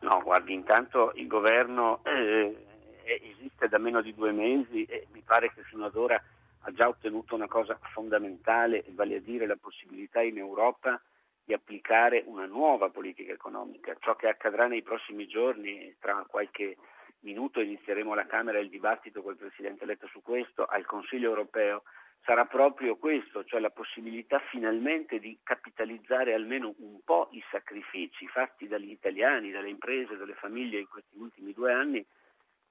No, 0.00 0.20
guardi, 0.24 0.52
intanto 0.52 1.12
il 1.14 1.28
governo 1.28 2.00
eh, 2.04 2.71
esiste 3.04 3.68
da 3.68 3.78
meno 3.78 4.00
di 4.00 4.14
due 4.14 4.32
mesi 4.32 4.84
e 4.84 5.06
mi 5.12 5.22
pare 5.24 5.52
che 5.52 5.62
fino 5.62 5.84
ad 5.84 5.96
ora 5.96 6.22
ha 6.64 6.70
già 6.72 6.88
ottenuto 6.88 7.34
una 7.34 7.48
cosa 7.48 7.78
fondamentale, 7.92 8.84
vale 8.90 9.16
a 9.16 9.20
dire 9.20 9.46
la 9.46 9.56
possibilità 9.60 10.20
in 10.20 10.38
Europa 10.38 11.00
di 11.44 11.52
applicare 11.52 12.22
una 12.26 12.46
nuova 12.46 12.88
politica 12.90 13.32
economica. 13.32 13.96
Ciò 13.98 14.14
che 14.14 14.28
accadrà 14.28 14.68
nei 14.68 14.82
prossimi 14.82 15.26
giorni, 15.26 15.94
tra 15.98 16.24
qualche 16.28 16.76
minuto 17.20 17.60
inizieremo 17.60 18.12
alla 18.12 18.26
Camera 18.26 18.58
il 18.58 18.68
dibattito 18.68 19.22
col 19.22 19.36
Presidente 19.36 19.84
eletto 19.84 20.06
su 20.06 20.22
questo, 20.22 20.64
al 20.64 20.86
Consiglio 20.86 21.28
europeo, 21.28 21.82
sarà 22.24 22.44
proprio 22.44 22.96
questo, 22.96 23.44
cioè 23.44 23.58
la 23.58 23.70
possibilità 23.70 24.38
finalmente 24.50 25.18
di 25.18 25.36
capitalizzare 25.42 26.34
almeno 26.34 26.72
un 26.78 27.00
po' 27.04 27.28
i 27.32 27.42
sacrifici 27.50 28.28
fatti 28.28 28.68
dagli 28.68 28.90
italiani, 28.90 29.50
dalle 29.50 29.68
imprese, 29.68 30.16
dalle 30.16 30.34
famiglie 30.34 30.78
in 30.78 30.88
questi 30.88 31.16
ultimi 31.16 31.52
due 31.52 31.72
anni 31.72 32.06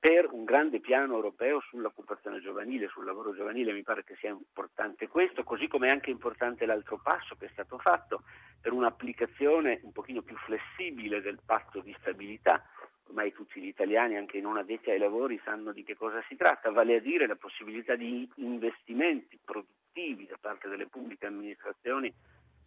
per 0.02 0.28
un 0.32 0.46
grande 0.46 0.80
piano 0.80 1.14
europeo 1.14 1.62
sull'occupazione 1.62 2.42
giovanile, 2.42 2.88
sul 2.88 3.06
lavoro 3.06 3.36
giovanile, 3.36 3.72
mi 3.72 3.84
pare 3.84 4.04
che 4.04 4.16
sia 4.16 4.32
importante 4.32 5.08
questo, 5.08 5.44
così 5.44 5.68
come 5.68 5.90
è 5.90 5.92
anche 5.92 6.10
importante 6.10 6.66
l'altro 6.66 6.98
passo 6.98 7.36
che 7.36 7.46
è 7.46 7.50
stato 7.52 7.78
fatto 7.78 8.24
per 8.60 8.74
un'applicazione 8.74 9.80
un 9.84 9.92
pochino 9.92 10.24
più 10.24 10.36
flessibile 10.38 11.22
del 11.22 11.40
patto 11.46 11.82
di 11.82 11.96
stabilità. 12.00 12.66
Ormai 13.10 13.32
tutti 13.32 13.62
gli 13.62 13.68
italiani, 13.68 14.18
anche 14.18 14.40
i 14.40 14.42
non 14.42 14.58
addetti 14.58 14.90
ai 14.90 14.98
lavori, 14.98 15.40
sanno 15.44 15.72
di 15.72 15.84
che 15.84 15.96
cosa 15.96 16.24
si 16.28 16.36
tratta, 16.36 16.72
vale 16.72 16.96
a 16.96 17.00
dire 17.00 17.28
la 17.28 17.36
possibilità 17.36 17.96
di 17.96 18.28
investimenti 18.38 19.38
produttivi 19.46 20.26
da 20.26 20.38
parte 20.42 20.68
delle 20.68 20.88
pubbliche 20.88 21.28
amministrazioni 21.28 22.12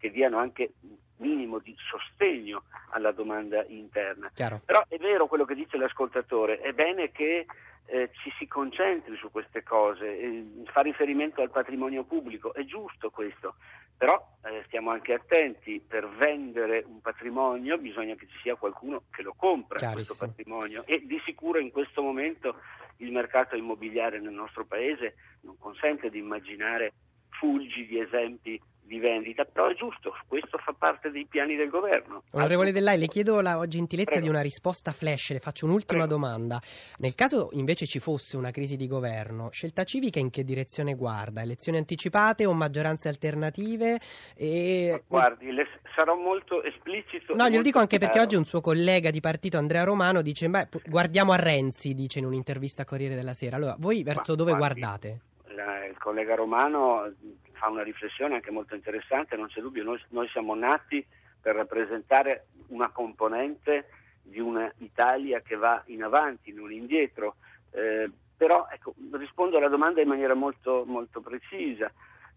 che 0.05 0.11
diano 0.11 0.37
anche 0.37 0.75
un 0.83 0.97
minimo 1.17 1.59
di 1.61 1.75
sostegno 1.79 2.65
alla 2.91 3.11
domanda 3.11 3.65
interna. 3.69 4.31
Chiaro. 4.35 4.61
Però 4.63 4.85
è 4.87 4.99
vero 4.99 5.27
quello 5.27 5.47
che 5.47 5.55
dice 5.55 5.79
l'ascoltatore, 5.79 6.59
è 6.59 6.75
bene 6.75 7.11
che 7.11 7.47
eh, 7.87 8.11
ci 8.23 8.31
si 8.39 8.47
concentri 8.47 9.17
su 9.17 9.31
queste 9.31 9.63
cose, 9.63 10.05
eh, 10.05 10.45
fa 10.65 10.83
riferimento 10.83 11.41
al 11.41 11.51
patrimonio 11.51 12.05
pubblico, 12.05 12.53
è 12.53 12.65
giusto 12.65 13.09
questo, 13.09 13.55
però 13.97 14.23
eh, 14.45 14.63
stiamo 14.67 14.91
anche 14.91 15.15
attenti, 15.15 15.81
per 15.81 16.07
vendere 16.07 16.85
un 16.87 17.01
patrimonio 17.01 17.79
bisogna 17.79 18.15
che 18.15 18.27
ci 18.27 18.37
sia 18.43 18.57
qualcuno 18.57 19.05
che 19.11 19.23
lo 19.23 19.33
compra 19.35 19.91
questo 19.91 20.15
patrimonio 20.19 20.85
e 20.85 21.07
di 21.07 21.19
sicuro 21.25 21.59
in 21.59 21.71
questo 21.71 22.03
momento 22.03 22.57
il 22.99 23.11
mercato 23.11 23.57
immobiliare 23.57 24.21
nel 24.21 24.35
nostro 24.35 24.67
paese 24.67 25.15
non 25.41 25.57
consente 25.57 26.11
di 26.11 26.19
immaginare 26.19 26.93
fulgidi 27.39 27.99
esempi 27.99 28.61
di 28.87 28.99
vendita, 28.99 29.45
però 29.45 29.69
è 29.69 29.75
giusto, 29.75 30.15
questo 30.29 30.59
fa 30.59 30.75
parte 30.77 31.11
dei 31.11 31.27
piani 31.27 31.57
del 31.57 31.71
governo. 31.71 32.23
Onorevole 32.33 32.71
Dellai, 32.71 32.99
le 32.99 33.07
chiedo 33.07 33.41
la 33.41 33.65
gentilezza 33.67 34.11
Prego. 34.11 34.25
di 34.27 34.31
una 34.31 34.43
risposta 34.43 34.93
flash, 34.93 35.31
le 35.33 35.39
faccio 35.39 35.65
un'ultima 35.65 36.05
Prego. 36.05 36.21
domanda. 36.21 36.61
Nel 36.99 37.15
caso 37.15 37.49
invece 37.53 37.87
ci 37.87 37.99
fosse 37.99 38.37
una 38.37 38.51
crisi 38.51 38.77
di 38.77 38.87
governo, 38.87 39.49
scelta 39.51 39.85
civica 39.85 40.19
in 40.19 40.31
che 40.31 40.45
direzione 40.45 40.95
guarda? 40.95 41.41
Elezioni 41.41 41.79
anticipate 41.79 42.45
o 42.45 42.53
maggioranze 42.53 43.09
alternative? 43.09 43.99
E... 44.37 45.03
Guardi, 45.07 45.51
le- 45.51 45.81
sarò 45.95 46.15
molto 46.17 46.63
esplicito. 46.63 47.35
No, 47.35 47.49
glielo 47.49 47.63
dico 47.63 47.79
anche 47.79 47.97
perché 47.99 48.13
chiaro. 48.19 48.27
oggi 48.27 48.37
un 48.37 48.45
suo 48.45 48.61
collega 48.61 49.11
di 49.11 49.21
partito, 49.21 49.57
Andrea 49.57 49.85
Romano, 49.85 50.21
dice: 50.21 50.49
Beh, 50.49 50.69
guardiamo 50.87 51.33
a 51.33 51.37
Renzi, 51.37 51.95
dice 51.95 52.19
in 52.19 52.27
un'intervista 52.27 52.83
a 52.83 52.85
Corriere 52.85 53.15
della 53.15 53.33
Sera. 53.33 53.57
Allora, 53.57 53.77
voi 53.79 54.03
verso 54.03 54.33
Ma 54.33 54.37
dove 54.37 54.53
guardi, 54.55 54.81
guardate? 54.81 55.21
La- 55.55 55.85
il 55.87 55.99
collega 55.99 56.35
Romano 56.35 57.13
fa 57.53 57.69
una 57.69 57.83
riflessione 57.83 58.35
anche 58.35 58.51
molto 58.51 58.75
interessante, 58.75 59.37
non 59.37 59.49
c'è 59.49 59.61
dubbio, 59.61 59.85
noi, 59.85 60.01
noi 60.09 60.29
siamo 60.29 60.55
nati 60.55 61.05
per 61.41 61.55
rappresentare 61.55 62.47
una 62.69 62.89
componente 62.91 63.89
di 64.23 64.41
un'Italia 64.41 65.41
che 65.41 65.57
va 65.57 65.83
in 65.87 66.03
avanti, 66.03 66.53
non 66.53 66.73
indietro. 66.73 67.37
Eh, 67.73 68.11
però 68.37 68.67
ecco, 68.71 68.95
rispondo 69.13 69.59
alla 69.59 69.69
domanda 69.69 70.01
in 70.01 70.09
maniera 70.09 70.35
molto, 70.35 70.85
molto 70.87 71.21
precisa. 71.21 71.91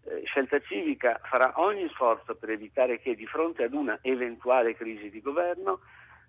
Eh, 0.04 0.22
Scelta 0.24 0.60
Civica 0.60 1.20
farà 1.24 1.52
ogni 1.56 1.88
sforzo 1.88 2.34
per 2.36 2.50
evitare 2.50 3.00
che 3.00 3.14
di 3.14 3.26
fronte 3.26 3.64
ad 3.64 3.72
una 3.72 3.98
eventuale 4.02 4.74
crisi 4.76 5.10
di 5.10 5.20
governo 5.20 5.80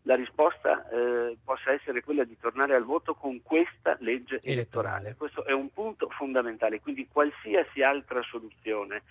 la 0.09 0.15
risposta 0.15 0.89
eh, 0.89 1.37
possa 1.43 1.71
essere 1.71 2.01
quella 2.01 2.23
di 2.23 2.35
tornare 2.35 2.73
al 2.73 2.83
voto 2.83 3.13
con 3.13 3.43
questa 3.43 3.95
legge 3.99 4.39
elettorale. 4.41 4.53
Elettorale. 4.53 5.15
Questo 5.15 5.45
è 5.45 5.51
un 5.51 5.71
punto 5.71 6.09
fondamentale, 6.09 6.81
quindi 6.81 7.07
qualsiasi 7.07 7.83
altra 7.83 8.19
soluzione 8.23 9.03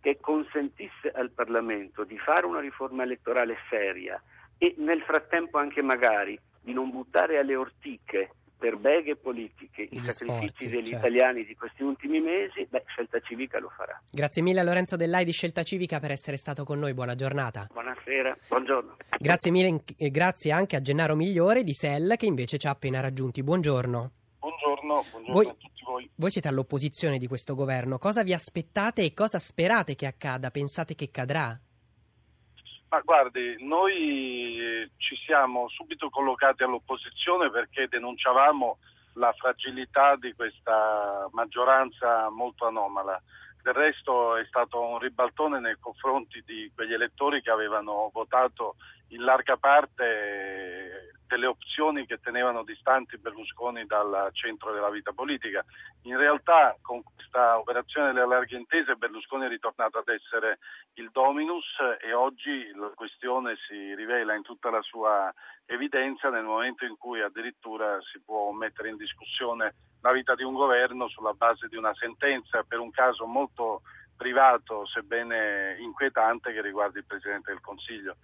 che 0.00 0.18
consentisse 0.20 1.12
al 1.14 1.30
Parlamento 1.30 2.02
di 2.02 2.18
fare 2.18 2.46
una 2.46 2.58
riforma 2.58 3.04
elettorale 3.04 3.56
seria 3.70 4.20
e 4.58 4.74
nel 4.78 5.02
frattempo 5.02 5.58
anche 5.58 5.82
magari 5.82 6.36
di 6.60 6.72
non 6.72 6.90
buttare 6.90 7.38
alle 7.38 7.54
ortiche 7.54 8.30
per 8.64 8.78
beghe 8.78 9.14
politiche 9.14 9.82
i 9.82 10.00
Gli 10.00 10.10
sacrifici 10.10 10.24
sforzi, 10.24 10.68
degli 10.70 10.86
certo. 10.86 11.06
italiani 11.06 11.44
di 11.44 11.54
questi 11.54 11.82
ultimi 11.82 12.18
mesi, 12.18 12.66
beh, 12.66 12.84
Scelta 12.86 13.20
Civica 13.20 13.58
lo 13.58 13.68
farà. 13.68 14.00
Grazie 14.10 14.40
mille 14.40 14.60
a 14.60 14.62
Lorenzo 14.62 14.96
Dellai 14.96 15.26
di 15.26 15.32
Scelta 15.32 15.62
Civica 15.62 16.00
per 16.00 16.12
essere 16.12 16.38
stato 16.38 16.64
con 16.64 16.78
noi. 16.78 16.94
Buona 16.94 17.14
giornata. 17.14 17.68
Buonasera, 17.70 18.34
buongiorno. 18.48 18.96
Grazie 19.18 19.50
mille 19.50 19.82
e 19.98 20.10
grazie 20.10 20.50
anche 20.52 20.76
a 20.76 20.80
Gennaro 20.80 21.14
Migliore 21.14 21.62
di 21.62 21.74
Sell 21.74 22.16
che 22.16 22.24
invece 22.24 22.56
ci 22.56 22.66
ha 22.66 22.70
appena 22.70 23.00
raggiunti. 23.00 23.42
Buongiorno. 23.42 24.12
Buongiorno, 24.38 25.04
buongiorno 25.10 25.32
Voi- 25.34 25.46
a 25.46 25.50
tutti 25.58 25.82
voi. 25.84 26.10
Voi 26.14 26.30
siete 26.30 26.48
all'opposizione 26.48 27.18
di 27.18 27.26
questo 27.26 27.54
governo. 27.54 27.98
Cosa 27.98 28.22
vi 28.22 28.32
aspettate 28.32 29.02
e 29.02 29.12
cosa 29.12 29.38
sperate 29.38 29.94
che 29.94 30.06
accada? 30.06 30.50
Pensate 30.50 30.94
che 30.94 31.10
cadrà? 31.10 31.54
Ma 32.88 33.00
guardi, 33.00 33.56
noi 33.60 34.58
eh, 34.60 34.90
ci 34.98 35.16
siamo 35.24 35.68
subito 35.68 36.10
collocati 36.10 36.62
all'opposizione 36.62 37.50
perché 37.50 37.88
denunciavamo 37.88 38.78
la 39.14 39.32
fragilità 39.32 40.16
di 40.16 40.32
questa 40.34 41.28
maggioranza 41.32 42.28
molto 42.30 42.66
anomala. 42.66 43.20
Del 43.62 43.74
resto 43.74 44.36
è 44.36 44.44
stato 44.44 44.80
un 44.80 44.98
ribaltone 44.98 45.58
nei 45.58 45.76
confronti 45.80 46.42
di 46.44 46.70
quegli 46.74 46.92
elettori 46.92 47.40
che 47.40 47.50
avevano 47.50 48.10
votato 48.12 48.76
in 49.08 49.24
larga 49.24 49.56
parte 49.56 51.13
delle 51.26 51.46
opzioni 51.46 52.06
che 52.06 52.20
tenevano 52.20 52.62
distanti 52.62 53.18
Berlusconi 53.18 53.86
dal 53.86 54.30
centro 54.32 54.72
della 54.72 54.90
vita 54.90 55.12
politica. 55.12 55.64
In 56.02 56.16
realtà 56.16 56.76
con 56.80 57.02
questa 57.02 57.58
operazione 57.58 58.12
delle 58.12 58.26
larghe 58.26 58.56
intese 58.56 58.94
Berlusconi 58.96 59.46
è 59.46 59.48
ritornato 59.48 59.98
ad 59.98 60.08
essere 60.08 60.58
il 60.94 61.10
dominus 61.10 61.66
e 62.00 62.12
oggi 62.12 62.70
la 62.74 62.90
questione 62.94 63.56
si 63.66 63.94
rivela 63.94 64.34
in 64.34 64.42
tutta 64.42 64.70
la 64.70 64.82
sua 64.82 65.32
evidenza 65.66 66.28
nel 66.28 66.44
momento 66.44 66.84
in 66.84 66.96
cui 66.96 67.20
addirittura 67.20 67.98
si 68.02 68.20
può 68.20 68.52
mettere 68.52 68.90
in 68.90 68.96
discussione 68.96 69.74
la 70.02 70.12
vita 70.12 70.34
di 70.34 70.42
un 70.42 70.52
governo 70.52 71.08
sulla 71.08 71.32
base 71.32 71.68
di 71.68 71.76
una 71.76 71.94
sentenza 71.94 72.62
per 72.62 72.78
un 72.78 72.90
caso 72.90 73.24
molto 73.26 73.82
privato 74.16 74.86
sebbene 74.86 75.76
inquietante 75.78 76.52
che 76.52 76.62
riguarda 76.62 76.98
il 76.98 77.04
Presidente 77.04 77.50
del 77.50 77.60
Consiglio, 77.60 78.16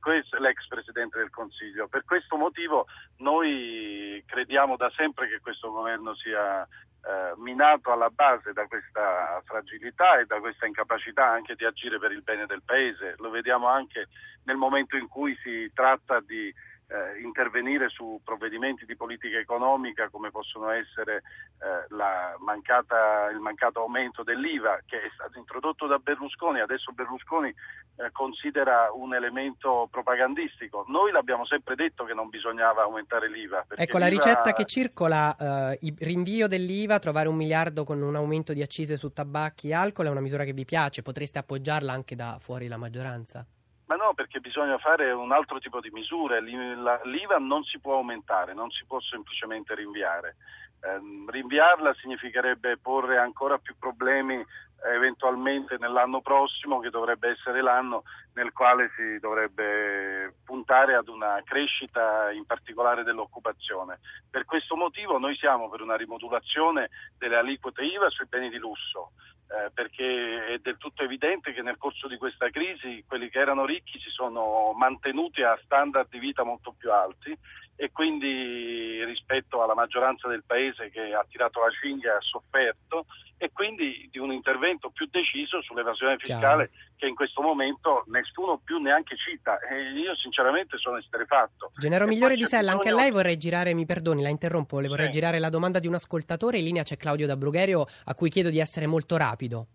questo, 0.00 0.38
l'ex 0.38 0.66
Presidente 0.66 1.18
del 1.18 1.30
Consiglio. 1.30 1.88
Per 1.88 2.04
questo 2.04 2.36
motivo 2.36 2.86
noi 3.18 4.22
crediamo 4.26 4.76
da 4.76 4.90
sempre 4.96 5.28
che 5.28 5.40
questo 5.40 5.70
governo 5.70 6.14
sia 6.14 6.62
eh, 6.62 7.34
minato 7.36 7.92
alla 7.92 8.10
base 8.10 8.52
da 8.52 8.66
questa 8.66 9.40
fragilità 9.44 10.18
e 10.18 10.26
da 10.26 10.40
questa 10.40 10.66
incapacità 10.66 11.26
anche 11.26 11.54
di 11.54 11.64
agire 11.64 11.98
per 11.98 12.10
il 12.10 12.22
bene 12.22 12.46
del 12.46 12.62
Paese. 12.64 13.14
Lo 13.18 13.30
vediamo 13.30 13.68
anche 13.68 14.08
nel 14.44 14.56
momento 14.56 14.96
in 14.96 15.06
cui 15.08 15.36
si 15.42 15.70
tratta 15.72 16.20
di 16.20 16.52
eh, 16.88 17.20
intervenire 17.20 17.88
su 17.88 18.20
provvedimenti 18.22 18.84
di 18.84 18.96
politica 18.96 19.38
economica 19.38 20.08
come 20.08 20.30
possono 20.30 20.70
essere 20.70 21.16
eh, 21.58 21.86
la 21.94 22.36
mancata, 22.38 23.28
il 23.30 23.40
mancato 23.40 23.80
aumento 23.80 24.22
dell'IVA 24.22 24.80
che 24.86 25.02
è 25.02 25.10
stato 25.14 25.38
introdotto 25.38 25.86
da 25.86 25.98
Berlusconi, 25.98 26.60
adesso 26.60 26.92
Berlusconi 26.92 27.48
eh, 27.48 28.10
considera 28.12 28.90
un 28.92 29.14
elemento 29.14 29.88
propagandistico. 29.90 30.84
Noi 30.88 31.10
l'abbiamo 31.10 31.44
sempre 31.44 31.74
detto 31.74 32.04
che 32.04 32.14
non 32.14 32.28
bisognava 32.28 32.82
aumentare 32.82 33.28
l'IVA. 33.28 33.66
Ecco, 33.74 33.98
la 33.98 34.06
l'IVA- 34.06 34.22
ricetta 34.22 34.52
che 34.52 34.64
circola, 34.64 35.34
eh, 35.72 35.78
il 35.82 35.96
rinvio 35.98 36.46
dell'IVA, 36.46 36.98
trovare 36.98 37.28
un 37.28 37.36
miliardo 37.36 37.84
con 37.84 38.00
un 38.00 38.14
aumento 38.14 38.52
di 38.52 38.62
accise 38.62 38.96
su 38.96 39.12
tabacchi 39.12 39.68
e 39.68 39.74
alcol 39.74 40.06
è 40.06 40.10
una 40.10 40.20
misura 40.20 40.44
che 40.44 40.52
vi 40.52 40.64
piace, 40.64 41.02
potreste 41.02 41.38
appoggiarla 41.38 41.92
anche 41.92 42.14
da 42.14 42.38
fuori 42.40 42.68
la 42.68 42.76
maggioranza? 42.76 43.46
Ma 43.86 43.94
no, 43.94 44.14
perché 44.14 44.40
bisogna 44.40 44.78
fare 44.78 45.12
un 45.12 45.30
altro 45.32 45.58
tipo 45.58 45.80
di 45.80 45.90
misure. 45.90 46.40
L'IVA 46.40 47.38
non 47.38 47.62
si 47.62 47.78
può 47.78 47.94
aumentare, 47.94 48.52
non 48.52 48.70
si 48.70 48.84
può 48.84 49.00
semplicemente 49.00 49.74
rinviare. 49.74 50.36
Ehm, 50.80 51.28
rinviarla 51.30 51.94
significherebbe 51.94 52.78
porre 52.78 53.18
ancora 53.18 53.58
più 53.58 53.76
problemi 53.78 54.34
eh, 54.34 54.92
eventualmente 54.92 55.76
nell'anno 55.78 56.20
prossimo, 56.20 56.80
che 56.80 56.90
dovrebbe 56.90 57.30
essere 57.30 57.62
l'anno 57.62 58.02
nel 58.34 58.52
quale 58.52 58.90
si 58.96 59.18
dovrebbe 59.18 60.34
puntare 60.44 60.94
ad 60.94 61.08
una 61.08 61.40
crescita 61.44 62.30
in 62.32 62.44
particolare 62.44 63.04
dell'occupazione. 63.04 64.00
Per 64.28 64.44
questo 64.44 64.76
motivo 64.76 65.18
noi 65.18 65.34
siamo 65.36 65.68
per 65.70 65.80
una 65.80 65.96
rimodulazione 65.96 66.90
delle 67.16 67.36
aliquote 67.36 67.82
IVA 67.82 68.10
sui 68.10 68.26
beni 68.26 68.50
di 68.50 68.58
lusso. 68.58 69.12
Eh, 69.48 69.70
perché 69.72 70.46
è 70.46 70.58
del 70.58 70.76
tutto 70.76 71.02
evidente 71.02 71.52
che 71.52 71.62
nel 71.62 71.76
corso 71.76 72.08
di 72.08 72.16
questa 72.16 72.50
crisi 72.50 73.04
quelli 73.06 73.28
che 73.28 73.38
erano 73.38 73.64
ricchi 73.64 73.98
si 74.00 74.10
sono 74.10 74.72
mantenuti 74.72 75.42
a 75.42 75.58
standard 75.62 76.08
di 76.10 76.18
vita 76.18 76.42
molto 76.42 76.74
più 76.76 76.90
alti 76.92 77.36
e 77.76 77.92
quindi 77.92 79.04
rispetto 79.04 79.62
alla 79.62 79.74
maggioranza 79.74 80.28
del 80.28 80.42
paese 80.46 80.90
che 80.90 81.12
ha 81.12 81.24
tirato 81.28 81.60
la 81.60 81.70
cinghia 81.80 82.12
e 82.12 82.16
ha 82.16 82.20
sofferto 82.20 83.06
e 83.38 83.50
quindi 83.52 84.08
di 84.10 84.18
un 84.18 84.32
intervento 84.32 84.88
più 84.90 85.06
deciso 85.10 85.60
sull'evasione 85.60 86.16
fiscale 86.16 86.70
che 86.96 87.06
in 87.06 87.14
questo 87.14 87.42
momento 87.42 88.04
nessuno 88.06 88.58
più 88.64 88.78
neanche 88.78 89.14
cita 89.16 89.58
e 89.58 89.92
io 89.92 90.16
sinceramente 90.16 90.78
sono 90.78 90.96
esterefatto. 90.96 91.70
Genero 91.76 92.06
Migliore 92.06 92.36
di 92.36 92.46
Sella, 92.46 92.72
anche 92.72 92.88
a 92.88 92.94
lei 92.94 93.10
vorrei 93.10 93.36
girare, 93.36 93.74
mi 93.74 93.84
perdoni, 93.84 94.22
la 94.22 94.30
interrompo, 94.30 94.80
le 94.80 94.88
vorrei 94.88 95.06
Sì. 95.06 95.12
girare 95.12 95.38
la 95.38 95.50
domanda 95.50 95.78
di 95.78 95.86
un 95.86 95.94
ascoltatore, 95.94 96.58
in 96.58 96.64
linea 96.64 96.82
c'è 96.82 96.96
Claudio 96.96 97.26
da 97.26 97.36
Brugherio 97.36 97.84
a 98.04 98.14
cui 98.14 98.30
chiedo 98.30 98.48
di 98.48 98.58
essere 98.58 98.86
molto 98.86 99.18
rapido. 99.18 99.66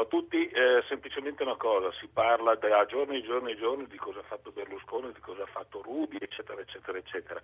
A 0.00 0.06
tutti. 0.06 0.48
Eh, 0.48 0.82
semplicemente 0.88 1.42
una 1.42 1.56
cosa, 1.56 1.92
si 2.00 2.08
parla 2.08 2.54
da 2.54 2.86
giorni 2.86 3.18
e 3.18 3.22
giorni 3.22 3.52
e 3.52 3.56
giorni 3.56 3.86
di 3.86 3.98
cosa 3.98 4.20
ha 4.20 4.22
fatto 4.22 4.50
Berlusconi, 4.50 5.12
di 5.12 5.20
cosa 5.20 5.42
ha 5.42 5.46
fatto 5.46 5.82
Rubi, 5.82 6.16
eccetera, 6.18 6.60
eccetera, 6.60 6.96
eccetera. 6.96 7.40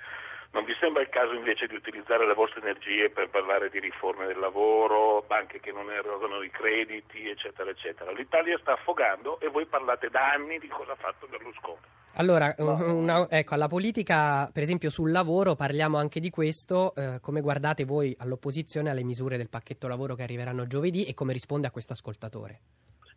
Non 0.52 0.64
vi 0.64 0.74
sembra 0.80 1.02
il 1.02 1.10
caso 1.10 1.34
invece 1.34 1.66
di 1.66 1.74
utilizzare 1.74 2.26
le 2.26 2.34
vostre 2.34 2.60
energie 2.60 3.10
per 3.10 3.28
parlare 3.28 3.68
di 3.68 3.78
riforme 3.78 4.26
del 4.26 4.38
lavoro, 4.38 5.22
banche 5.26 5.60
che 5.60 5.70
non 5.70 5.90
erogano 5.90 6.42
i 6.42 6.50
crediti, 6.50 7.28
eccetera, 7.28 7.68
eccetera? 7.68 8.10
L'Italia 8.12 8.56
sta 8.58 8.72
affogando 8.72 9.38
e 9.40 9.48
voi 9.48 9.66
parlate 9.66 10.08
da 10.08 10.32
anni 10.32 10.58
di 10.58 10.68
cosa 10.68 10.92
ha 10.92 10.96
fatto 10.96 11.26
Berlusconi. 11.26 11.96
Allora, 12.18 12.54
una- 12.58 13.28
ecco, 13.28 13.54
alla 13.54 13.68
politica, 13.68 14.48
per 14.50 14.62
esempio 14.62 14.88
sul 14.88 15.10
lavoro, 15.10 15.54
parliamo 15.54 15.98
anche 15.98 16.18
di 16.18 16.30
questo, 16.30 16.94
eh, 16.94 17.18
come 17.20 17.42
guardate 17.42 17.84
voi 17.84 18.14
all'opposizione 18.18 18.88
alle 18.88 19.02
misure 19.02 19.36
del 19.36 19.50
pacchetto 19.50 19.86
lavoro 19.86 20.14
che 20.14 20.22
arriveranno 20.22 20.66
giovedì 20.66 21.04
e 21.04 21.12
come 21.12 21.34
risponde 21.34 21.66
a 21.66 21.70
questo 21.70 21.92
ascoltatore? 21.92 22.45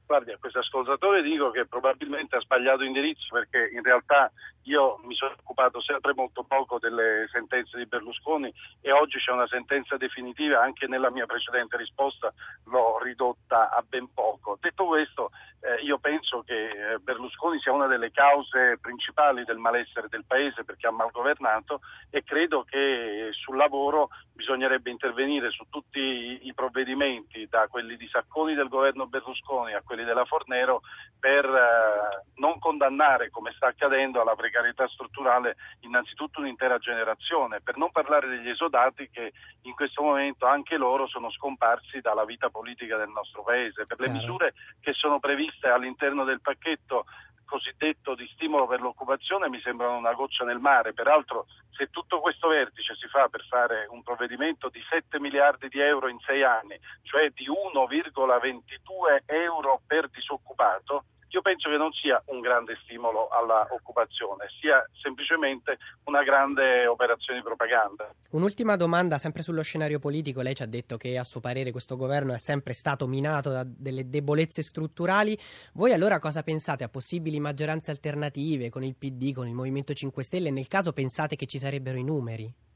Guardi, 0.10 0.32
a 0.32 0.40
questo 0.40 0.58
ascoltatore 0.58 1.22
dico 1.22 1.52
che 1.52 1.68
probabilmente 1.68 2.36
ha 2.36 2.42
sbagliato 2.42 2.82
indirizzo 2.82 3.28
perché 3.30 3.70
in 3.72 3.84
realtà 3.84 4.32
io 4.64 5.00
mi 5.04 5.14
sono 5.14 5.36
occupato 5.38 5.80
sempre 5.82 6.16
molto 6.16 6.44
poco 6.44 6.80
delle 6.80 7.28
sentenze 7.32 7.78
di 7.78 7.86
Berlusconi 7.86 8.52
e 8.82 8.92
oggi 8.92 9.20
c'è 9.20 9.32
una 9.32 9.46
sentenza 9.46 9.98
definitiva, 9.98 10.64
anche 10.64 10.88
nella 10.88 11.12
mia 11.12 11.28
precedente 11.28 11.78
risposta 11.78 12.34
l'ho 12.66 12.98
ridotta 13.04 13.70
a 13.70 13.84
ben 13.88 14.12
poco. 14.12 14.58
Detto 14.60 14.86
questo, 14.86 15.30
eh, 15.62 15.84
io 15.84 16.00
penso 16.00 16.42
che 16.42 16.70
eh, 16.70 16.98
Berlusconi 17.00 17.60
sia 17.60 17.72
una 17.72 17.88
delle 17.88 18.12
cause 18.12 18.80
principali 18.82 19.44
del 19.44 19.58
malessere 19.58 20.08
del 20.10 20.26
Paese 20.26 20.64
perché 20.64 20.88
ha 20.88 20.92
malgovernato 20.92 21.82
e 22.10 22.24
credo 22.24 22.64
che 22.64 23.30
sul 23.32 23.58
lavoro 23.58 24.10
bisognerebbe 24.34 24.90
intervenire 24.90 25.52
su 25.52 25.66
tutti 25.70 26.00
i 26.00 26.54
provvedimenti, 26.54 27.48
da 27.48 27.68
quelli 27.68 27.98
di 27.98 28.08
Sacconi 28.08 28.56
del 28.56 28.70
governo 28.70 29.06
Berlusconi 29.06 29.74
a 29.74 29.82
quelli 29.84 30.00
quelli 30.00 30.06
della 30.06 30.26
Fornero 30.26 30.82
per 31.20 31.46
eh, 31.46 32.24
non 32.36 32.58
condannare, 32.60 33.30
come 33.30 33.52
sta 33.56 33.68
accadendo, 33.68 34.22
alla 34.22 34.36
precarietà 34.36 34.88
strutturale 34.88 35.58
innanzitutto 35.82 36.40
un'intera 36.40 36.78
generazione, 36.78 37.60
per 37.62 37.76
non 37.76 37.92
parlare 37.92 38.30
degli 38.30 38.48
esodati 38.48 39.10
che 39.12 39.34
in 39.64 39.74
questo 39.74 40.02
momento 40.02 40.46
anche 40.46 40.78
loro 40.78 41.08
sono 41.08 41.30
scomparsi 41.30 42.00
dalla 42.00 42.24
vita 42.24 42.50
politica 42.50 42.96
del 42.96 43.10
nostro 43.10 43.44
Paese. 43.44 43.86
Per 43.86 44.00
le 44.00 44.06
Chiaro. 44.06 44.20
misure 44.20 44.54
che 44.80 44.94
sono 44.94 45.20
previste 45.20 45.48
all'interno 45.62 46.24
del 46.24 46.42
pacchetto 46.42 47.06
cosiddetto 47.50 48.14
di 48.14 48.30
stimolo 48.34 48.68
per 48.68 48.80
l'occupazione 48.80 49.50
mi 49.50 49.60
sembrano 49.62 49.98
una 49.98 50.14
goccia 50.14 50.46
nel 50.46 50.60
mare. 50.60 50.94
Peraltro, 50.94 51.48
se 51.72 51.90
tutto 51.90 52.20
questo 52.20 52.48
vertice 52.48 52.96
si 52.96 53.08
fa 53.08 53.28
per 53.28 53.44
fare 53.50 53.88
un 53.90 54.04
provvedimento 54.04 54.70
di 54.70 54.82
7 54.88 55.20
miliardi 55.20 55.68
di 55.68 55.80
euro 55.80 56.08
in 56.08 56.20
6 56.20 56.44
anni, 56.44 56.80
cioè 57.02 57.32
di 57.32 57.48
1,22 57.48 59.24
euro 59.26 59.82
per 59.88 60.10
disoccupato, 60.10 61.06
io 61.30 61.42
penso 61.42 61.70
che 61.70 61.78
non 61.78 61.92
sia 61.94 62.22
un 62.28 62.40
grande 62.40 62.78
stimolo 62.84 63.28
all'occupazione, 63.30 64.48
sia 64.60 64.84
semplicemente 65.02 65.78
una 66.06 66.24
grande 66.24 66.88
operazione 66.88 67.40
di 67.40 67.46
propaganda. 67.46 68.10
Un'ultima 68.32 68.76
domanda, 68.76 69.18
sempre 69.18 69.42
sullo 69.42 69.62
scenario 69.62 70.00
politico. 70.00 70.42
Lei 70.42 70.56
ci 70.56 70.64
ha 70.64 70.68
detto 70.68 70.98
che 70.98 71.18
a 71.18 71.24
suo 71.24 71.40
parere 71.40 71.72
questo 71.72 71.96
governo 71.96 72.34
è 72.34 72.40
sempre 72.40 72.74
stato 72.74 73.08
minato 73.08 73.50
da 73.52 73.64
delle 73.66 74.10
debolezze 74.10 74.62
strutturali. 74.62 75.38
Voi 75.74 75.94
allora 75.94 76.20
cosa 76.20 76.44
pensate 76.44 76.84
a 76.84 76.90
possibili 76.90 77.40
maggioranze 77.40 77.92
alternative 77.92 78.70
con 78.70 78.84
il 78.84 78.96
PD, 78.96 79.34
con 79.34 79.48
il 79.48 79.54
Movimento 79.54 79.94
5 79.94 80.24
Stelle? 80.24 80.52
Nel 80.52 80.68
caso 80.68 80.94
pensate 80.94 81.36
che 81.36 81.46
ci 81.46 81.60
sarebbero 81.60 81.98
i 81.98 82.04
numeri? 82.04 82.68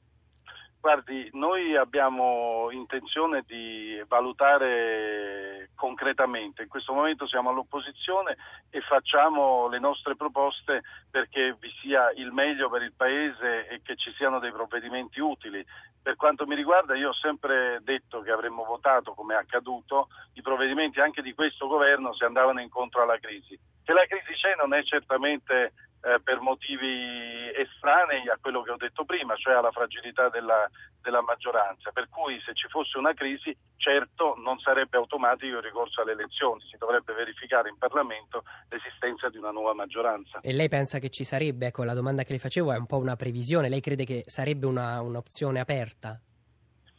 Guardi, 0.84 1.29
noi 1.31 1.77
abbiamo 1.77 2.67
intenzione 2.71 3.45
di 3.47 4.03
valutare 4.05 5.69
concretamente. 5.75 6.63
In 6.63 6.67
questo 6.67 6.91
momento 6.91 7.25
siamo 7.25 7.51
all'opposizione 7.51 8.36
e 8.69 8.81
facciamo 8.81 9.69
le 9.69 9.79
nostre 9.79 10.17
proposte 10.17 10.81
perché 11.09 11.55
vi 11.57 11.69
sia 11.79 12.11
il 12.11 12.34
meglio 12.34 12.69
per 12.69 12.81
il 12.81 12.91
Paese 12.91 13.65
e 13.69 13.81
che 13.81 13.95
ci 13.95 14.11
siano 14.17 14.39
dei 14.39 14.51
provvedimenti 14.51 15.21
utili. 15.21 15.65
Per 16.01 16.17
quanto 16.17 16.45
mi 16.45 16.53
riguarda 16.53 16.97
io 16.97 17.11
ho 17.11 17.13
sempre 17.13 17.79
detto 17.81 18.19
che 18.19 18.31
avremmo 18.31 18.65
votato, 18.65 19.13
come 19.13 19.36
è 19.36 19.38
accaduto, 19.38 20.09
i 20.34 20.41
provvedimenti 20.41 20.99
anche 20.99 21.21
di 21.21 21.34
questo 21.34 21.65
governo 21.67 22.13
se 22.13 22.25
andavano 22.25 22.59
incontro 22.59 23.03
alla 23.03 23.19
crisi. 23.19 23.57
Che 23.84 23.93
la 23.93 24.05
crisi 24.05 24.34
c'è 24.34 24.55
non 24.55 24.73
è 24.73 24.84
certamente 24.84 25.73
eh, 26.03 26.19
per 26.21 26.41
motivi 26.41 27.49
estranei 27.55 28.27
a 28.27 28.38
quello 28.39 28.61
che 28.61 28.71
ho 28.71 28.77
detto 28.77 29.05
prima, 29.05 29.36
cioè 29.36 29.53
alla 29.53 29.71
fragilità 29.71 30.27
della, 30.29 30.69
della, 31.01 31.21
maggioranza. 31.21 31.91
Per 31.91 32.09
cui 32.09 32.41
se 32.45 32.53
ci 32.53 32.67
fosse 32.67 32.97
una 32.97 33.13
crisi, 33.13 33.55
certo 33.77 34.36
non 34.38 34.59
sarebbe 34.59 34.97
automatico 34.97 35.57
il 35.57 35.63
ricorso 35.63 36.01
alle 36.01 36.11
elezioni, 36.11 36.61
si 36.69 36.77
dovrebbe 36.77 37.13
verificare 37.13 37.69
in 37.69 37.77
Parlamento 37.77 38.43
l'esistenza 38.69 39.29
di 39.29 39.38
una 39.38 39.51
nuova 39.51 39.73
maggioranza. 39.73 40.39
E 40.41 40.51
lei 40.51 40.67
pensa 40.67 40.99
che 40.99 41.09
ci 41.09 41.23
sarebbe? 41.23 41.67
Ecco, 41.67 41.84
la 41.84 41.93
domanda 41.93 42.23
che 42.23 42.34
le 42.34 42.39
facevo 42.39 42.73
è 42.73 42.77
un 42.77 42.86
po' 42.86 42.97
una 42.97 43.15
previsione, 43.15 43.69
lei 43.69 43.81
crede 43.81 44.03
che 44.03 44.23
sarebbe 44.25 44.65
una, 44.65 44.99
un'opzione 44.99 45.61
aperta? 45.61 46.19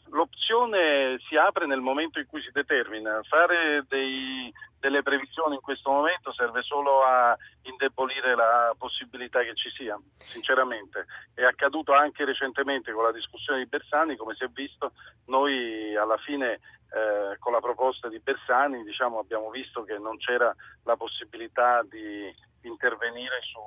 L'opzione 0.09 1.19
si 1.29 1.37
apre 1.37 1.67
nel 1.67 1.81
momento 1.81 2.21
in 2.21 2.27
cui 2.27 2.41
si 2.41 2.51
determina. 2.53 3.21
Fare 3.25 3.85
dei, 3.89 4.51
delle 4.85 5.03
previsioni 5.03 5.55
in 5.55 5.63
questo 5.63 5.91
momento 5.91 6.31
serve 6.35 6.61
solo 6.61 7.03
a 7.05 7.35
indebolire 7.63 8.35
la 8.35 8.75
possibilità 8.77 9.41
che 9.41 9.55
ci 9.55 9.71
sia, 9.71 9.99
sinceramente. 10.19 11.07
È 11.33 11.43
accaduto 11.43 11.95
anche 11.95 12.27
recentemente 12.27 12.93
con 12.93 13.05
la 13.05 13.13
discussione 13.13 13.61
di 13.61 13.67
Bersani, 13.67 14.15
come 14.17 14.35
si 14.35 14.45
è 14.45 14.49
visto, 14.49 14.93
noi 15.29 15.97
alla 15.97 16.19
fine 16.19 16.61
eh, 16.93 17.39
con 17.39 17.53
la 17.53 17.61
proposta 17.61 18.11
di 18.11 18.21
Bersani 18.21 18.85
diciamo, 18.85 19.21
abbiamo 19.21 19.49
visto 19.49 19.85
che 19.85 19.97
non 19.97 20.19
c'era 20.19 20.55
la 20.83 20.97
possibilità 20.97 21.83
di 21.89 22.31
intervenire 22.61 23.41
su, 23.41 23.61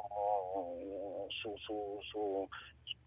su, 1.30 1.58
su, 1.58 1.98
su 2.02 2.48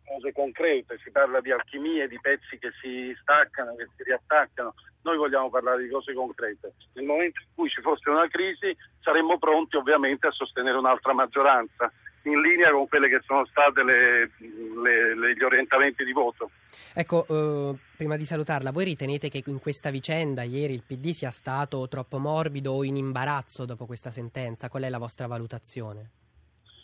cose 0.04 0.32
concrete, 0.32 0.98
si 0.98 1.12
parla 1.12 1.40
di 1.40 1.52
alchimie, 1.52 2.08
di 2.08 2.18
pezzi 2.20 2.58
che 2.58 2.72
si 2.82 3.16
staccano, 3.20 3.76
che 3.76 3.86
si 3.96 4.02
riattaccano, 4.02 4.74
noi 5.03 5.16
vogliamo 5.16 5.51
parlare 5.51 5.82
di 5.82 5.88
cose 5.88 6.12
concrete. 6.12 6.72
Nel 6.94 7.05
momento 7.05 7.40
in 7.40 7.48
cui 7.55 7.68
ci 7.68 7.80
fosse 7.80 8.11
una 8.11 8.28
crisi 8.28 8.76
saremmo 9.01 9.38
pronti 9.38 9.76
ovviamente 9.76 10.26
a 10.26 10.30
sostenere 10.30 10.76
un'altra 10.76 11.12
maggioranza, 11.12 11.90
in 12.24 12.40
linea 12.40 12.70
con 12.70 12.86
quelli 12.88 13.09
che 13.09 13.20
sono 13.24 13.46
stati 13.46 13.80
gli 13.80 15.42
orientamenti 15.42 16.05
di 16.05 16.12
voto. 16.12 16.51
Ecco, 16.92 17.24
eh, 17.28 17.78
prima 17.96 18.16
di 18.16 18.24
salutarla, 18.24 18.72
voi 18.72 18.84
ritenete 18.84 19.28
che 19.28 19.42
in 19.46 19.59
questa 19.59 19.90
vicenda 19.90 20.42
ieri 20.42 20.74
il 20.74 20.82
PD 20.86 21.12
sia 21.12 21.30
stato 21.30 21.88
troppo 21.88 22.18
morbido 22.18 22.72
o 22.72 22.84
in 22.84 22.96
imbarazzo 22.96 23.64
dopo 23.64 23.86
questa 23.86 24.11
sentenza? 24.11 24.68
Qual 24.68 24.82
è 24.82 24.88
la 24.88 24.98
vostra 24.98 25.26
valutazione? 25.26 26.20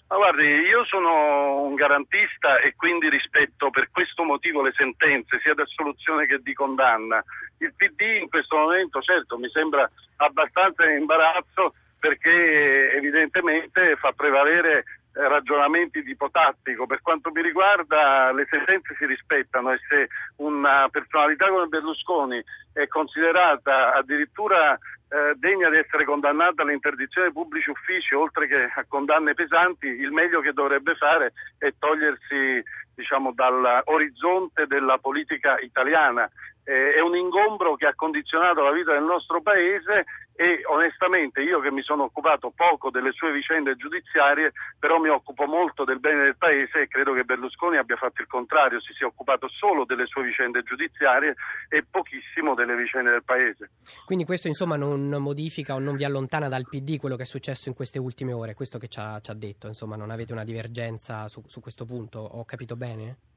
Ma 0.09 0.17
guardi, 0.17 0.45
io 0.45 0.85
sono 0.85 1.63
un 1.63 1.75
garantista 1.75 2.59
e 2.59 2.75
quindi 2.77 3.09
rispetto 3.09 3.71
per 3.71 3.91
questo 3.91 4.23
motivo 4.23 4.63
le 4.63 4.73
sentenze, 4.77 5.41
sia 5.43 5.55
di 5.55 5.63
assoluzione 5.63 6.27
che 6.27 6.39
di 6.43 6.55
condanna. 6.55 7.23
Il 7.59 7.75
PD 7.75 8.21
in 8.21 8.29
questo 8.29 8.57
momento, 8.57 9.01
certo, 9.01 9.37
mi 9.37 9.49
sembra 9.51 9.91
abbastanza 10.17 10.89
in 10.89 11.01
imbarazzo 11.01 11.75
perché 11.99 12.93
evidentemente 12.93 13.97
fa 13.97 14.13
prevalere 14.13 14.85
ragionamenti 15.17 16.01
di 16.01 16.09
tipo 16.09 16.31
tattico. 16.31 16.87
Per 16.87 17.01
quanto 17.01 17.31
mi 17.33 17.43
riguarda 17.43 18.33
le 18.33 18.47
sentenze 18.51 18.95
si 18.99 19.07
rispettano 19.07 19.73
e 19.73 19.81
se 19.89 20.09
una 20.37 20.89
personalità 20.91 21.49
come 21.49 21.67
Berlusconi 21.67 22.43
è 22.73 22.87
considerata 22.87 23.95
addirittura 23.95 24.75
eh, 25.09 25.35
degna 25.37 25.71
di 25.71 25.79
essere 25.79 26.05
condannata 26.05 26.63
all'interdizione 26.63 27.29
dei 27.29 27.37
pubblici 27.37 27.71
uffici 27.71 28.15
oltre 28.15 28.47
che 28.47 28.71
a 28.75 28.85
condanne 28.87 29.35
pesanti, 29.35 29.87
il 29.87 30.11
meglio 30.11 30.41
che 30.41 30.53
dovrebbe 30.53 30.95
fare 30.97 31.33
è 31.59 31.73
togliersi 31.79 32.63
diciamo, 32.95 33.33
dall'orizzonte 33.33 34.67
della 34.67 34.99
politica 34.99 35.59
italiana. 35.61 36.29
Eh, 36.69 36.95
è 36.95 37.01
un 37.01 37.15
ingombro 37.15 37.77
che 37.77 37.87
ha 37.87 37.95
condizionato 37.95 38.61
la 38.61 38.73
vita 38.73 38.93
del 38.93 39.05
nostro 39.05 39.41
Paese 39.41 40.05
e 40.35 40.63
onestamente 40.67 41.41
io 41.41 41.61
che 41.61 41.71
mi 41.71 41.81
sono 41.83 42.03
occupato 42.05 42.53
poco 42.55 42.91
delle 42.91 43.13
sue 43.13 43.31
vicende 43.31 43.77
giudiziarie, 43.77 44.51
però 44.77 44.99
mi 44.99 45.09
occupo 45.09 45.47
molto 45.47 45.85
del 45.85 46.01
bene 46.01 46.25
del 46.25 46.37
Paese 46.37 46.81
e 46.81 46.89
credo 46.89 47.13
che 47.13 47.23
Berlusconi 47.23 47.77
abbia 47.77 47.95
fatto 47.95 48.21
il 48.21 48.27
contrario, 48.27 48.81
si 48.81 48.93
sia 48.95 49.07
occupato 49.07 49.49
solo 49.49 49.85
delle 49.85 50.07
sue 50.07 50.25
vicende 50.25 50.65
giudiziarie 50.65 51.37
e 51.69 51.87
pochissimo 51.89 52.55
delle 52.55 52.75
vicende 52.75 53.13
del 53.13 53.23
Paese. 53.23 53.71
Quindi 54.05 54.25
questo 54.25 54.49
insomma 54.49 54.75
non 54.75 55.09
modifica 55.21 55.75
o 55.75 55.79
non 55.79 55.95
vi 55.95 56.05
allontana 56.05 56.49
dal 56.49 56.67
PD 56.69 56.99
quello 56.99 57.15
che 57.15 57.23
è 57.23 57.27
successo 57.27 57.69
in 57.69 57.77
queste 57.77 58.01
ultime 58.01 58.33
ore, 58.33 58.55
questo 58.55 58.79
che 58.79 58.89
ci 58.89 58.99
ha, 58.99 59.21
ci 59.21 59.31
ha 59.31 59.35
detto, 59.35 59.69
insomma 59.69 59.95
non 59.95 60.11
avete 60.11 60.33
una 60.33 60.43
divergenza 60.43 61.29
su, 61.29 61.45
su 61.47 61.61
questo 61.61 61.85
punto, 61.85 62.19
ho 62.19 62.45
capito 62.45 62.75
bene? 62.75 63.36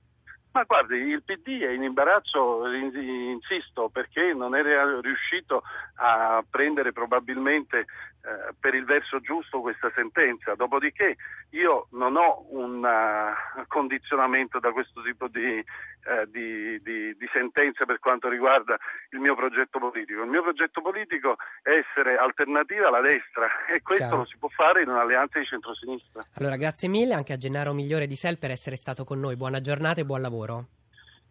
Ma 0.52 0.64
guardi, 0.64 0.96
il 0.96 1.22
PD 1.24 1.62
è 1.62 1.70
in 1.72 1.84
imbarazzo, 1.84 2.66
insisto, 2.68 3.90
perché 3.90 4.34
non 4.34 4.56
era 4.56 5.00
riuscito 5.00 5.64
a 5.96 6.44
prendere 6.50 6.92
probabilmente 6.92 7.86
eh, 8.22 8.54
per 8.60 8.76
il 8.76 8.84
verso 8.84 9.22
giusto 9.22 9.62
questa 9.62 9.90
sentenza. 9.96 10.54
Dopodiché 10.54 11.16
io 11.52 11.88
non 11.92 12.18
ho 12.18 12.46
un 12.50 12.84
uh, 12.84 13.64
condizionamento 13.68 14.60
da 14.60 14.74
questo 14.74 15.02
tipo 15.02 15.30
di, 15.30 15.64
uh, 15.64 16.30
di, 16.30 16.82
di, 16.82 17.16
di, 17.16 17.30
sentenze 17.32 17.86
per 17.86 18.00
quanto 18.00 18.28
riguarda 18.28 18.78
il 19.12 19.20
mio 19.20 19.36
progetto 19.36 19.80
politico. 19.80 20.24
Il 20.24 20.30
mio 20.30 20.44
progetto 20.44 20.82
politico 20.82 21.38
è 21.62 21.72
essere 21.72 22.18
alternativa 22.18 22.90
alla 22.90 23.02
destra 23.02 23.48
e 23.74 23.82
questo 23.82 24.06
Chiaro. 24.06 24.18
lo 24.18 24.26
si 24.26 24.38
può 24.38 24.50
fare 24.50 24.82
in 24.82 24.90
un'alleanza 24.90 25.40
di 25.40 25.46
centrosinistra. 25.46 26.26
Allora, 26.36 26.58
grazie 26.58 26.90
mille 26.90 27.14
anche 27.14 27.32
a 27.32 27.38
Gennaro 27.38 27.72
Migliore 27.74 28.06
di 28.06 28.16
Sel 28.16 28.38
per 28.38 28.52
essere 28.52 28.76
stato 28.76 29.06
con 29.06 29.20
noi. 29.22 29.38
Buona 29.38 29.62
giornata 29.62 30.02
e 30.02 30.06
buon 30.06 30.22
lavoro. 30.22 30.79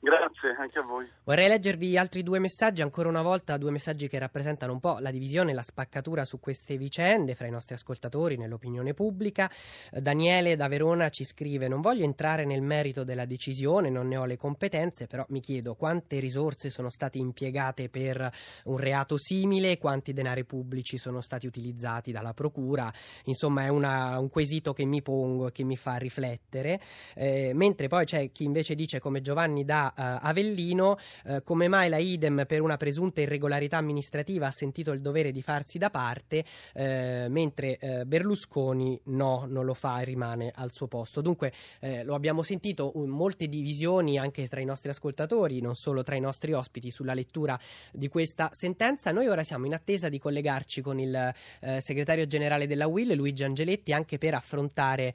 Grazie, 0.00 0.54
anche 0.56 0.78
a 0.78 0.82
voi. 0.82 1.10
Vorrei 1.24 1.48
leggervi 1.48 1.98
altri 1.98 2.22
due 2.22 2.38
messaggi, 2.38 2.82
ancora 2.82 3.08
una 3.08 3.20
volta 3.20 3.56
due 3.56 3.72
messaggi 3.72 4.06
che 4.06 4.20
rappresentano 4.20 4.72
un 4.72 4.78
po' 4.78 4.98
la 5.00 5.10
divisione, 5.10 5.52
la 5.52 5.62
spaccatura 5.62 6.24
su 6.24 6.38
queste 6.38 6.76
vicende 6.76 7.34
fra 7.34 7.48
i 7.48 7.50
nostri 7.50 7.74
ascoltatori 7.74 8.36
nell'opinione 8.36 8.94
pubblica. 8.94 9.50
Daniele 9.90 10.54
da 10.54 10.68
Verona 10.68 11.08
ci 11.08 11.24
scrive: 11.24 11.66
Non 11.66 11.80
voglio 11.80 12.04
entrare 12.04 12.44
nel 12.44 12.62
merito 12.62 13.02
della 13.02 13.24
decisione, 13.24 13.90
non 13.90 14.06
ne 14.06 14.16
ho 14.16 14.24
le 14.24 14.36
competenze, 14.36 15.08
però 15.08 15.24
mi 15.30 15.40
chiedo 15.40 15.74
quante 15.74 16.20
risorse 16.20 16.70
sono 16.70 16.90
state 16.90 17.18
impiegate 17.18 17.88
per 17.88 18.30
un 18.64 18.76
reato 18.76 19.18
simile, 19.18 19.78
quanti 19.78 20.12
denari 20.12 20.44
pubblici 20.44 20.96
sono 20.96 21.20
stati 21.20 21.46
utilizzati 21.46 22.12
dalla 22.12 22.34
Procura. 22.34 22.92
Insomma, 23.24 23.64
è 23.64 23.68
una, 23.68 24.16
un 24.20 24.28
quesito 24.28 24.72
che 24.72 24.84
mi 24.84 25.02
pongo 25.02 25.48
e 25.48 25.52
che 25.52 25.64
mi 25.64 25.76
fa 25.76 25.96
riflettere. 25.96 26.80
Eh, 27.16 27.50
mentre 27.52 27.88
poi 27.88 28.04
c'è 28.04 28.30
chi 28.30 28.44
invece 28.44 28.76
dice, 28.76 29.00
come 29.00 29.20
Giovanni 29.20 29.64
da 29.64 29.87
uh, 29.96 30.26
Avellino 30.26 30.96
uh, 31.24 31.42
come 31.42 31.68
mai 31.68 31.88
la 31.88 31.98
idem 31.98 32.44
per 32.46 32.60
una 32.60 32.76
presunta 32.76 33.20
irregolarità 33.20 33.76
amministrativa 33.76 34.46
ha 34.46 34.50
sentito 34.50 34.92
il 34.92 35.00
dovere 35.00 35.32
di 35.32 35.42
farsi 35.42 35.78
da 35.78 35.90
parte 35.90 36.44
uh, 36.74 37.28
mentre 37.28 37.78
Berlusconi 38.06 39.00
no, 39.04 39.46
non 39.48 39.64
lo 39.64 39.74
fa 39.74 40.00
e 40.00 40.04
rimane 40.04 40.52
al 40.54 40.72
suo 40.72 40.86
posto. 40.86 41.20
Dunque 41.20 41.52
lo 42.02 42.14
abbiamo 42.14 42.42
sentito 42.42 42.96
um, 42.96 43.08
molte 43.08 43.48
divisioni 43.48 44.18
anche 44.18 44.48
tra 44.48 44.60
i 44.60 44.64
nostri 44.64 44.90
ascoltatori, 44.90 45.60
non 45.60 45.74
solo 45.74 46.02
tra 46.02 46.14
i 46.14 46.20
nostri 46.20 46.52
ospiti 46.52 46.90
sulla 46.90 47.14
lettura 47.14 47.58
di 47.92 48.08
questa 48.08 48.48
sentenza. 48.52 49.10
Noi 49.10 49.28
ora 49.28 49.42
siamo 49.42 49.66
in 49.66 49.74
attesa 49.74 50.08
di 50.08 50.18
collegarci 50.18 50.80
con 50.80 50.98
il 50.98 51.34
segretario 51.78 52.26
generale 52.26 52.66
della 52.66 52.86
UIL, 52.86 53.14
Luigi 53.14 53.44
Angeletti, 53.44 53.92
anche 53.92 54.18
per 54.18 54.34
affrontare 54.34 55.14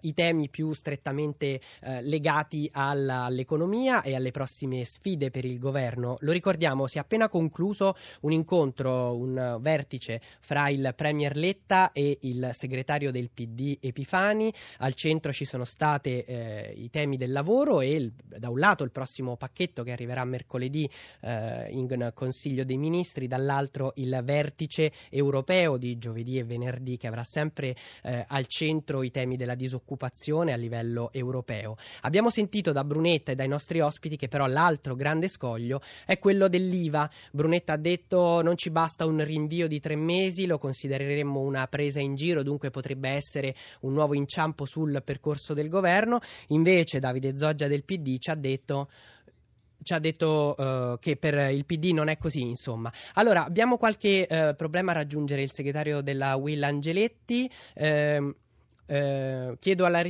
i 0.00 0.14
temi 0.14 0.48
più 0.48 0.72
strettamente 0.72 1.60
legati 2.00 2.68
alla, 2.72 3.24
all'economia 3.24 4.01
e 4.02 4.14
alle 4.14 4.30
prossime 4.30 4.84
sfide 4.84 5.30
per 5.30 5.44
il 5.44 5.58
governo. 5.58 6.16
Lo 6.20 6.32
ricordiamo, 6.32 6.86
si 6.86 6.98
è 6.98 7.00
appena 7.00 7.28
concluso 7.28 7.94
un 8.22 8.32
incontro, 8.32 9.16
un 9.16 9.58
vertice 9.60 10.20
fra 10.40 10.68
il 10.68 10.92
Premier 10.96 11.36
Letta 11.36 11.92
e 11.92 12.18
il 12.22 12.50
segretario 12.52 13.10
del 13.10 13.30
PD 13.30 13.78
Epifani. 13.80 14.52
Al 14.78 14.94
centro 14.94 15.32
ci 15.32 15.44
sono 15.44 15.64
stati 15.64 16.20
eh, 16.20 16.72
i 16.76 16.90
temi 16.90 17.16
del 17.16 17.32
lavoro 17.32 17.80
e 17.80 17.90
il, 17.92 18.12
da 18.14 18.48
un 18.48 18.58
lato 18.58 18.84
il 18.84 18.90
prossimo 18.90 19.36
pacchetto 19.36 19.82
che 19.82 19.92
arriverà 19.92 20.24
mercoledì 20.24 20.88
eh, 21.20 21.68
in 21.70 22.10
Consiglio 22.14 22.64
dei 22.64 22.76
Ministri, 22.76 23.26
dall'altro 23.26 23.92
il 23.96 24.20
vertice 24.24 24.92
europeo 25.10 25.76
di 25.76 25.98
giovedì 25.98 26.38
e 26.38 26.44
venerdì 26.44 26.96
che 26.96 27.06
avrà 27.06 27.22
sempre 27.24 27.76
eh, 28.02 28.24
al 28.26 28.46
centro 28.46 29.02
i 29.02 29.10
temi 29.10 29.36
della 29.36 29.54
disoccupazione 29.54 30.52
a 30.52 30.56
livello 30.56 31.12
europeo. 31.12 31.76
Abbiamo 32.02 32.30
sentito 32.30 32.72
da 32.72 32.84
Brunetta 32.84 33.32
e 33.32 33.34
dai 33.34 33.48
nostri 33.48 33.80
ospiti 33.80 33.91
ospiti 33.92 34.16
che 34.16 34.28
però 34.28 34.46
l'altro 34.46 34.94
grande 34.94 35.28
scoglio 35.28 35.80
è 36.06 36.18
quello 36.18 36.48
dell'IVA. 36.48 37.08
Brunetta 37.30 37.74
ha 37.74 37.76
detto 37.76 38.40
non 38.40 38.56
ci 38.56 38.70
basta 38.70 39.04
un 39.04 39.22
rinvio 39.22 39.68
di 39.68 39.78
tre 39.78 39.94
mesi, 39.96 40.46
lo 40.46 40.58
considereremmo 40.58 41.40
una 41.40 41.66
presa 41.66 42.00
in 42.00 42.14
giro, 42.14 42.42
dunque 42.42 42.70
potrebbe 42.70 43.10
essere 43.10 43.54
un 43.80 43.92
nuovo 43.92 44.14
inciampo 44.14 44.64
sul 44.64 45.02
percorso 45.04 45.52
del 45.52 45.68
governo. 45.68 46.20
Invece 46.48 46.98
Davide 46.98 47.36
Zoggia 47.36 47.68
del 47.68 47.84
PD 47.84 48.18
ci 48.18 48.30
ha 48.30 48.34
detto 48.34 48.88
ci 49.82 49.94
ha 49.94 49.98
detto 49.98 50.54
uh, 50.56 50.98
che 51.00 51.16
per 51.16 51.50
il 51.50 51.64
PD 51.64 51.86
non 51.92 52.06
è 52.06 52.16
così, 52.16 52.42
insomma. 52.42 52.92
Allora, 53.14 53.44
abbiamo 53.44 53.76
qualche 53.76 54.28
uh, 54.30 54.54
problema 54.54 54.92
a 54.92 54.94
raggiungere 54.94 55.42
il 55.42 55.50
segretario 55.52 56.02
della 56.02 56.36
Will 56.36 56.62
Angeletti. 56.62 57.50
Uh, 57.74 58.32
chiedo 59.58 59.84
alla, 59.84 60.04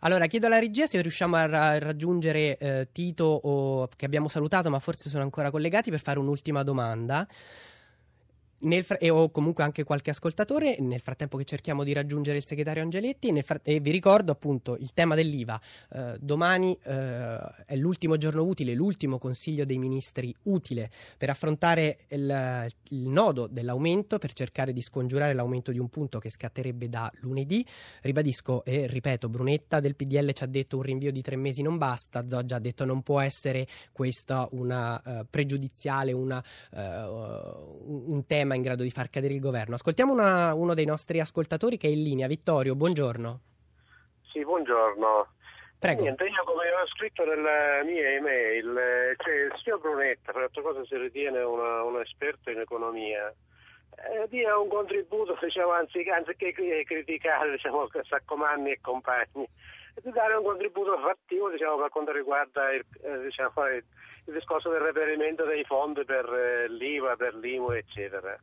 allora, 0.00 0.26
chiedo 0.26 0.46
alla 0.46 0.58
regia 0.58 0.86
se 0.86 1.00
riusciamo 1.00 1.36
a 1.36 1.46
ra- 1.46 1.78
raggiungere 1.78 2.56
eh, 2.56 2.88
Tito 2.92 3.24
o, 3.24 3.88
che 3.96 4.04
abbiamo 4.04 4.28
salutato, 4.28 4.70
ma 4.70 4.78
forse 4.78 5.08
sono 5.08 5.22
ancora 5.22 5.50
collegati 5.50 5.90
per 5.90 6.00
fare 6.00 6.18
un'ultima 6.18 6.62
domanda 6.62 7.26
fra- 8.82 8.98
e 8.98 9.10
o 9.10 9.30
comunque 9.30 9.62
anche 9.64 9.84
qualche 9.84 10.10
ascoltatore 10.10 10.76
nel 10.80 11.00
frattempo 11.00 11.36
che 11.36 11.44
cerchiamo 11.44 11.84
di 11.84 11.92
raggiungere 11.92 12.38
il 12.38 12.44
segretario 12.44 12.82
Angeletti 12.82 13.42
fra- 13.42 13.60
e 13.62 13.80
vi 13.80 13.90
ricordo 13.90 14.32
appunto 14.32 14.76
il 14.76 14.92
tema 14.94 15.14
dell'IVA. 15.14 15.60
Eh, 15.92 16.16
domani 16.20 16.76
eh, 16.82 17.38
è 17.66 17.76
l'ultimo 17.76 18.16
giorno 18.16 18.42
utile 18.42 18.74
l'ultimo 18.74 19.18
consiglio 19.18 19.64
dei 19.64 19.78
ministri 19.78 20.34
utile 20.44 20.90
per 21.16 21.30
affrontare 21.30 21.98
il, 22.08 22.66
il, 22.90 23.08
nodo 23.08 23.46
dell'aumento 23.46 24.18
per 24.18 24.32
cercare 24.32 24.72
di 24.72 24.82
scongiurare 24.82 25.32
l'aumento 25.32 25.72
di 25.72 25.78
un 25.78 25.88
punto 25.88 26.18
che 26.18 26.30
scatterebbe 26.30 26.88
da 26.88 27.10
lunedì. 27.20 27.64
Ribadisco 28.02 28.64
e 28.64 28.86
ripeto 28.86 29.28
Brunetta 29.28 29.80
del 29.80 29.94
PDL 29.94 30.32
ci 30.32 30.44
ha 30.44 30.46
detto 30.46 30.76
un 30.76 30.82
rinvio 30.82 31.12
di 31.12 31.22
tre 31.22 31.36
mesi 31.36 31.62
non 31.62 31.78
basta 31.78 32.26
Zoggia 32.28 32.56
ha 32.56 32.60
detto 32.60 32.84
non 32.84 33.02
può 33.02 33.20
essere 33.20 33.66
questa 33.92 34.48
una 34.52 35.00
uh, 35.04 35.26
pregiudiziale 35.28 36.12
una, 36.12 36.42
uh, 36.72 36.78
un 38.06 38.24
tema 38.26 38.47
tema 38.48 38.54
in 38.54 38.62
grado 38.62 38.82
di 38.82 38.90
far 38.90 39.10
cadere 39.10 39.34
il 39.34 39.40
governo. 39.40 39.74
Ascoltiamo 39.74 40.12
una, 40.12 40.54
uno 40.54 40.72
dei 40.72 40.86
nostri 40.86 41.20
ascoltatori 41.20 41.76
che 41.76 41.86
è 41.86 41.90
in 41.90 42.02
linea. 42.02 42.26
Vittorio, 42.26 42.74
buongiorno. 42.74 43.40
Sì, 44.32 44.42
buongiorno. 44.42 45.34
Prego. 45.78 46.02
Niente, 46.02 46.24
io 46.24 46.42
come 46.44 46.64
ho 46.64 46.86
scritto 46.88 47.24
nella 47.24 47.84
mia 47.84 48.08
email, 48.10 49.14
cioè 49.18 49.34
il 49.34 49.52
signor 49.62 49.80
Brunetta, 49.80 50.32
per 50.32 50.42
altre 50.42 50.62
cose 50.62 50.84
si 50.86 50.96
ritiene 50.96 51.40
una, 51.40 51.84
un 51.84 52.00
esperto 52.00 52.50
in 52.50 52.58
economia, 52.58 53.28
eh, 53.28 54.26
dia 54.28 54.58
un 54.58 54.68
contributo, 54.68 55.38
diciamo, 55.40 55.70
anziché, 55.70 56.10
anziché 56.10 56.52
criticare 56.52 57.52
diciamo, 57.52 57.86
Saccomanni 58.08 58.72
e 58.72 58.80
compagni, 58.80 59.46
di 60.02 60.10
dare 60.10 60.34
un 60.34 60.42
contributo 60.42 60.98
fattivo 60.98 61.48
diciamo, 61.50 61.76
per 61.76 61.90
quanto 61.90 62.10
riguarda 62.10 62.72
il, 62.72 62.84
eh, 63.02 63.22
diciamo, 63.22 63.66
il, 63.68 63.84
il, 64.28 64.34
discorso 64.34 64.70
del 64.70 64.80
reperimento 64.80 65.44
dei 65.44 65.64
fondi 65.64 66.04
per 66.04 66.24
eh, 66.24 66.68
l'IVA, 66.68 67.16
per 67.16 67.34
l'IMU, 67.34 67.70
eccetera. 67.70 68.38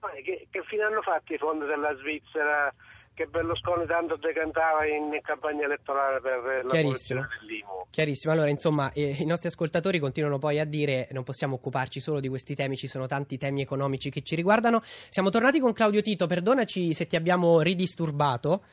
Ma 0.00 0.10
che, 0.22 0.48
che 0.50 0.62
fine 0.64 0.82
hanno 0.82 1.02
fatto 1.02 1.32
i 1.32 1.38
fondi 1.38 1.66
della 1.66 1.94
Svizzera 1.96 2.72
che 3.14 3.26
Berlusconi 3.26 3.86
tanto 3.86 4.16
decantava 4.16 4.84
in 4.86 5.18
campagna 5.22 5.64
elettorale 5.64 6.20
per 6.20 6.64
la 6.64 6.70
Chiarissimo. 6.70 7.26
dell'IMU? 7.40 7.86
Chiarissimo, 7.88 8.32
allora 8.32 8.50
insomma 8.50 8.90
eh, 8.92 9.16
i 9.20 9.24
nostri 9.24 9.48
ascoltatori 9.48 10.00
continuano 10.00 10.38
poi 10.38 10.58
a 10.58 10.64
dire 10.64 11.08
non 11.12 11.22
possiamo 11.22 11.54
occuparci 11.54 12.00
solo 12.00 12.18
di 12.18 12.28
questi 12.28 12.56
temi, 12.56 12.76
ci 12.76 12.88
sono 12.88 13.06
tanti 13.06 13.38
temi 13.38 13.62
economici 13.62 14.10
che 14.10 14.22
ci 14.22 14.34
riguardano. 14.34 14.80
Siamo 14.82 15.30
tornati 15.30 15.60
con 15.60 15.72
Claudio 15.72 16.02
Tito, 16.02 16.26
perdonaci 16.26 16.92
se 16.92 17.06
ti 17.06 17.14
abbiamo 17.14 17.60
ridisturbato. 17.62 18.64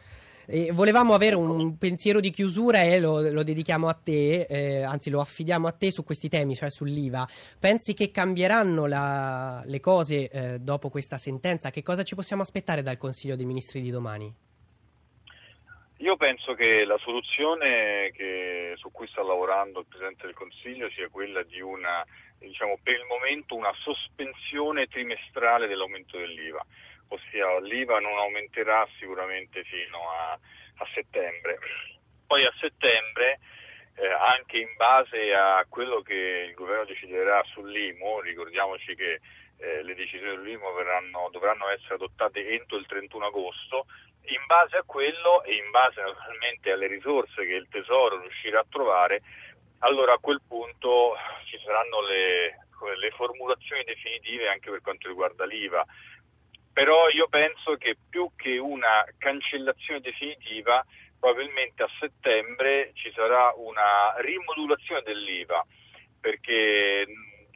E 0.53 0.73
volevamo 0.73 1.13
avere 1.13 1.35
un 1.35 1.77
pensiero 1.77 2.19
di 2.19 2.29
chiusura 2.29 2.81
e 2.81 2.99
lo, 2.99 3.21
lo 3.21 3.41
dedichiamo 3.41 3.87
a 3.87 3.93
te, 3.93 4.41
eh, 4.49 4.83
anzi 4.83 5.09
lo 5.09 5.21
affidiamo 5.21 5.65
a 5.65 5.71
te 5.71 5.93
su 5.93 6.03
questi 6.03 6.27
temi, 6.27 6.55
cioè 6.55 6.69
sull'IVA. 6.69 7.25
Pensi 7.57 7.93
che 7.93 8.11
cambieranno 8.11 8.85
la, 8.85 9.63
le 9.65 9.79
cose 9.79 10.29
eh, 10.29 10.59
dopo 10.59 10.89
questa 10.89 11.17
sentenza? 11.17 11.69
Che 11.69 11.81
cosa 11.81 12.03
ci 12.03 12.15
possiamo 12.15 12.41
aspettare 12.41 12.81
dal 12.81 12.97
Consiglio 12.97 13.37
dei 13.37 13.45
Ministri 13.45 13.79
di 13.79 13.91
domani? 13.91 14.35
Io 15.99 16.17
penso 16.17 16.53
che 16.53 16.83
la 16.83 16.97
soluzione 16.97 18.11
che, 18.11 18.73
su 18.75 18.91
cui 18.91 19.07
sta 19.07 19.23
lavorando 19.23 19.79
il 19.79 19.85
Presidente 19.87 20.25
del 20.25 20.35
Consiglio 20.35 20.89
sia 20.89 21.07
quella 21.07 21.43
di 21.43 21.61
una, 21.61 22.05
diciamo, 22.39 22.77
per 22.83 22.95
il 22.95 23.05
momento 23.07 23.55
una 23.55 23.71
sospensione 23.83 24.87
trimestrale 24.87 25.67
dell'aumento 25.67 26.17
dell'IVA 26.17 26.65
ossia 27.11 27.59
l'IVA 27.59 27.99
non 27.99 28.17
aumenterà 28.17 28.87
sicuramente 28.99 29.63
fino 29.63 30.09
a, 30.09 30.31
a 30.31 30.87
settembre. 30.93 31.59
Poi 32.25 32.43
a 32.43 32.53
settembre, 32.59 33.39
eh, 33.95 34.07
anche 34.07 34.57
in 34.57 34.73
base 34.77 35.31
a 35.33 35.65
quello 35.67 36.01
che 36.01 36.45
il 36.47 36.53
governo 36.53 36.85
deciderà 36.85 37.43
sull'IMU, 37.51 38.21
ricordiamoci 38.21 38.95
che 38.95 39.19
eh, 39.57 39.83
le 39.83 39.95
decisioni 39.95 40.35
sull'IMU 40.35 40.73
verranno, 40.73 41.29
dovranno 41.31 41.67
essere 41.69 41.95
adottate 41.95 42.47
entro 42.47 42.77
il 42.77 42.85
31 42.85 43.25
agosto, 43.25 43.85
in 44.25 44.45
base 44.45 44.77
a 44.77 44.83
quello 44.85 45.43
e 45.43 45.55
in 45.55 45.69
base 45.71 45.99
naturalmente 46.01 46.71
alle 46.71 46.87
risorse 46.87 47.45
che 47.45 47.55
il 47.55 47.67
Tesoro 47.69 48.21
riuscirà 48.21 48.59
a 48.59 48.65
trovare, 48.69 49.21
allora 49.79 50.13
a 50.13 50.19
quel 50.19 50.41
punto 50.47 51.15
ci 51.45 51.59
saranno 51.65 52.01
le, 52.01 52.67
le 52.97 53.11
formulazioni 53.11 53.83
definitive 53.83 54.47
anche 54.47 54.69
per 54.69 54.81
quanto 54.81 55.07
riguarda 55.07 55.45
l'IVA 55.45 55.85
però 56.73 57.09
io 57.09 57.27
penso 57.27 57.75
che 57.75 57.97
più 58.09 58.31
che 58.35 58.57
una 58.57 59.05
cancellazione 59.17 59.99
definitiva, 59.99 60.85
probabilmente 61.19 61.83
a 61.83 61.89
settembre 61.99 62.91
ci 62.93 63.11
sarà 63.13 63.53
una 63.57 64.13
rimodulazione 64.17 65.01
dell'IVA, 65.03 65.65
perché 66.19 67.05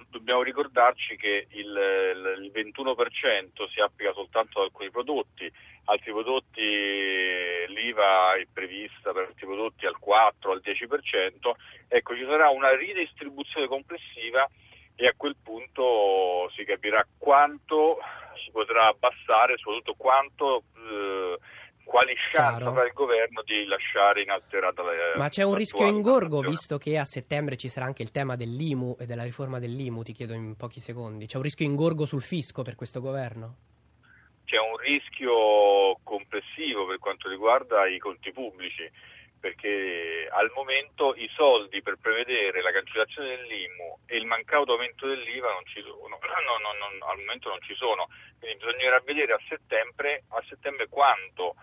dobbiamo 0.10 0.44
ricordarci 0.44 1.16
che 1.18 1.48
il, 1.50 2.42
il 2.42 2.52
21% 2.54 3.70
si 3.70 3.80
applica 3.80 4.14
soltanto 4.14 4.60
ad 4.60 4.66
alcuni 4.66 4.90
prodotti, 4.90 5.52
altri 5.86 6.12
prodotti 6.12 6.62
l'IVA 6.62 8.36
è 8.36 8.46
prevista 8.52 9.12
per 9.12 9.28
altri 9.28 9.46
prodotti 9.46 9.86
al 9.86 9.98
4, 10.00 10.52
al 10.52 10.62
10%, 10.64 11.52
ecco 11.88 12.16
ci 12.16 12.26
sarà 12.26 12.50
una 12.50 12.76
ridistribuzione 12.76 13.68
complessiva 13.68 14.50
e 14.96 15.08
a 15.08 15.14
quel 15.18 15.36
punto 15.42 16.50
si 16.56 16.64
capirà 16.64 17.06
quanto 17.18 18.00
potrà 18.56 18.88
abbassare, 18.88 19.58
soprattutto 19.58 19.96
quanto 19.98 20.64
eh, 20.78 21.38
quali 21.84 22.16
chance 22.32 22.56
Chiaro. 22.58 22.70
avrà 22.70 22.86
il 22.86 22.94
governo 22.94 23.44
di 23.44 23.66
lasciare 23.66 24.22
inalterata 24.22 24.82
la 24.82 24.92
Ma 25.18 25.28
c'è 25.28 25.44
un 25.44 25.56
rischio 25.56 25.86
ingorgo 25.86 26.40
visto 26.40 26.78
che 26.78 26.98
a 26.98 27.04
settembre 27.04 27.58
ci 27.58 27.68
sarà 27.68 27.86
anche 27.86 28.02
il 28.02 28.12
tema 28.12 28.38
dell'IMU 28.38 28.96
e 28.98 29.06
della 29.06 29.24
riforma 29.24 29.60
dell'IMU, 29.60 30.04
ti 30.04 30.14
chiedo 30.14 30.34
in 30.34 30.56
pochi 30.56 30.80
secondi. 30.80 31.26
C'è 31.26 31.36
un 31.36 31.44
rischio 31.44 31.66
ingorgo 31.66 32.06
sul 32.06 32.22
fisco 32.22 32.64
per 32.64 32.76
questo 32.76 33.02
governo? 33.02 33.58
C'è 34.46 34.58
un 34.58 34.78
rischio 34.78 36.00
complessivo 36.02 36.86
per 36.86 36.98
quanto 37.00 37.28
riguarda 37.28 37.88
i 37.88 38.00
conti 38.00 38.32
pubblici, 38.32 38.90
perché 39.46 40.28
al 40.32 40.50
momento 40.56 41.14
i 41.14 41.30
soldi 41.36 41.84
per 41.84 41.98
prevedere 42.02 42.64
la 42.64 42.72
cancellazione 42.72 43.36
dell'IMU 43.38 44.00
e 44.08 44.18
il 44.18 44.26
mancato 44.26 44.72
aumento 44.72 45.06
dell'IVA 45.06 45.52
non 45.52 45.64
ci 45.68 45.84
sono, 45.84 46.18
No, 46.18 46.58
no, 46.58 46.74
no, 46.74 47.06
al 47.06 47.18
momento 47.20 47.50
non 47.50 47.62
ci 47.62 47.76
sono, 47.76 48.08
quindi 48.40 48.58
bisognerà 48.58 49.00
vedere 49.06 49.34
a 49.34 49.40
settembre, 49.48 50.24
a 50.30 50.44
settembre 50.50 50.88
quanto 50.90 51.54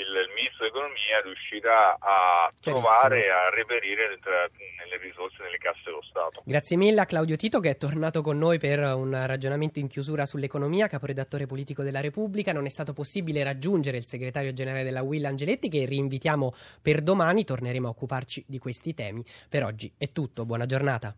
il, 0.00 0.30
ministro 0.34 0.68
dell'economia 0.68 1.20
riuscirà 1.22 1.96
a 1.98 2.52
trovare 2.60 3.24
e 3.24 3.30
a 3.30 3.50
reperire 3.50 4.18
tra- 4.20 4.48
nelle 4.78 4.96
risorse 4.98 5.42
nelle 5.42 5.58
casse 5.58 5.82
dello 5.84 6.02
Stato. 6.02 6.42
Grazie 6.44 6.76
mille 6.76 7.00
a 7.00 7.06
Claudio 7.06 7.36
Tito 7.36 7.60
che 7.60 7.70
è 7.70 7.76
tornato 7.76 8.22
con 8.22 8.38
noi 8.38 8.58
per 8.58 8.80
un 8.80 9.10
ragionamento 9.26 9.78
in 9.78 9.88
chiusura 9.88 10.26
sull'economia, 10.26 10.86
caporedattore 10.86 11.46
politico 11.46 11.82
della 11.82 12.00
Repubblica. 12.00 12.52
Non 12.52 12.66
è 12.66 12.70
stato 12.70 12.92
possibile 12.92 13.42
raggiungere 13.42 13.96
il 13.96 14.06
segretario 14.06 14.52
generale 14.52 14.84
della 14.84 15.02
Will 15.02 15.24
Angeletti 15.24 15.68
che 15.68 15.84
rinvitiamo 15.84 16.54
per 16.82 17.00
domani, 17.00 17.44
torneremo 17.44 17.86
a 17.86 17.90
occuparci 17.90 18.44
di 18.46 18.58
questi 18.58 18.94
temi. 18.94 19.24
Per 19.48 19.64
oggi 19.64 19.92
è 19.96 20.12
tutto, 20.12 20.44
buona 20.44 20.66
giornata. 20.66 21.14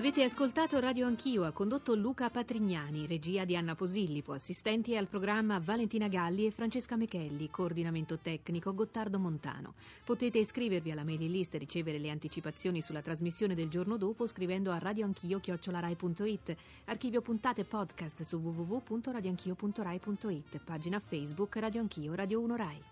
Avete 0.00 0.22
ascoltato 0.22 0.80
Radio 0.80 1.06
Anch'io, 1.06 1.44
ha 1.44 1.52
condotto 1.52 1.94
Luca 1.94 2.30
Patrignani, 2.30 3.06
regia 3.06 3.44
di 3.44 3.54
Anna 3.54 3.74
Posillipo, 3.74 4.32
assistenti 4.32 4.96
al 4.96 5.08
programma 5.08 5.60
Valentina 5.62 6.08
Galli 6.08 6.46
e 6.46 6.50
Francesca 6.50 6.96
Mechelli, 6.96 7.50
coordinamento 7.50 8.16
tecnico 8.16 8.74
Gottardo 8.74 9.18
Montano. 9.18 9.74
Potete 10.02 10.38
iscrivervi 10.38 10.90
alla 10.90 11.04
mailing 11.04 11.30
list 11.30 11.54
e 11.54 11.58
ricevere 11.58 11.98
le 11.98 12.08
anticipazioni 12.08 12.80
sulla 12.80 13.02
trasmissione 13.02 13.54
del 13.54 13.68
giorno 13.68 13.98
dopo 13.98 14.26
scrivendo 14.26 14.70
a 14.70 14.78
radioanchio.it, 14.78 16.56
archivio 16.86 17.20
puntate 17.20 17.64
podcast 17.64 18.22
su 18.22 18.38
www.radioanchio.rai.it, 18.38 20.60
pagina 20.64 20.98
Facebook 20.98 21.56
Radio 21.56 21.82
Anch'io 21.82 22.14
Radio 22.14 22.40
1 22.40 22.56
Rai. 22.56 22.82